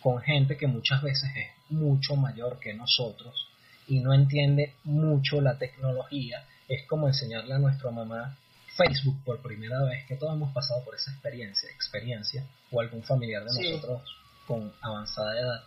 con 0.00 0.20
gente 0.22 0.56
que 0.56 0.66
muchas 0.66 1.02
veces 1.02 1.30
es 1.36 1.48
mucho 1.70 2.16
mayor 2.16 2.58
que 2.60 2.72
nosotros 2.74 3.48
y 3.86 4.00
no 4.00 4.14
entiende 4.14 4.74
mucho 4.84 5.40
la 5.40 5.58
tecnología. 5.58 6.44
Es 6.68 6.86
como 6.86 7.08
enseñarle 7.08 7.54
a 7.54 7.58
nuestra 7.58 7.90
mamá 7.90 8.38
Facebook 8.76 9.22
por 9.24 9.40
primera 9.40 9.82
vez, 9.84 10.06
que 10.06 10.16
todos 10.16 10.34
hemos 10.34 10.52
pasado 10.52 10.84
por 10.84 10.94
esa 10.94 11.10
experiencia, 11.12 11.70
experiencia 11.70 12.46
o 12.70 12.80
algún 12.80 13.02
familiar 13.02 13.44
de 13.44 13.50
Sí. 13.50 13.70
nosotros 13.70 14.02
con 14.46 14.72
avanzada 14.80 15.38
edad. 15.40 15.64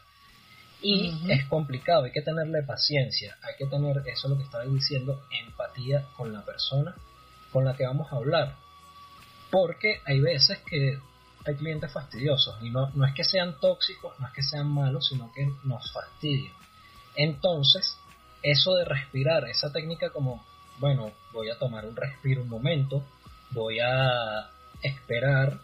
Y 0.81 1.31
es 1.31 1.45
complicado, 1.45 2.03
hay 2.03 2.11
que 2.11 2.21
tenerle 2.21 2.61
paciencia, 2.63 3.35
hay 3.41 3.55
que 3.57 3.65
tener, 3.65 3.97
eso 4.05 4.27
es 4.27 4.29
lo 4.29 4.37
que 4.37 4.43
estaba 4.43 4.63
diciendo, 4.65 5.25
empatía 5.31 6.05
con 6.15 6.31
la 6.31 6.43
persona 6.45 6.95
con 7.51 7.65
la 7.65 7.75
que 7.75 7.85
vamos 7.85 8.11
a 8.11 8.17
hablar. 8.17 8.55
Porque 9.49 10.01
hay 10.05 10.19
veces 10.19 10.59
que 10.69 10.99
hay 11.45 11.55
clientes 11.55 11.91
fastidiosos 11.91 12.61
y 12.61 12.69
no, 12.69 12.89
no 12.89 13.05
es 13.05 13.13
que 13.13 13.23
sean 13.23 13.59
tóxicos, 13.59 14.19
no 14.19 14.27
es 14.27 14.33
que 14.33 14.43
sean 14.43 14.67
malos, 14.67 15.07
sino 15.07 15.31
que 15.33 15.47
nos 15.63 15.91
fastidian. 15.91 16.53
Entonces, 17.15 17.97
eso 18.43 18.75
de 18.75 18.85
respirar, 18.85 19.45
esa 19.45 19.71
técnica 19.71 20.09
como, 20.11 20.45
bueno, 20.79 21.11
voy 21.33 21.49
a 21.49 21.57
tomar 21.57 21.85
un 21.85 21.95
respiro 21.95 22.41
un 22.41 22.49
momento, 22.49 23.03
voy 23.51 23.79
a 23.79 24.49
esperar 24.81 25.59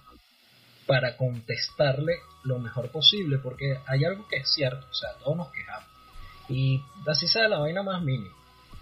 para 0.88 1.16
contestarle 1.18 2.14
lo 2.44 2.60
mejor 2.60 2.90
posible, 2.90 3.38
porque 3.38 3.80
hay 3.88 4.04
algo 4.06 4.28
que 4.28 4.38
es 4.38 4.54
cierto, 4.54 4.86
o 4.90 4.94
sea, 4.94 5.12
todos 5.24 5.38
nos 5.38 5.52
quejamos. 5.52 5.88
Y 6.50 6.82
así 7.08 7.28
sea 7.28 7.48
la 7.48 7.60
vaina 7.60 7.84
más 7.84 8.02
mínima, 8.02 8.36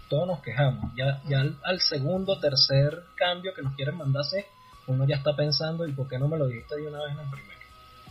todos 0.08 0.26
nos 0.26 0.40
quejamos. 0.42 0.92
Ya, 0.96 1.20
ya 1.28 1.40
al, 1.40 1.56
al 1.62 1.80
segundo, 1.80 2.38
tercer 2.40 3.04
cambio 3.16 3.54
que 3.54 3.62
nos 3.62 3.74
quieren 3.76 3.96
mandar 3.96 4.22
hacer, 4.22 4.46
uno 4.88 5.06
ya 5.06 5.16
está 5.16 5.36
pensando, 5.36 5.86
¿y 5.86 5.92
por 5.92 6.08
qué 6.08 6.18
no 6.18 6.26
me 6.28 6.36
lo 6.38 6.48
dijiste 6.48 6.74
de 6.76 6.88
una 6.88 7.02
vez 7.04 7.12
en 7.12 7.20
el 7.20 7.30
primero? 7.30 7.52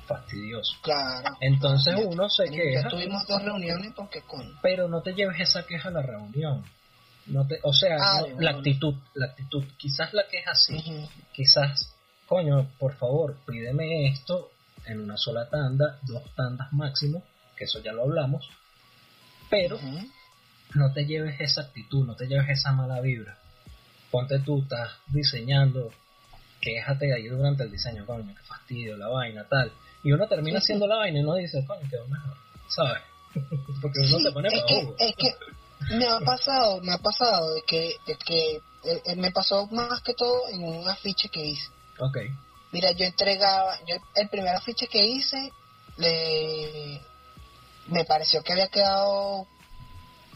Fastidioso. 0.08 0.74
Claro. 0.82 1.36
Entonces 1.42 1.96
Ya- 1.98 2.06
uno 2.08 2.30
se 2.30 2.46
ya 2.46 2.52
queja, 2.52 2.90
tuvimos 2.90 3.28
dos 3.28 3.44
reuniones 3.44 3.94
porque 3.96 4.22
con... 4.22 4.58
pero 4.62 4.88
no 4.88 5.02
te 5.02 5.14
lleves 5.14 5.40
esa 5.42 5.66
queja 5.66 5.90
a 5.90 5.92
la 5.92 6.02
reunión. 6.02 6.64
No 7.28 7.46
te, 7.48 7.60
o 7.64 7.74
sea, 7.74 7.98
Ah, 8.00 8.22
no- 8.22 8.36
de 8.38 8.44
la 8.44 8.52
actitud, 8.52 8.96
la 9.14 9.28
actitud. 9.28 9.64
Quizás 9.78 10.14
la 10.14 10.28
queja 10.28 10.54
sí, 10.56 10.76
Ujú. 10.78 11.10
quizás, 11.34 11.94
coño, 12.28 12.70
por 12.80 12.96
favor, 12.96 13.38
pídeme 13.46 14.08
esto 14.08 14.52
en 14.86 15.00
una 15.00 15.18
sola 15.18 15.48
tanda, 15.50 16.00
dos 16.04 16.24
tandas 16.36 16.72
máximo, 16.74 17.24
que 17.56 17.66
eso 17.66 17.80
ya 17.82 17.94
lo 17.94 18.04
hablamos, 18.04 18.50
pero 19.50 19.80
no 20.74 20.94
te 20.94 21.06
lleves 21.06 21.40
esa 21.40 21.62
actitud, 21.62 22.06
no 22.06 22.16
te 22.16 22.28
lleves 22.28 22.50
esa 22.50 22.72
mala 22.72 23.00
vibra. 23.02 23.38
Ponte 24.10 24.40
tú, 24.40 24.62
estás 24.64 24.92
diseñando, 25.08 25.92
quéjate 26.60 27.14
ahí 27.14 27.28
durante 27.28 27.64
el 27.64 27.72
diseño, 27.72 28.06
coño, 28.06 28.34
qué 28.36 28.44
fastidio, 28.44 28.98
la 28.98 29.08
vaina, 29.08 29.46
tal. 29.48 29.72
Y 30.04 30.12
uno 30.12 30.28
termina 30.28 30.60
Sí, 30.60 30.66
sí. 30.68 30.74
haciendo 30.74 30.88
la 30.88 30.96
vaina 30.98 31.20
y 31.20 31.24
uno 31.24 31.36
dice, 31.36 31.64
coño, 31.66 31.88
quedó 31.90 32.08
mejor, 32.08 32.36
¿sabes? 32.68 33.02
Porque 33.82 34.00
uno 34.00 34.18
Sí, 34.18 34.24
se 34.24 34.32
pone 34.32 34.48
es 34.48 34.54
para 34.56 34.66
que, 34.68 34.82
jugo. 34.82 34.96
es 34.98 35.16
que 35.16 35.28
me 35.90 36.08
ha 36.08 36.20
pasado, 36.20 36.82
me 36.82 36.94
ha 36.94 36.98
pasado 36.98 37.54
de 37.54 37.62
que, 37.64 37.96
de 38.06 38.16
que 38.16 38.56
eh, 38.84 39.02
eh, 39.06 39.16
me 39.16 39.32
pasó 39.32 39.68
más 39.68 40.02
que 40.02 40.14
todo 40.14 40.48
en 40.50 40.64
un 40.64 40.88
afiche 40.88 41.30
que 41.30 41.46
hice. 41.46 41.68
Ok. 42.00 42.18
Mira, 42.72 42.92
yo 42.92 43.06
entregaba, 43.06 43.80
yo 43.86 43.96
el 44.16 44.30
primer 44.30 44.56
afiche 44.56 44.88
que 44.88 45.04
hice, 45.04 45.52
le, 45.98 47.02
me 47.88 48.06
pareció 48.06 48.42
que 48.44 48.54
había 48.54 48.70
quedado 48.70 49.48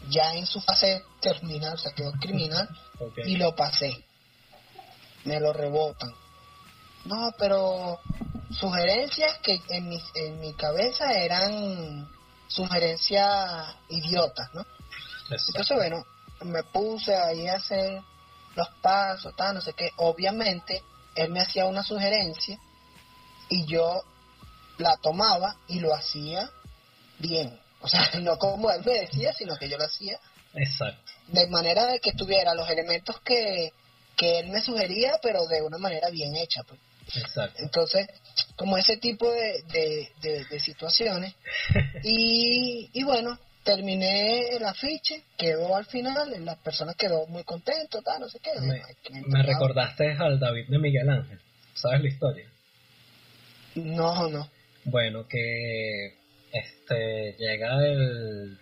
ya 0.08 0.34
en 0.34 0.46
su 0.46 0.60
fase 0.60 1.02
terminal, 1.20 1.74
o 1.74 1.78
sea, 1.78 1.92
quedó 1.92 2.12
criminal, 2.12 2.68
y 3.24 3.36
lo 3.36 3.54
pasé. 3.54 4.04
Me 5.24 5.40
lo 5.40 5.52
rebotan. 5.52 6.14
No, 7.06 7.32
pero 7.38 7.98
sugerencias 8.50 9.38
que 9.38 9.60
en 9.70 9.88
mi, 9.88 10.00
en 10.14 10.40
mi 10.40 10.52
cabeza 10.54 11.12
eran 11.12 12.08
sugerencias 12.48 13.74
idiotas, 13.88 14.52
¿no? 14.54 14.64
Exacto. 15.30 15.44
Entonces, 15.48 15.76
bueno, 15.76 16.06
me 16.42 16.62
puse 16.64 17.14
ahí 17.14 17.46
a 17.48 17.54
hacer 17.56 18.00
los 18.54 18.68
pasos, 18.82 19.34
tal, 19.36 19.54
no 19.54 19.60
sé 19.60 19.72
qué. 19.74 19.90
Obviamente, 19.96 20.82
él 21.14 21.30
me 21.30 21.40
hacía 21.40 21.66
una 21.66 21.82
sugerencia 21.82 22.58
y 23.48 23.66
yo 23.66 24.02
la 24.78 24.96
tomaba 24.98 25.56
y 25.68 25.80
lo 25.80 25.94
hacía 25.94 26.50
bien. 27.18 27.58
O 27.80 27.88
sea, 27.88 28.08
no 28.20 28.38
como 28.38 28.70
él 28.70 28.82
me 28.84 29.00
decía, 29.00 29.32
sino 29.32 29.56
que 29.56 29.68
yo 29.68 29.78
lo 29.78 29.84
hacía 29.84 30.18
Exacto. 30.54 31.12
de 31.28 31.46
manera 31.48 31.86
de 31.86 32.00
que 32.00 32.12
tuviera 32.12 32.54
los 32.54 32.68
elementos 32.68 33.20
que, 33.20 33.72
que 34.16 34.38
él 34.40 34.48
me 34.48 34.60
sugería, 34.60 35.18
pero 35.22 35.46
de 35.46 35.62
una 35.62 35.78
manera 35.78 36.08
bien 36.10 36.34
hecha. 36.36 36.62
Pues. 36.64 36.80
Exacto. 37.14 37.62
Entonces, 37.62 38.08
como 38.56 38.76
ese 38.78 38.96
tipo 38.96 39.30
de, 39.30 39.62
de, 39.64 40.12
de- 40.20 40.44
de 40.46 40.60
situaciones. 40.60 41.34
Y, 42.02 42.88
y 42.92 43.02
bueno, 43.04 43.38
terminé 43.66 44.56
el 44.56 44.64
afiche, 44.64 45.24
quedó 45.36 45.76
al 45.76 45.84
final, 45.86 46.32
la 46.44 46.54
persona 46.56 46.94
quedó 46.94 47.26
muy 47.26 47.42
contento, 47.42 48.00
tal, 48.00 48.20
no 48.20 48.28
sé 48.28 48.38
qué. 48.38 48.52
Me, 49.26 49.42
recordaste 49.42 50.12
al 50.12 50.38
David 50.38 50.68
de 50.68 50.78
Miguel 50.78 51.08
Ángel. 51.10 51.38
¿Sabes 51.74 52.00
la 52.00 52.08
historia? 52.08 52.48
No, 53.74 54.28
no. 54.28 54.48
Bueno, 54.84 55.26
que 55.28 56.14
este 56.52 57.34
llega 57.38 57.84
el, 57.86 58.56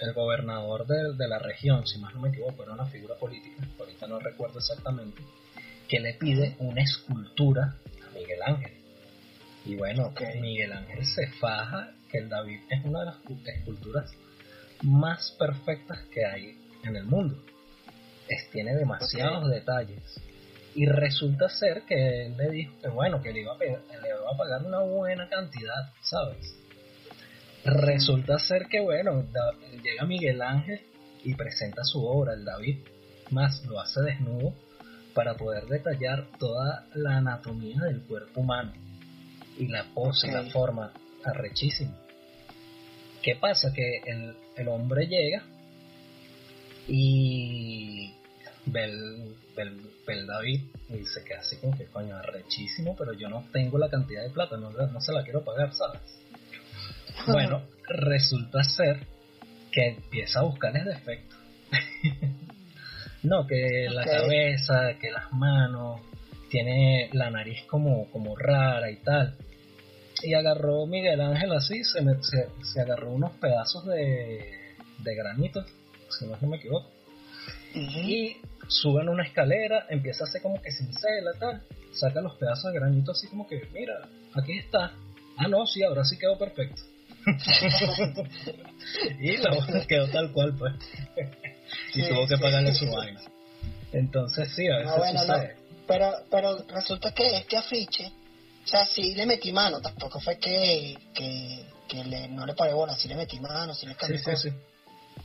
el 0.00 0.12
gobernador 0.14 0.86
de, 0.86 1.14
de 1.16 1.28
la 1.28 1.38
región, 1.38 1.86
si 1.86 1.98
más 1.98 2.12
no 2.14 2.20
me 2.20 2.30
equivoco, 2.30 2.64
era 2.64 2.72
una 2.72 2.86
figura 2.86 3.14
política, 3.14 3.66
ahorita 3.78 4.06
no 4.08 4.18
recuerdo 4.18 4.58
exactamente, 4.58 5.22
que 5.88 6.00
le 6.00 6.14
pide 6.14 6.56
una 6.58 6.82
escultura 6.82 7.76
a 8.06 8.10
Miguel 8.18 8.42
Ángel. 8.44 8.72
Y 9.64 9.76
bueno, 9.76 10.06
Ok. 10.08 10.22
Miguel 10.40 10.72
Ángel 10.72 11.06
se 11.06 11.28
faja 11.38 11.92
que 12.10 12.18
el 12.18 12.28
David 12.28 12.60
es 12.68 12.84
una 12.84 13.00
de 13.00 13.06
las 13.06 13.16
cu- 13.18 13.38
esculturas 13.46 14.10
más 14.82 15.32
perfectas 15.38 15.98
que 16.12 16.24
hay 16.24 16.58
en 16.84 16.96
el 16.96 17.04
mundo. 17.04 17.36
Es, 18.28 18.50
tiene 18.50 18.74
demasiados 18.74 19.48
detalles. 19.50 20.02
Y 20.74 20.86
resulta 20.86 21.48
ser 21.48 21.82
que 21.82 22.26
él 22.26 22.36
le 22.36 22.48
dijo 22.50 22.72
que 22.80 22.88
bueno, 22.88 23.20
que 23.20 23.32
le 23.32 23.40
iba 23.40 23.54
a, 23.54 23.58
pe- 23.58 23.66
le 23.66 24.08
iba 24.08 24.30
a 24.32 24.36
pagar 24.36 24.64
una 24.64 24.78
buena 24.80 25.28
cantidad, 25.28 25.92
¿sabes? 26.00 26.54
Resulta 27.64 28.38
ser 28.38 28.66
que 28.68 28.80
bueno, 28.80 29.22
da- 29.32 29.52
llega 29.82 30.04
Miguel 30.06 30.40
Ángel 30.42 30.80
y 31.24 31.34
presenta 31.34 31.82
su 31.84 32.04
obra, 32.06 32.32
el 32.34 32.44
David, 32.44 32.78
más 33.30 33.64
lo 33.66 33.80
hace 33.80 34.00
desnudo 34.00 34.54
para 35.14 35.34
poder 35.34 35.66
detallar 35.66 36.26
toda 36.38 36.86
la 36.94 37.16
anatomía 37.16 37.80
del 37.82 38.02
cuerpo 38.02 38.40
humano 38.40 38.72
y 39.58 39.66
la 39.66 39.84
pose 39.92 40.28
y 40.28 40.30
Ok. 40.30 40.36
la 40.36 40.50
forma 40.50 40.92
arrechísima. 41.24 41.96
¿Qué 43.22 43.34
pasa? 43.36 43.72
Que 43.74 43.98
el, 44.06 44.34
el 44.60 44.68
hombre 44.68 45.06
llega 45.06 45.42
y 46.88 48.12
ve 48.66 48.84
el, 48.84 49.34
ve 49.56 49.62
el- 49.62 49.80
ve 50.06 50.14
el 50.14 50.26
David 50.26 50.60
y 50.88 51.04
se 51.06 51.22
queda 51.24 51.40
así 51.40 51.56
como 51.58 51.76
que 51.76 51.84
coño 51.86 52.16
arrechísimo, 52.16 52.96
pero 52.96 53.12
yo 53.12 53.28
no 53.28 53.44
tengo 53.52 53.78
la 53.78 53.88
cantidad 53.88 54.22
de 54.22 54.30
plata, 54.30 54.56
no, 54.56 54.70
no 54.70 55.00
se 55.00 55.12
la 55.12 55.22
quiero 55.22 55.44
pagar, 55.44 55.72
¿sabes? 55.74 56.00
Bueno, 57.26 57.62
resulta 57.86 58.62
ser 58.64 59.06
que 59.70 59.88
empieza 59.88 60.40
a 60.40 60.44
buscarles 60.44 60.84
defectos. 60.86 61.38
no, 63.22 63.46
que 63.46 63.88
la 63.90 64.04
cabeza, 64.04 64.94
que 65.00 65.10
las 65.10 65.32
manos, 65.32 66.00
tiene 66.50 67.08
la 67.12 67.30
nariz 67.30 67.62
como, 67.66 68.10
como 68.10 68.36
rara 68.36 68.90
y 68.90 68.96
tal. 68.96 69.36
Y 70.22 70.34
agarró 70.34 70.86
Miguel 70.86 71.20
Ángel 71.20 71.52
así, 71.52 71.82
se, 71.84 72.02
me- 72.02 72.22
se, 72.22 72.48
se 72.62 72.80
agarró 72.80 73.10
unos 73.12 73.32
pedazos 73.32 73.86
de, 73.86 74.44
de 74.98 75.14
granito, 75.14 75.64
si 76.18 76.26
no 76.26 76.36
me 76.48 76.56
equivoco, 76.58 76.90
Ujú. 77.74 77.98
y 78.00 78.36
suben 78.68 79.08
una 79.08 79.24
escalera, 79.24 79.86
empieza 79.88 80.24
a 80.24 80.28
hacer 80.28 80.42
como 80.42 80.60
que 80.60 80.70
cincela, 80.72 81.32
tal, 81.38 81.62
saca 81.92 82.20
los 82.20 82.34
pedazos 82.36 82.72
de 82.72 82.78
granito 82.78 83.12
así 83.12 83.28
como 83.28 83.46
que, 83.48 83.62
mira, 83.72 83.94
aquí 84.34 84.58
está. 84.58 84.92
Ah, 85.36 85.48
no, 85.48 85.66
sí, 85.66 85.82
ahora 85.82 86.04
sí 86.04 86.18
quedó 86.18 86.36
perfecto. 86.36 86.82
y 89.20 89.36
la 89.38 89.50
boda 89.54 89.86
quedó 89.86 90.08
tal 90.08 90.32
cual, 90.32 90.54
pues. 90.58 90.74
y 91.94 92.02
Sí, 92.02 92.08
tuvo 92.08 92.26
que 92.26 92.36
sí. 92.36 92.42
pagarle 92.42 92.74
su 92.74 92.90
vaina. 92.90 93.20
Entonces, 93.92 94.52
sí, 94.54 94.66
a 94.68 94.78
veces 94.78 94.90
No, 94.92 94.98
bueno, 94.98 95.24
no. 95.24 95.34
Pero, 95.86 96.12
pero 96.30 96.58
resulta 96.68 97.12
que 97.12 97.36
este 97.38 97.56
afiche, 97.56 98.12
o 98.64 98.66
sea, 98.66 98.84
sí 98.86 99.14
le 99.14 99.26
metí 99.26 99.52
mano, 99.52 99.80
tampoco 99.80 100.20
fue 100.20 100.38
que, 100.38 100.96
que, 101.14 101.64
que 101.88 102.04
le, 102.04 102.28
no 102.28 102.46
le 102.46 102.54
paré 102.54 102.72
bola, 102.74 102.96
sí 102.96 103.08
le 103.08 103.16
metí 103.16 103.40
mano, 103.40 103.74
sí 103.74 103.86
le 103.86 103.92
Sí, 103.94 103.98
cambié 103.98 104.18
sí, 104.18 104.24
cosas. 104.24 104.42
sí. 104.42 104.50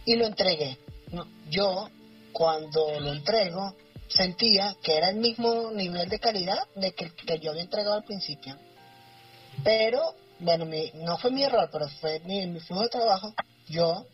y 0.06 0.16
lo 0.16 0.26
entregué. 0.26 0.78
No, 1.12 1.28
yo, 1.50 1.90
cuando 2.32 3.00
lo 3.00 3.12
entrego, 3.14 3.76
sentía 4.08 4.76
que 4.82 4.98
era 4.98 5.10
el 5.10 5.18
mismo 5.18 5.72
nivel 5.72 6.10
de 6.10 6.20
calidad 6.20 6.60
de 6.76 6.94
que, 6.94 7.12
que 7.14 7.40
yo 7.40 7.52
había 7.52 7.64
entregado 7.64 7.96
al 7.96 8.04
principio. 8.04 8.58
Pero, 9.64 10.16
bueno, 10.40 10.66
mi- 10.66 10.92
no 10.96 11.18
fue 11.18 11.32
mi 11.32 11.44
error, 11.44 11.70
pero 11.72 11.88
fue 12.02 12.20
mi, 12.22 12.46
mi 12.48 12.60
flujo 12.60 12.84
de 12.84 12.90
trabajo. 12.90 13.34
Yo 13.68 14.06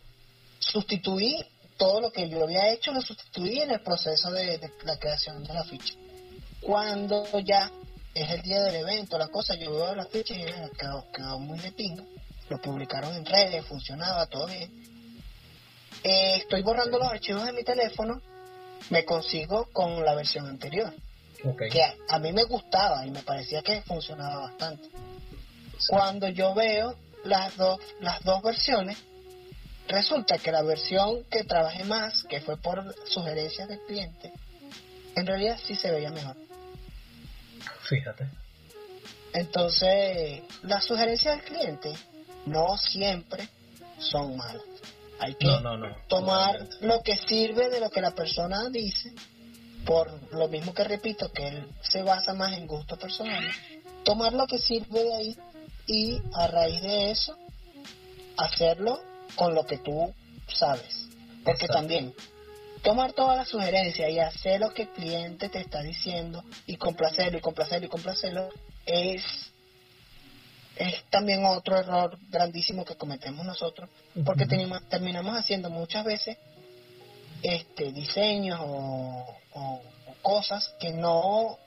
sustituí 0.60 1.44
todo 1.78 2.00
lo 2.02 2.12
que 2.12 2.30
yo 2.30 2.44
había 2.44 2.70
hecho, 2.72 2.92
lo 2.92 3.02
sustituí 3.02 3.60
en 3.60 3.72
el 3.72 3.82
proceso 3.82 4.32
de, 4.32 4.58
de 4.60 4.72
la 4.84 4.98
creación 4.98 5.44
de 5.44 5.54
la 5.54 5.64
ficha. 5.64 5.94
Cuando 6.62 7.40
ya 7.40 7.72
es 8.14 8.30
el 8.30 8.42
día 8.42 8.62
del 8.62 8.76
evento, 8.76 9.18
la 9.18 9.30
cosa, 9.30 9.56
yo 9.56 9.72
veo 9.72 9.96
la 9.96 10.06
ficha 10.06 10.34
y 10.34 10.40
mira, 10.40 10.70
quedó, 10.78 11.12
quedó 11.12 11.40
muy 11.40 11.60
de 11.60 11.72
pinga. 11.72 12.04
Lo 12.50 12.62
publicaron 12.62 13.16
en 13.16 13.26
redes, 13.26 13.66
funcionaba, 13.66 14.26
todo 14.26 14.48
bien. 14.48 14.70
Eh, 16.04 16.38
estoy 16.38 16.62
borrando 16.64 16.98
los 16.98 17.08
archivos 17.08 17.46
de 17.46 17.54
mi 17.54 17.64
teléfono, 17.64 18.22
me 18.90 19.06
consigo 19.06 19.70
con 19.72 20.04
la 20.04 20.16
versión 20.16 20.48
anterior, 20.48 20.94
que 21.72 21.84
a, 21.84 21.96
a 22.10 22.20
mí 22.20 22.34
me 22.34 22.44
gustaba 22.44 23.06
y 23.06 23.12
me 23.12 23.22
parecía 23.22 23.62
que 23.62 23.82
funcionaba 23.82 24.42
bastante. 24.42 24.90
Cuando 25.88 26.28
yo 26.28 26.54
veo 26.54 26.96
las 27.24 27.56
dos, 27.56 27.80
las 28.02 28.22
dos 28.24 28.42
versiones, 28.42 28.98
resulta 29.88 30.38
que 30.38 30.52
la 30.52 30.62
versión 30.64 31.24
que 31.26 31.44
trabajé 31.44 31.84
más, 31.86 32.24
que 32.24 32.42
fue 32.42 32.58
por 32.58 32.94
sugerencias 33.08 33.70
del 33.70 33.80
cliente, 33.82 34.34
en 35.16 35.26
realidad 35.26 35.60
sí 35.66 35.76
se 35.76 35.92
veía 35.92 36.10
mejor. 36.10 36.36
Fíjate. 37.92 38.26
Entonces, 39.34 40.44
las 40.64 40.86
sugerencias 40.86 41.36
del 41.36 41.44
cliente 41.46 41.92
no 42.46 42.78
siempre 42.78 43.50
son 44.00 44.38
malas. 44.38 44.64
Hay 45.20 45.36
que 45.36 45.46
No, 45.46 45.60
no, 45.60 45.76
no. 45.78 45.94
tomar 46.08 46.68
lo 46.80 47.02
que 47.04 47.18
sirve 47.18 47.70
de 47.70 47.82
lo 47.82 47.90
que 47.90 48.00
la 48.00 48.12
persona 48.12 48.70
dice, 48.70 49.14
por 49.86 50.10
lo 50.34 50.48
mismo 50.48 50.74
que 50.74 50.86
repito, 50.86 51.34
que 51.34 51.50
él 51.50 51.68
se 51.82 52.02
basa 52.02 52.34
más 52.34 52.54
en 52.54 52.66
gustos 52.66 52.98
personales, 52.98 53.54
tomar 54.06 54.32
lo 54.32 54.48
que 54.48 54.58
sirve 54.58 55.04
de 55.04 55.14
ahí 55.14 55.38
y 55.86 56.22
a 56.34 56.48
raíz 56.48 56.82
de 56.82 57.12
eso 57.12 57.38
hacerlo 58.38 59.02
con 59.36 59.54
lo 59.54 59.66
que 59.66 59.80
tú 59.80 60.14
sabes. 60.48 61.08
Porque 61.44 61.66
Exacto. 61.66 61.74
también 61.74 62.14
tomar 62.84 63.14
todas 63.14 63.38
las 63.38 63.48
sugerencias 63.48 64.10
y 64.12 64.20
hacer 64.20 64.60
lo 64.60 64.74
que 64.74 64.84
el 64.84 64.90
cliente 64.90 65.50
te 65.50 65.60
está 65.60 65.82
diciendo 65.82 66.44
y 66.66 66.78
complacerlo 66.78 67.38
y 67.38 67.42
complacerlo 67.42 67.86
y 67.88 67.90
complacerlo 67.90 68.50
es 68.86 69.24
es 70.78 71.04
también 71.12 71.46
otro 71.46 71.78
error 71.78 72.18
grandísimo 72.30 72.86
que 72.86 72.96
cometemos 72.96 73.46
nosotros 73.46 73.90
porque 74.26 74.46
tenemos- 74.46 74.88
terminamos 74.90 75.38
haciendo 75.38 75.70
muchas 75.70 76.04
veces 76.06 76.38
este 77.44 77.92
diseños 77.92 78.60
o, 78.62 79.26
o- 79.54 79.82
o 80.08 80.14
cosas 80.22 80.74
que 80.80 80.92
no 80.92 81.58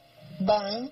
van 0.41 0.91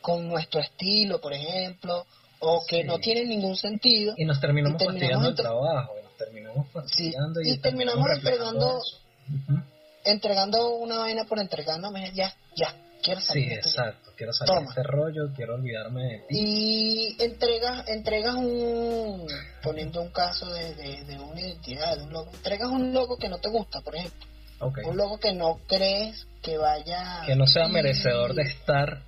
con 0.00 0.28
nuestro 0.28 0.60
estilo 0.60 1.20
por 1.20 1.32
ejemplo 1.32 2.06
o 2.38 2.62
que 2.68 2.82
Sí. 2.82 2.84
no 2.84 2.98
tienen 2.98 3.28
ningún 3.28 3.56
sentido 3.56 4.14
Y 4.16 4.24
nos 4.24 4.40
terminamos 4.40 4.80
y 4.80 4.84
terminamos 4.86 5.24
fastidiando 5.24 5.28
el 5.30 5.34
trabajo, 5.34 5.92
y 5.98 6.02
nos 6.04 6.16
terminamos 6.16 6.68
fastidiando 6.72 7.40
y 7.42 7.58
terminamos 7.58 8.08
reflejando 8.08 8.48
entregando- 8.50 8.78
eso. 8.78 8.99
Ujú. 9.30 9.62
entregando 10.04 10.74
una 10.76 10.98
vaina 10.98 11.24
por 11.24 11.38
entregando, 11.38 11.90
mira, 11.90 12.10
ya, 12.12 12.34
ya, 12.56 12.74
quiero 13.02 13.20
salir 13.20 13.44
Sí, 13.44 13.48
de 13.50 13.54
exacto. 13.56 14.10
Quiero 14.16 14.32
salir 14.32 14.52
de 14.52 14.58
Toma. 14.60 14.68
este 14.70 14.82
rollo, 14.82 15.32
quiero 15.34 15.54
olvidarme 15.54 16.02
de 16.04 16.18
ti. 16.28 16.36
y 16.38 17.16
entregas 17.22 17.88
entregas 17.88 18.34
un 18.34 19.26
poniendo 19.62 20.00
un 20.02 20.10
caso 20.10 20.52
de, 20.52 20.74
de, 20.74 21.04
de 21.04 21.18
una 21.18 21.40
identidad 21.40 21.96
de 21.96 22.02
un 22.04 22.12
logo 22.12 22.30
entregas 22.32 22.68
un 22.70 22.92
logo 22.92 23.16
que 23.18 23.28
no 23.28 23.38
te 23.38 23.48
gusta 23.48 23.80
por 23.80 23.96
ejemplo 23.96 24.26
Ok. 24.60 24.78
un 24.86 24.96
logo 24.98 25.18
que 25.18 25.32
no 25.32 25.60
crees 25.66 26.26
que 26.42 26.58
vaya 26.58 27.22
Que 27.26 27.34
no 27.36 27.46
sea 27.46 27.66
y- 27.68 27.72
merecedor 27.72 28.34
de 28.34 28.42
estar 28.42 29.02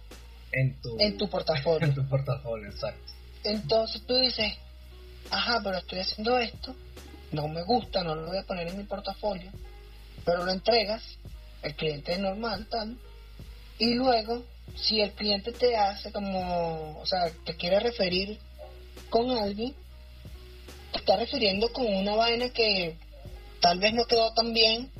en 0.52 0.80
tu, 0.80 0.96
en 0.98 1.16
tu 1.18 1.28
portafolio 1.28 1.86
en 1.88 1.94
tu 1.94 2.06
portafolio, 2.08 2.68
exacto. 2.70 3.12
entonces 3.44 4.02
tú 4.06 4.16
dices 4.16 4.54
ajá 5.30 5.60
pero 5.62 5.76
estoy 5.78 5.98
haciendo 6.00 6.38
esto 6.38 6.74
no 7.32 7.48
me 7.48 7.62
gusta 7.64 8.02
no 8.02 8.14
lo 8.14 8.26
voy 8.28 8.38
a 8.38 8.44
poner 8.44 8.68
en 8.68 8.78
mi 8.78 8.84
portafolio 8.84 9.50
pero 10.24 10.44
lo 10.44 10.52
entregas 10.52 11.02
el 11.62 11.74
cliente 11.74 12.12
es 12.12 12.18
normal 12.18 12.66
tal 12.70 12.96
y 13.78 13.94
luego 13.94 14.44
si 14.76 15.00
el 15.00 15.12
cliente 15.12 15.52
te 15.52 15.76
hace 15.76 16.12
como 16.12 16.98
o 17.00 17.06
sea 17.06 17.30
te 17.44 17.56
quiere 17.56 17.80
referir 17.80 18.38
con 19.10 19.30
alguien 19.30 19.74
te 20.92 20.98
está 20.98 21.16
refiriendo 21.16 21.72
con 21.72 21.86
una 21.86 22.14
vaina 22.14 22.50
que 22.50 22.96
tal 23.60 23.78
vez 23.78 23.94
no 23.94 24.04
quedó 24.04 24.32
tan 24.34 24.52
bien 24.52 24.90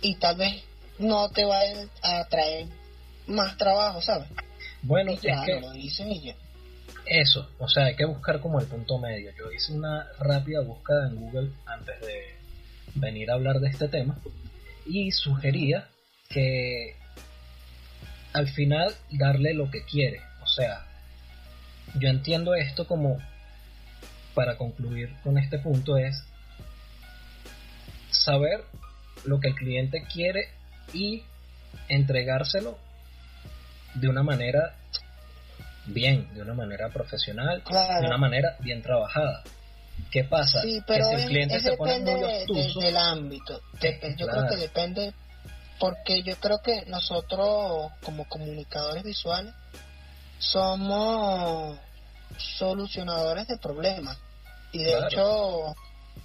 y 0.00 0.16
tal 0.16 0.36
vez 0.36 0.62
no 0.98 1.28
te 1.30 1.44
va 1.44 1.60
a 2.02 2.24
traer 2.28 2.66
más 3.26 3.56
trabajo 3.56 4.00
sabes 4.00 4.28
Bueno, 4.82 5.12
ya 5.20 5.40
es 5.40 5.46
que 5.46 5.60
no 5.60 5.68
lo 5.68 5.72
dicen 5.72 6.10
y 6.10 6.20
ya 6.20 6.36
eso, 7.06 7.48
o 7.58 7.68
sea, 7.68 7.86
hay 7.86 7.96
que 7.96 8.04
buscar 8.04 8.40
como 8.40 8.60
el 8.60 8.66
punto 8.66 8.98
medio. 8.98 9.32
Yo 9.36 9.50
hice 9.52 9.72
una 9.72 10.08
rápida 10.18 10.60
búsqueda 10.60 11.08
en 11.08 11.16
Google 11.16 11.50
antes 11.66 12.00
de 12.00 12.31
venir 12.94 13.30
a 13.30 13.34
hablar 13.34 13.60
de 13.60 13.68
este 13.68 13.88
tema 13.88 14.18
y 14.86 15.10
sugería 15.12 15.88
que 16.28 16.96
al 18.32 18.48
final 18.48 18.94
darle 19.10 19.54
lo 19.54 19.70
que 19.70 19.84
quiere. 19.84 20.20
O 20.42 20.46
sea, 20.46 20.86
yo 21.98 22.08
entiendo 22.08 22.54
esto 22.54 22.86
como, 22.86 23.18
para 24.34 24.56
concluir 24.56 25.14
con 25.22 25.38
este 25.38 25.58
punto, 25.58 25.96
es 25.96 26.24
saber 28.10 28.64
lo 29.24 29.40
que 29.40 29.48
el 29.48 29.54
cliente 29.54 30.04
quiere 30.12 30.48
y 30.92 31.22
entregárselo 31.88 32.78
de 33.94 34.08
una 34.08 34.22
manera 34.22 34.74
bien, 35.86 36.32
de 36.34 36.42
una 36.42 36.54
manera 36.54 36.88
profesional, 36.88 37.62
Claro. 37.64 38.00
de 38.00 38.06
una 38.06 38.18
manera 38.18 38.56
bien 38.60 38.82
trabajada. 38.82 39.42
¿Qué 40.10 40.24
pasa? 40.24 40.60
Sí, 40.62 40.82
que 40.86 41.02
si 41.02 41.14
el 41.14 41.26
cliente 41.26 41.56
es 41.56 41.62
se 41.62 41.76
pone 41.76 41.92
depende 41.94 42.12
muy 42.12 42.20
de- 42.20 42.32
de- 42.38 42.42
obtuso, 42.42 42.80
del 42.80 42.96
ámbito. 42.96 43.60
Dep- 43.80 44.16
yo 44.16 44.26
creo 44.26 44.46
que 44.48 44.56
depende, 44.56 45.14
porque 45.78 46.22
yo 46.22 46.36
creo 46.38 46.60
que 46.60 46.84
nosotros 46.86 47.90
como 48.02 48.28
comunicadores 48.28 49.02
visuales 49.04 49.54
somos 50.38 51.78
solucionadores 52.36 53.46
de 53.48 53.56
problemas. 53.58 54.18
Y 54.72 54.78
de 54.82 54.90
Claro. 54.92 55.06
hecho, 55.08 55.74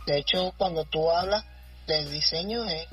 de 0.06 0.18
hecho 0.18 0.54
cuando 0.58 0.86
tú 0.86 1.10
hablas 1.12 1.44
de 1.86 2.06
diseño 2.10 2.66
es 2.66 2.88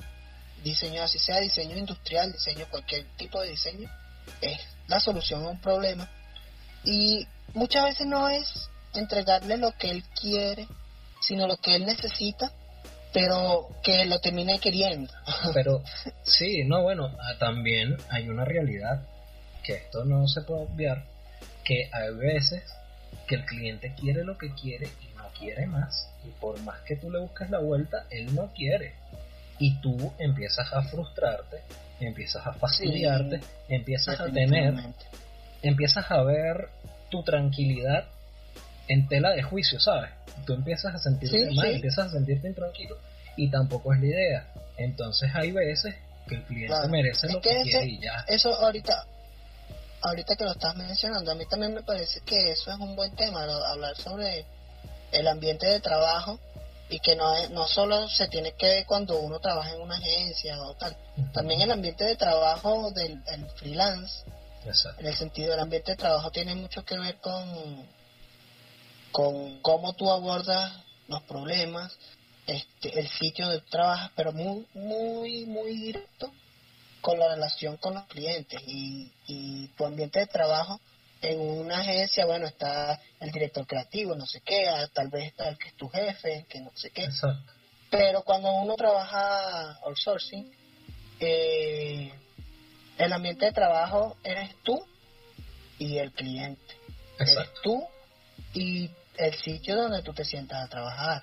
diseño 0.63 1.03
así 1.03 1.19
sea 1.19 1.41
diseño 1.41 1.77
industrial, 1.77 2.33
diseño 2.33 2.67
cualquier 2.71 3.05
tipo 3.17 3.41
de 3.41 3.51
diseño, 3.51 3.89
es 4.41 4.59
la 4.87 5.01
solución 5.01 5.45
a 5.45 5.49
un 5.51 5.61
problema. 5.61 6.09
Y 6.85 7.27
muchas 7.53 7.85
veces 7.85 8.07
no 8.07 8.29
es 8.29 8.69
entregarle 9.01 9.57
lo 9.57 9.73
que 9.73 9.91
él 9.91 10.05
quiere, 10.21 10.67
sino 11.21 11.47
lo 11.47 11.57
que 11.57 11.77
él 11.77 11.87
necesita, 11.87 12.53
pero 13.13 13.69
que 13.83 14.05
lo 14.07 14.21
termine 14.21 14.59
queriendo. 14.59 15.13
pero 15.55 15.83
sí, 16.23 16.65
no, 16.65 16.83
bueno, 16.83 17.11
ah, 17.21 17.39
también 17.39 17.97
hay 18.11 18.29
una 18.29 18.45
realidad 18.45 19.07
que 19.63 19.75
esto 19.75 20.05
no 20.05 20.27
se 20.29 20.43
puede 20.43 20.63
obviar, 20.63 21.05
que 21.65 21.89
hay 21.93 22.15
veces 22.15 22.63
que 23.27 23.37
el 23.37 23.45
cliente 23.47 23.95
quiere 23.95 24.25
lo 24.25 24.37
que 24.37 24.53
quiere 24.55 24.89
y 25.03 25.17
no 25.17 25.29
quiere 25.39 25.67
más, 25.67 26.11
y 26.25 26.29
por 26.41 26.61
más 26.61 26.81
que 26.83 26.97
tú 26.97 27.11
le 27.11 27.21
busques 27.21 27.49
la 27.51 27.61
vuelta, 27.61 28.07
él 28.11 28.35
no 28.35 28.53
quiere. 28.53 28.95
Y 29.59 29.81
tú 29.81 30.13
empiezas 30.19 30.73
a 30.73 30.83
frustrarte, 30.83 31.63
empiezas 32.01 32.45
a 32.45 32.53
fastidiarte, 32.55 33.41
empiezas 33.69 34.21
a 34.21 34.25
tener 34.27 34.75
empiezas 35.65 36.11
a 36.11 36.23
ver 36.23 36.69
tu 37.11 37.23
tranquilidad 37.23 38.05
en 38.89 39.09
tela 39.09 39.31
de 39.31 39.43
juicio, 39.43 39.81
¿sabes? 39.81 40.11
Tú 40.47 40.53
empiezas 40.55 40.95
a 40.95 40.99
sentirte 40.99 41.49
Sí, 41.49 41.55
mal, 41.55 41.69
sí. 41.69 41.75
empiezas 41.77 42.07
a 42.09 42.11
sentirte 42.11 42.49
intranquilo 42.49 42.97
y 43.37 43.51
tampoco 43.51 43.93
es 43.95 44.01
la 44.01 44.07
idea. 44.07 44.47
Entonces 44.77 45.31
hay 45.35 45.53
veces 45.53 45.95
que 46.29 46.37
el 46.37 46.43
cliente 46.45 46.69
Claro. 46.69 46.89
merece 46.89 47.27
Es 47.27 47.33
lo 47.33 47.41
que 47.41 47.49
que 47.51 47.61
ese- 47.61 47.71
quiere 47.71 47.87
y 47.87 47.99
ya. 48.01 48.25
Eso 48.29 48.55
ahorita, 48.55 49.07
ahorita 50.03 50.37
que 50.37 50.45
lo 50.45 50.53
estás 50.53 50.77
mencionando, 50.77 51.31
a 51.31 51.35
mí 51.35 51.45
también 51.47 51.75
me 51.75 51.83
parece 51.83 52.21
que 52.21 52.51
eso 52.53 52.71
es 52.73 52.79
un 52.79 52.95
buen 52.97 53.15
tema, 53.15 53.47
lo- 53.47 53.65
hablar 53.65 53.97
sobre 53.97 54.45
el 55.13 55.29
ambiente 55.29 55.67
de 55.67 55.81
trabajo 55.81 56.39
y 56.91 56.99
que 57.01 57.17
no 57.17 57.35
es, 57.37 57.51
no 57.51 57.67
solo 57.67 58.09
se 58.09 58.29
tiene 58.29 58.53
que 58.53 58.67
ver 58.67 58.87
cuando 58.87 59.19
uno 59.21 59.39
trabaja 59.39 59.73
en 59.73 59.81
una 59.81 59.97
agencia 59.97 60.61
o 60.63 60.75
tal, 60.75 60.97
también 61.33 61.61
el 61.63 61.71
ambiente 61.71 62.05
de 62.05 62.17
trabajo 62.17 62.91
del 62.91 63.23
el 63.33 63.47
freelance, 63.57 64.25
Exacto. 64.67 65.01
en 65.01 65.07
el 65.07 65.15
sentido 65.15 65.53
del 65.53 65.61
ambiente 65.61 65.93
de 65.93 65.97
trabajo 65.97 66.31
tiene 66.31 66.55
mucho 66.55 66.85
que 66.85 66.99
ver 66.99 67.17
con 67.17 67.87
con 69.15 69.61
cómo 69.61 69.93
tú 69.93 70.11
abordas 70.11 70.73
los 71.07 71.23
problemas, 71.23 71.97
este, 72.49 72.99
el 72.99 73.09
sitio 73.09 73.47
donde 73.47 73.61
trabajas, 73.71 74.11
pero 74.17 74.33
muy, 74.33 74.67
muy, 74.75 75.47
muy 75.47 75.77
directo 75.77 76.33
con 77.01 77.21
la 77.21 77.29
relación 77.29 77.77
con 77.77 77.95
los 77.95 78.07
clientes 78.07 78.61
y, 78.67 79.13
y 79.29 79.69
tu 79.69 79.87
ambiente 79.87 80.19
de 80.19 80.27
trabajo 80.27 80.81
en 81.23 81.41
una 81.41 81.79
agencia, 81.79 82.27
bueno, 82.27 82.49
está 82.49 83.01
el 83.21 83.31
director 83.31 83.65
creativo, 83.69 84.17
no 84.17 84.27
sé 84.27 84.41
qué, 84.41 84.69
ah, 84.69 84.89
tal 84.93 85.11
vez 85.11 85.29
está 85.29 85.49
el 85.49 85.59
que 85.59 85.69
es 85.69 85.77
tu 85.77 85.89
jefe, 85.89 86.45
que 86.49 86.61
no 86.61 86.73
sé 86.75 86.91
qué, 86.91 87.05
Exacto. 87.05 87.53
pero 87.91 88.23
cuando 88.23 88.51
uno 88.51 88.75
trabaja 88.75 89.79
outsourcing, 89.85 90.53
eh, 91.21 92.13
el 92.99 93.13
ambiente 93.13 93.47
de 93.47 93.53
trabajo 93.53 94.17
eres 94.25 94.57
tú 94.65 94.85
y 95.79 95.99
el 95.99 96.11
cliente. 96.11 96.75
Eres 97.17 97.35
Exacto. 97.35 97.61
tú 97.63 97.85
y 98.55 98.91
el 99.19 99.35
sitio 99.35 99.77
donde 99.77 100.03
tú 100.03 100.13
te 100.13 100.25
sientas 100.25 100.65
a 100.65 100.69
trabajar. 100.69 101.23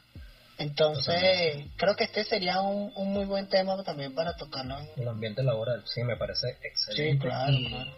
Entonces, 0.57 1.65
creo 1.75 1.95
que 1.95 2.03
este 2.03 2.23
sería 2.23 2.61
un, 2.61 2.91
un 2.95 3.11
muy 3.11 3.25
buen 3.25 3.47
tema 3.49 3.81
también 3.83 4.13
para 4.13 4.35
tocarlo. 4.35 4.77
en- 4.79 5.01
El 5.01 5.07
ambiente 5.07 5.41
laboral, 5.43 5.83
sí, 5.87 6.03
me 6.03 6.15
parece 6.17 6.49
excelente 6.63 7.13
Sí, 7.13 7.19
claro, 7.19 7.51
y 7.53 7.67
claro. 7.67 7.91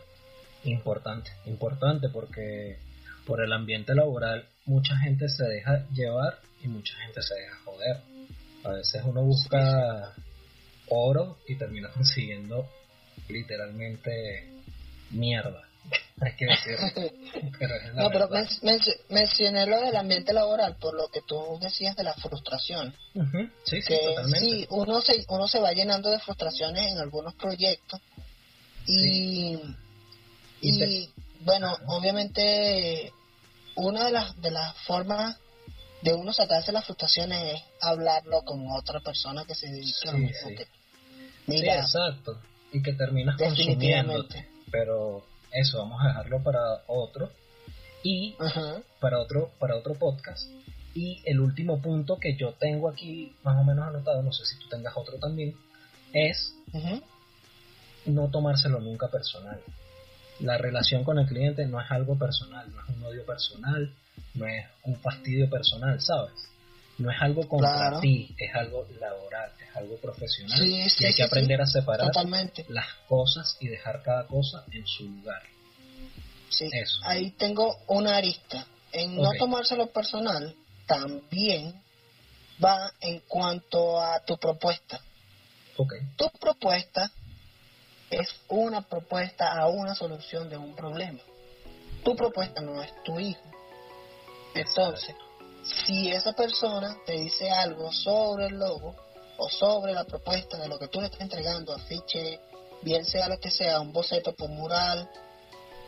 importante. 0.64 1.32
Importante 1.46 2.08
porque 2.10 2.78
por 3.26 3.44
el 3.44 3.52
ambiente 3.52 3.94
laboral 3.96 4.48
mucha 4.66 4.98
gente 4.98 5.28
se 5.30 5.44
deja 5.44 5.86
llevar 5.90 6.40
y 6.64 6.68
mucha 6.68 6.96
gente 7.00 7.22
se 7.22 7.36
deja 7.36 7.56
joder. 7.66 7.98
A 8.64 8.70
veces 8.72 9.02
uno 9.06 9.22
busca 9.24 10.14
oro 10.90 11.38
y 11.48 11.56
termina 11.56 11.90
consiguiendo 11.94 12.66
literalmente 13.28 14.50
mierda. 15.12 15.64
Hay 16.22 16.36
que. 16.36 16.46
Pero 17.60 17.76
es 17.76 17.94
No, 17.96 18.10
pero 18.10 18.28
verdad. 18.30 18.48
men- 18.62 18.78
men- 18.78 18.96
mencioné 19.10 19.66
lo 19.66 19.82
del 19.82 19.96
ambiente 19.96 20.32
laboral 20.34 20.78
por 20.78 20.94
lo 20.96 21.08
que 21.10 21.22
tú 21.22 21.58
decías 21.62 21.96
de 21.96 22.04
la 22.04 22.14
frustración. 22.14 22.94
Sí, 23.66 23.82
sí, 23.82 23.88
que 23.88 23.98
totalmente. 23.98 24.40
sí, 24.40 24.68
uno 24.70 25.02
se, 25.02 25.26
uno 25.30 25.48
se 25.48 25.60
va 25.60 25.72
llenando 25.74 26.10
de 26.12 26.20
frustraciones 26.20 26.92
en 26.92 27.00
algunos 27.00 27.34
proyectos 27.36 28.00
y, 28.88 29.60
Y 30.62 31.10
bueno, 31.42 31.76
obviamente 31.88 33.12
una 33.76 34.06
de 34.06 34.12
las, 34.12 34.40
de 34.42 34.52
las 34.52 34.78
formas 34.86 35.38
de 36.04 36.14
uno 36.14 36.32
sacarse 36.34 36.72
las 36.72 36.86
frustraciones 36.86 37.56
es 37.56 37.62
hablarlo 37.82 38.44
con 38.44 38.66
otra 38.72 39.00
persona 39.00 39.46
que 39.46 39.56
se 39.56 39.68
dedique 39.68 40.10
a 40.10 40.12
lo 40.12 40.18
mismo 40.20 40.50
sí. 40.50 40.56
que 40.56 40.68
Mira, 41.48 41.76
exacto. 41.82 42.40
Y 42.72 42.82
que 42.82 42.94
terminas 42.94 43.38
Definitivamente. 43.38 44.14
consumiéndote. 44.14 44.50
Pero 44.72 45.26
eso, 45.54 45.80
vamos 45.80 46.04
a 46.04 46.08
dejarlo 46.08 46.42
para 46.44 46.84
otro. 46.88 47.32
Y 48.04 48.36
ajá, 48.40 48.82
para 49.00 49.20
otro, 49.20 49.52
para 49.60 49.76
otro 49.76 49.94
podcast. 49.94 50.50
Y 50.94 51.22
el 51.26 51.40
último 51.40 51.82
punto 51.82 52.18
que 52.18 52.36
yo 52.36 52.54
tengo 52.54 52.90
aquí 52.90 53.36
más 53.44 53.60
o 53.60 53.64
menos 53.64 53.88
anotado, 53.88 54.22
no 54.22 54.32
sé 54.32 54.46
si 54.46 54.58
tú 54.60 54.68
tengas 54.68 54.96
otro 54.96 55.18
también, 55.18 55.56
es 56.14 56.54
no 58.06 58.28
tomárselo 58.30 58.80
nunca 58.80 59.08
personal. 59.08 59.60
La 60.40 60.58
relación 60.58 61.04
con 61.04 61.20
el 61.20 61.28
cliente 61.28 61.66
no 61.66 61.80
es 61.80 61.90
algo 61.90 62.18
personal, 62.18 62.72
no 62.74 62.82
es 62.82 62.90
un 62.90 63.04
odio 63.04 63.26
personal, 63.26 63.94
no 64.36 64.46
es 64.46 64.66
un 64.84 64.96
fastidio 64.98 65.50
personal, 65.50 66.00
¿sabes? 66.02 66.34
No 66.98 67.12
es 67.12 67.18
algo 67.22 67.48
contra 67.48 67.72
Claro. 67.74 68.00
ti, 68.00 68.36
es 68.38 68.54
algo 68.56 68.88
laboral, 69.00 69.52
es 69.60 69.76
algo 69.76 69.98
profesional. 69.98 70.60
Sí, 70.60 70.90
sí, 70.90 71.04
y 71.04 71.08
hay 71.08 71.14
que 71.14 71.24
aprender 71.24 71.60
a 71.62 71.66
separar 71.66 72.08
totalmente. 72.08 72.66
las 72.70 72.88
cosas 73.08 73.58
y 73.60 73.68
dejar 73.68 74.04
cada 74.04 74.28
cosa 74.28 74.64
en 74.72 74.86
su 74.86 75.04
lugar. 75.10 75.42
Sí, 76.50 76.70
Eso. 76.72 77.00
ahí 77.04 77.32
tengo 77.32 77.78
una 77.88 78.16
arista. 78.18 78.68
En 78.92 79.16
no 79.16 79.32
tomárselo 79.40 79.88
personal, 79.88 80.56
también 80.86 81.82
va 82.64 82.92
en 83.02 83.22
cuanto 83.22 84.00
a 84.00 84.20
tu 84.24 84.38
propuesta. 84.38 85.02
Tu 86.16 86.30
propuesta 86.40 87.12
es 88.12 88.28
una 88.50 88.82
propuesta 88.88 89.52
a 89.52 89.68
una 89.68 89.96
solución 89.96 90.48
de 90.48 90.58
un 90.58 90.76
problema. 90.76 91.20
Tu 92.04 92.16
propuesta 92.16 92.62
no 92.62 92.84
es 92.84 92.92
tu 93.04 93.20
hijo. 93.20 93.42
Entonces, 94.54 95.16
si 95.64 96.12
esa 96.12 96.34
persona 96.34 96.98
te 97.06 97.14
dice 97.14 97.50
algo 97.50 97.92
sobre 97.92 98.48
el 98.48 98.56
logo 98.56 98.96
o 99.38 99.50
sobre 99.50 99.94
la 99.94 100.04
propuesta 100.04 100.58
de 100.58 100.68
lo 100.68 100.78
que 100.78 100.88
tú 100.88 101.00
le 101.00 101.06
estás 101.08 101.22
entregando, 101.22 101.74
afiche, 101.74 102.40
bien 102.82 103.06
sea 103.06 103.30
lo 103.30 103.40
que 103.40 103.50
sea, 103.50 103.80
un 103.80 103.94
boceto 103.94 104.34
por 104.34 104.50
mural, 104.50 105.10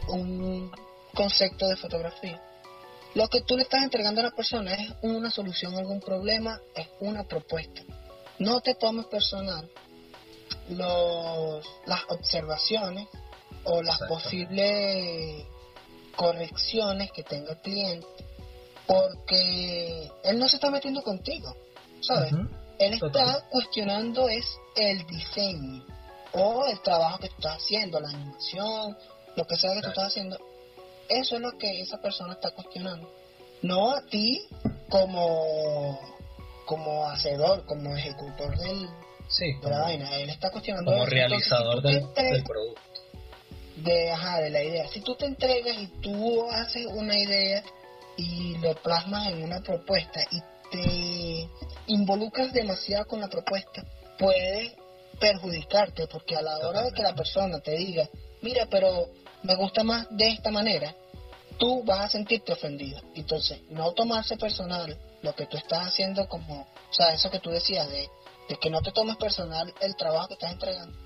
un 0.08 0.72
concepto 1.14 1.68
de 1.68 1.76
fotografía, 1.76 2.42
lo 3.16 3.30
que 3.30 3.42
tú 3.42 3.56
le 3.56 3.64
estás 3.64 3.84
entregando 3.84 4.22
a 4.22 4.26
la 4.26 4.32
persona 4.32 4.74
es 4.74 4.94
una 5.02 5.32
solución 5.32 5.74
a 5.76 5.80
algún 5.80 6.02
problema, 6.02 6.60
es 6.76 6.88
una 7.00 7.24
propuesta. 7.24 7.82
No 8.40 8.60
te 8.60 8.76
tomes 8.76 9.06
personal 9.06 9.70
los, 10.70 11.66
las 11.86 12.02
observaciones 12.10 13.08
o 13.64 13.82
las 13.82 14.00
posibles 14.02 15.46
correcciones 16.16 17.12
que 17.14 17.24
tenga 17.24 17.54
el 17.54 17.62
cliente, 17.62 18.08
porque 18.88 20.12
él 20.24 20.40
no 20.40 20.48
se 20.48 20.58
está 20.58 20.70
metiendo 20.70 21.02
contigo, 21.02 21.56
¿sabes? 22.02 22.34
Él 22.78 22.94
está 22.94 23.48
cuestionando 23.50 24.28
es 24.30 24.46
el 24.76 25.06
diseño 25.08 25.86
o 26.34 26.66
el 26.66 26.82
trabajo 26.82 27.20
que 27.20 27.30
tú 27.30 27.36
estás 27.38 27.64
haciendo, 27.64 28.00
la 28.00 28.10
animación, 28.10 28.98
lo 29.36 29.46
que 29.46 29.56
sea 29.56 29.74
que 29.74 29.82
tú 29.82 29.88
estás 29.90 30.08
haciendo. 30.08 30.38
Eso 31.08 31.36
es 31.36 31.42
lo 31.42 31.58
que 31.58 31.82
esa 31.82 32.02
persona 32.02 32.34
está 32.34 32.52
cuestionando. 32.52 33.10
No 33.62 33.92
a 33.92 34.02
ti 34.06 34.48
como, 34.90 36.00
como 36.66 37.08
hacedor, 37.08 37.66
como 37.66 37.96
ejecutor 37.96 38.58
del, 38.58 38.90
sí, 39.28 39.54
de 39.62 39.70
la 39.70 39.82
vaina. 39.82 40.16
Él 40.18 40.30
está 40.30 40.52
cuestionando 40.52 40.92
como 40.92 41.06
realizador 41.06 41.82
del, 41.82 42.06
del, 42.14 42.44
producto. 42.44 42.82
De, 43.78 44.12
ajá, 44.12 44.42
de 44.42 44.50
la 44.50 44.64
idea. 44.64 44.88
Si 44.90 45.02
tú 45.02 45.16
te 45.16 45.26
entregas 45.26 45.78
y 45.78 45.88
tú 46.02 46.50
haces 46.52 46.86
una 46.88 47.18
idea 47.18 47.64
y 48.18 48.58
lo 48.58 48.74
plasmas 48.76 49.28
en 49.28 49.44
una 49.44 49.62
propuesta 49.62 50.22
y 50.32 50.42
te 50.72 51.50
involucras 51.88 52.54
demasiado 52.54 53.06
con 53.06 53.22
la 53.22 53.28
propuesta, 53.28 53.84
puede 54.18 54.76
perjudicarte 55.20 56.08
porque 56.08 56.36
a 56.36 56.42
la 56.42 56.58
hora 56.60 56.84
de 56.84 56.92
que 56.92 57.04
la 57.04 57.16
persona 57.16 57.60
te 57.60 57.72
diga, 57.78 58.08
mira, 58.42 58.68
pero 58.70 59.08
me 59.44 59.56
gusta 59.56 59.84
más 59.84 60.08
de 60.10 60.28
esta 60.28 60.52
manera, 60.52 60.94
tú 61.58 61.84
vas 61.84 62.06
a 62.06 62.10
sentirte 62.10 62.54
ofendido. 62.54 63.02
Entonces, 63.16 63.62
no 63.70 63.92
tomarse 63.94 64.38
personal 64.38 64.98
lo 65.22 65.34
que 65.36 65.46
tú 65.46 65.58
estás 65.58 65.88
haciendo 65.88 66.28
como, 66.28 66.62
o 66.62 66.94
sea, 66.94 67.14
eso 67.14 67.30
que 67.30 67.40
tú 67.40 67.50
decías 67.50 67.90
de, 67.90 68.10
de 68.50 68.56
que 68.58 68.70
no 68.70 68.82
te 68.82 68.92
tomes 68.92 69.18
personal 69.18 69.74
el 69.82 69.96
trabajo 69.96 70.28
que 70.28 70.34
estás 70.36 70.52
entregando. 70.52 70.98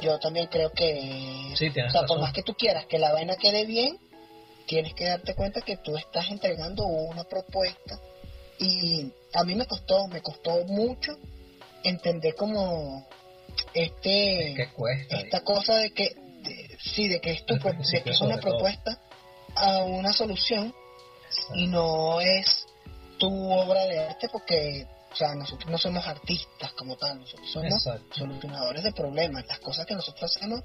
Yo 0.00 0.18
también 0.18 0.46
creo 0.48 0.72
que, 0.72 1.52
o 1.52 1.90
sea, 1.90 2.02
por 2.06 2.20
más 2.20 2.32
que 2.32 2.42
tú 2.42 2.54
quieras 2.54 2.86
que 2.86 2.98
la 2.98 3.12
vaina 3.12 3.36
quede 3.36 3.66
bien, 3.66 3.98
tienes 4.70 4.94
que 4.94 5.04
darte 5.04 5.34
cuenta 5.34 5.62
que 5.62 5.78
tú 5.78 5.96
estás 5.96 6.30
entregando 6.30 6.84
una 6.84 7.24
propuesta 7.24 7.98
y 8.56 9.12
a 9.34 9.42
mí 9.42 9.56
me 9.56 9.66
costó, 9.66 10.06
me 10.06 10.22
costó 10.22 10.64
mucho 10.66 11.18
entender 11.82 12.36
como 12.36 13.04
este 13.74 14.52
esta 15.10 15.40
cosa 15.40 15.74
de 15.74 15.90
que 15.90 16.14
sí 16.78 17.08
de 17.08 17.20
que 17.20 17.32
esto 17.32 17.56
de 17.56 18.02
que 18.04 18.10
es 18.10 18.20
una 18.20 18.38
propuesta 18.38 18.96
a 19.56 19.82
una 19.82 20.12
solución 20.12 20.72
y 21.54 21.66
no 21.66 22.20
es 22.20 22.64
tu 23.18 23.50
obra 23.50 23.86
de 23.86 23.98
arte 23.98 24.28
porque 24.30 24.86
o 25.12 25.16
sea 25.16 25.34
nosotros 25.34 25.68
no 25.68 25.78
somos 25.78 26.06
artistas 26.06 26.72
como 26.74 26.96
tal 26.96 27.18
nosotros 27.18 27.50
somos 27.50 27.88
solucionadores 28.14 28.84
de 28.84 28.92
problemas. 28.92 29.48
Las 29.48 29.58
cosas 29.58 29.84
que 29.84 29.96
nosotros 29.96 30.36
hacemos 30.36 30.62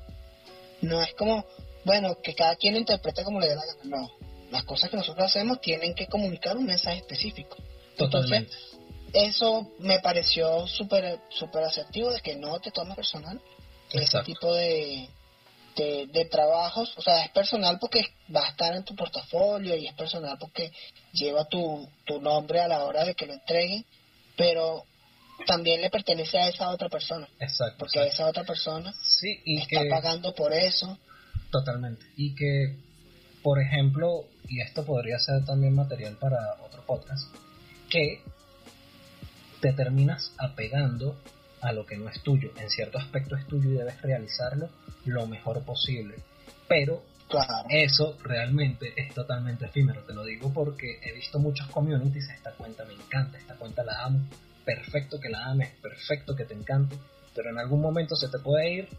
no 0.82 1.02
es 1.02 1.12
como 1.16 1.44
bueno 1.86 2.18
que 2.22 2.36
cada 2.36 2.56
quien 2.56 2.74
lo 2.74 2.80
interprete 2.80 3.24
como 3.24 3.40
le 3.40 3.50
dé 3.50 3.56
la 3.56 3.66
gana 3.66 3.80
no 3.84 4.12
las 4.52 4.64
cosas 4.64 4.90
que 4.90 4.98
nosotros 4.98 5.26
hacemos 5.26 5.62
tienen 5.62 5.96
que 5.96 6.08
comunicar 6.08 6.58
un 6.58 6.66
mensaje 6.66 6.98
específico 6.98 7.58
totalmente 7.98 8.54
eso 9.14 9.72
me 9.80 10.00
pareció 10.00 10.68
súper 10.68 11.22
super 11.30 11.64
asertivo 11.64 12.12
de 12.12 12.20
que 12.20 12.36
no 12.36 12.60
te 12.60 12.72
tomes 12.72 12.96
personal 12.96 13.42
ese 13.92 14.24
tipo 14.24 14.54
de, 14.54 15.08
de, 15.76 16.26
trabajos, 16.26 16.94
o 16.98 17.02
sea, 17.02 17.24
es 17.24 17.32
personal 17.32 17.78
porque 17.80 18.06
va 18.34 18.46
a 18.46 18.50
estar 18.50 18.76
en 18.76 18.84
tu 18.84 18.96
portafolio 18.96 19.76
y 19.76 19.88
es 19.88 19.94
personal 19.94 20.38
porque 20.40 20.72
lleva 21.14 21.46
tu, 21.46 21.88
tu 22.06 22.22
nombre 22.22 22.62
a 22.62 22.68
la 22.68 22.84
hora 22.86 23.04
de 23.04 23.16
que 23.16 23.26
lo 23.26 23.34
entreguen, 23.34 23.86
pero 24.36 24.86
también 25.46 25.82
le 25.82 25.90
pertenece 25.90 26.38
a 26.38 26.48
esa 26.48 26.70
otra 26.70 26.90
persona. 26.90 27.28
Exacto. 27.40 27.78
Porque 27.80 28.06
esa 28.08 28.28
otra 28.28 28.44
persona 28.44 28.94
sí, 29.04 29.42
y 29.46 29.60
está 29.60 29.82
pagando 29.90 30.34
por 30.34 30.54
eso. 30.54 30.98
Totalmente. 31.56 32.06
Y 32.18 32.36
que, 32.36 32.76
por 33.42 33.62
ejemplo, 33.62 34.26
y 34.50 34.60
esto 34.60 34.86
podría 34.86 35.18
ser 35.20 35.46
también 35.46 35.74
material 35.74 36.18
para 36.18 36.56
otro 36.66 36.86
podcast, 36.86 37.34
que 37.90 38.20
te 39.62 39.72
terminas 39.72 40.34
apegando 40.38 41.16
a 41.62 41.72
lo 41.72 41.86
que 41.86 41.96
no 41.96 42.10
es 42.10 42.22
tuyo. 42.24 42.52
En 42.58 42.70
cierto 42.70 42.98
aspecto 42.98 43.38
es 43.38 43.48
tuyo 43.48 43.70
y 43.70 43.78
debes 43.78 44.02
realizarlo 44.02 44.68
lo 45.06 45.28
mejor 45.28 45.64
posible. 45.64 46.18
Pero 46.68 47.04
eso 47.70 48.18
realmente 48.22 48.92
es 48.98 49.14
totalmente 49.14 49.68
efímero. 49.68 50.02
Te 50.02 50.14
lo 50.14 50.26
digo 50.26 50.52
porque 50.54 51.00
he 51.04 51.14
visto 51.14 51.40
muchos 51.40 51.68
communities. 51.68 52.28
Esta 52.32 52.52
cuenta 52.52 52.84
me 52.84 52.96
encanta, 52.96 53.38
esta 53.38 53.56
cuenta 53.56 53.82
la 53.86 54.04
amo. 54.04 54.28
Perfecto 54.66 55.22
que 55.22 55.30
la 55.30 55.46
ames, 55.46 55.70
perfecto 55.82 56.36
que 56.36 56.44
te 56.44 56.54
encante. 56.54 56.98
Pero 57.34 57.50
en 57.50 57.60
algún 57.60 57.80
momento 57.80 58.18
se 58.18 58.28
te 58.28 58.40
puede 58.40 58.74
ir 58.74 58.90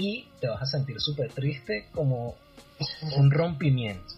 y 0.00 0.26
te 0.40 0.48
vas 0.48 0.62
a 0.62 0.66
sentir 0.66 0.98
súper 0.98 1.30
triste 1.32 1.88
como 1.92 2.34
un 3.16 3.30
rompimiento. 3.30 4.14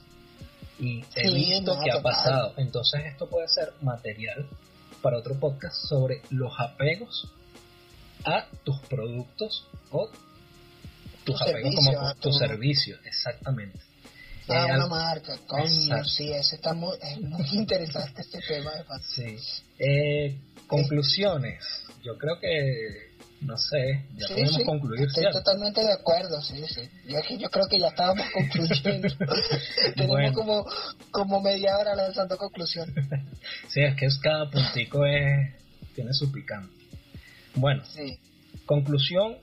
Y 0.78 1.04
he 1.16 1.34
visto 1.34 1.76
que 1.82 1.90
ha 1.90 2.00
pasado. 2.00 2.54
Entonces 2.56 3.02
esto 3.06 3.28
puede 3.28 3.48
ser 3.48 3.72
material 3.82 4.46
para 5.02 5.18
otro 5.18 5.34
podcast 5.34 5.76
sobre 5.88 6.22
los 6.30 6.52
apegos 6.58 7.28
a 8.24 8.46
tus 8.62 8.78
productos 8.82 9.66
o 9.90 10.08
tus 11.24 11.42
apegos 11.42 11.74
como 11.74 12.14
tu, 12.14 12.32
servicio, 12.32 12.96
exactamente. 13.04 13.80
A 14.48 14.66
una 14.66 14.86
marca, 14.86 15.36
coño, 15.46 16.04
sí, 16.04 16.32
ese 16.32 16.56
está 16.56 16.74
muy, 16.74 16.96
es 17.00 17.20
muy 17.20 17.46
interesante 17.52 18.20
este 18.20 18.40
tema. 18.40 18.70
Sí. 19.00 19.36
Eh, 19.78 20.38
conclusiones, 20.66 21.64
yo 22.04 22.18
creo 22.18 22.38
que 22.40 23.11
no 23.42 23.56
sé, 23.56 24.06
ya 24.16 24.28
podemos 24.28 24.62
concluir. 24.64 25.02
Estoy 25.02 25.30
totalmente 25.32 25.80
de 25.82 25.92
acuerdo, 25.92 26.40
sí, 26.40 26.62
sí. 26.68 26.88
Yo, 27.06 27.18
yo 27.36 27.50
creo 27.50 27.66
que 27.68 27.78
ya 27.78 27.88
estábamos 27.88 28.26
concluyendo. 28.32 29.08
Tenemos 29.96 30.32
como, 30.32 30.66
como 31.10 31.40
media 31.40 31.76
hora 31.76 31.94
lanzando 31.94 32.36
conclusiones. 32.36 32.94
sí, 33.68 33.80
es 33.80 33.96
que 33.96 34.06
es, 34.06 34.18
cada 34.18 34.48
puntico 34.50 35.04
es, 35.04 35.54
tiene 35.94 36.12
su 36.12 36.30
picante. 36.30 36.72
Bueno, 37.54 37.84
sí. 37.84 38.18
conclusión, 38.64 39.36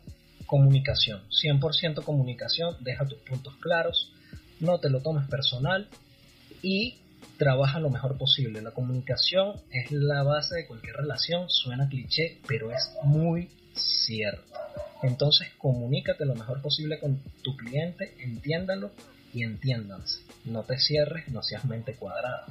comunicación. 0.46 1.22
100% 1.30 2.04
comunicación, 2.04 2.78
deja 2.80 3.06
tus 3.06 3.20
puntos 3.20 3.56
claros, 3.58 4.14
no 4.60 4.80
te 4.80 4.90
lo 4.90 5.02
tomes 5.02 5.28
personal 5.28 5.88
y 6.62 7.00
trabaja 7.38 7.80
lo 7.80 7.90
mejor 7.90 8.18
posible. 8.18 8.62
La 8.62 8.72
comunicación 8.72 9.54
es 9.72 9.92
la 9.92 10.24
base 10.24 10.56
de 10.56 10.68
cualquier 10.68 10.96
relación, 10.96 11.50
suena 11.50 11.88
cliché, 11.90 12.40
pero 12.48 12.72
es 12.72 12.92
muy 13.04 13.50
cierto. 13.80 14.44
Entonces 15.02 15.48
comunícate 15.58 16.26
lo 16.26 16.36
mejor 16.36 16.62
posible 16.62 17.00
con 17.00 17.22
tu 17.42 17.56
cliente, 17.56 18.16
entiéndalo 18.20 18.92
y 19.34 19.44
entiéndanse. 19.44 20.22
No 20.46 20.64
te 20.64 20.78
cierres, 20.78 21.28
no 21.30 21.42
seas 21.42 21.66
mente 21.66 21.96
cuadrada. 21.96 22.46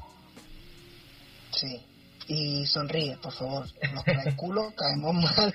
Sí. 1.50 1.80
Y 2.28 2.66
sonríe, 2.66 3.16
por 3.22 3.32
favor. 3.32 3.66
Nos 3.92 4.04
cae 4.04 4.28
el 4.28 4.36
culo, 4.36 4.72
caemos 4.76 5.14
mal. 5.14 5.54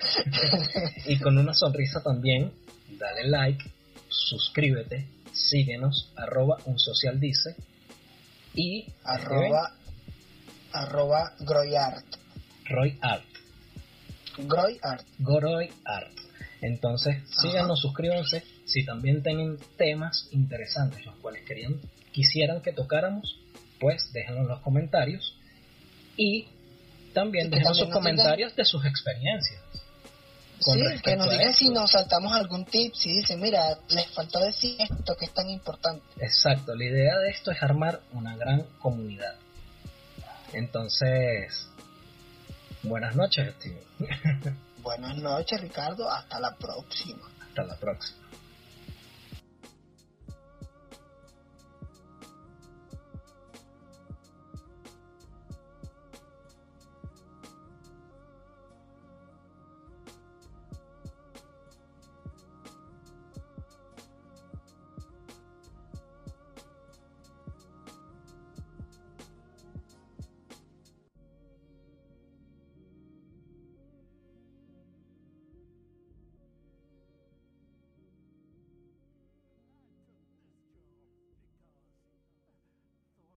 y 1.06 1.18
con 1.18 1.38
una 1.38 1.54
sonrisa 1.54 2.02
también, 2.02 2.52
dale 2.98 3.28
like, 3.28 3.64
suscríbete, 4.08 5.06
síguenos, 5.32 6.12
arroba 6.16 6.58
un 6.64 6.78
social 6.78 7.18
dice 7.20 7.56
y 8.54 8.86
arroba, 9.04 9.72
arroba 10.72 11.32
groyart. 11.40 12.04
Roy 12.66 12.98
Art. 13.00 13.33
Groy 14.38 14.78
Art. 14.82 15.06
Groy 15.18 15.70
Art. 15.84 16.12
Entonces, 16.60 17.16
síganos, 17.40 17.80
suscríbanse. 17.80 18.42
Si 18.64 18.84
también 18.84 19.22
tienen 19.22 19.58
temas 19.76 20.28
interesantes 20.30 21.04
los 21.04 21.16
cuales 21.16 21.44
querían, 21.46 21.80
quisieran 22.12 22.62
que 22.62 22.72
tocáramos, 22.72 23.38
pues 23.78 24.10
déjenlo 24.12 24.42
en 24.42 24.48
los 24.48 24.60
comentarios. 24.60 25.36
Y 26.16 26.48
también 27.12 27.50
dejen 27.50 27.74
sus 27.74 27.90
comentarios 27.90 28.56
de 28.56 28.64
sus 28.64 28.84
experiencias. 28.84 29.60
Sí, 30.60 30.80
que 31.02 31.16
nos 31.16 31.30
digan 31.30 31.52
si 31.52 31.68
nos 31.68 31.90
saltamos 31.90 32.32
algún 32.32 32.64
tip, 32.64 32.94
si 32.94 33.10
dicen, 33.10 33.40
mira, 33.40 33.76
les 33.90 34.06
faltó 34.12 34.38
decir 34.40 34.76
esto 34.78 35.14
que 35.16 35.26
es 35.26 35.34
tan 35.34 35.50
importante. 35.50 36.04
Exacto, 36.18 36.74
la 36.74 36.84
idea 36.84 37.18
de 37.18 37.30
esto 37.30 37.50
es 37.50 37.62
armar 37.62 38.00
una 38.12 38.36
gran 38.36 38.62
comunidad. 38.78 39.34
Entonces, 40.52 41.68
Buenas 42.84 43.16
noches, 43.16 43.54
Steve. 43.58 43.82
Buenas 44.82 45.16
noches, 45.16 45.60
Ricardo. 45.60 46.10
Hasta 46.10 46.38
la 46.38 46.54
próxima. 46.54 47.26
Hasta 47.48 47.64
la 47.64 47.76
próxima. 47.76 48.18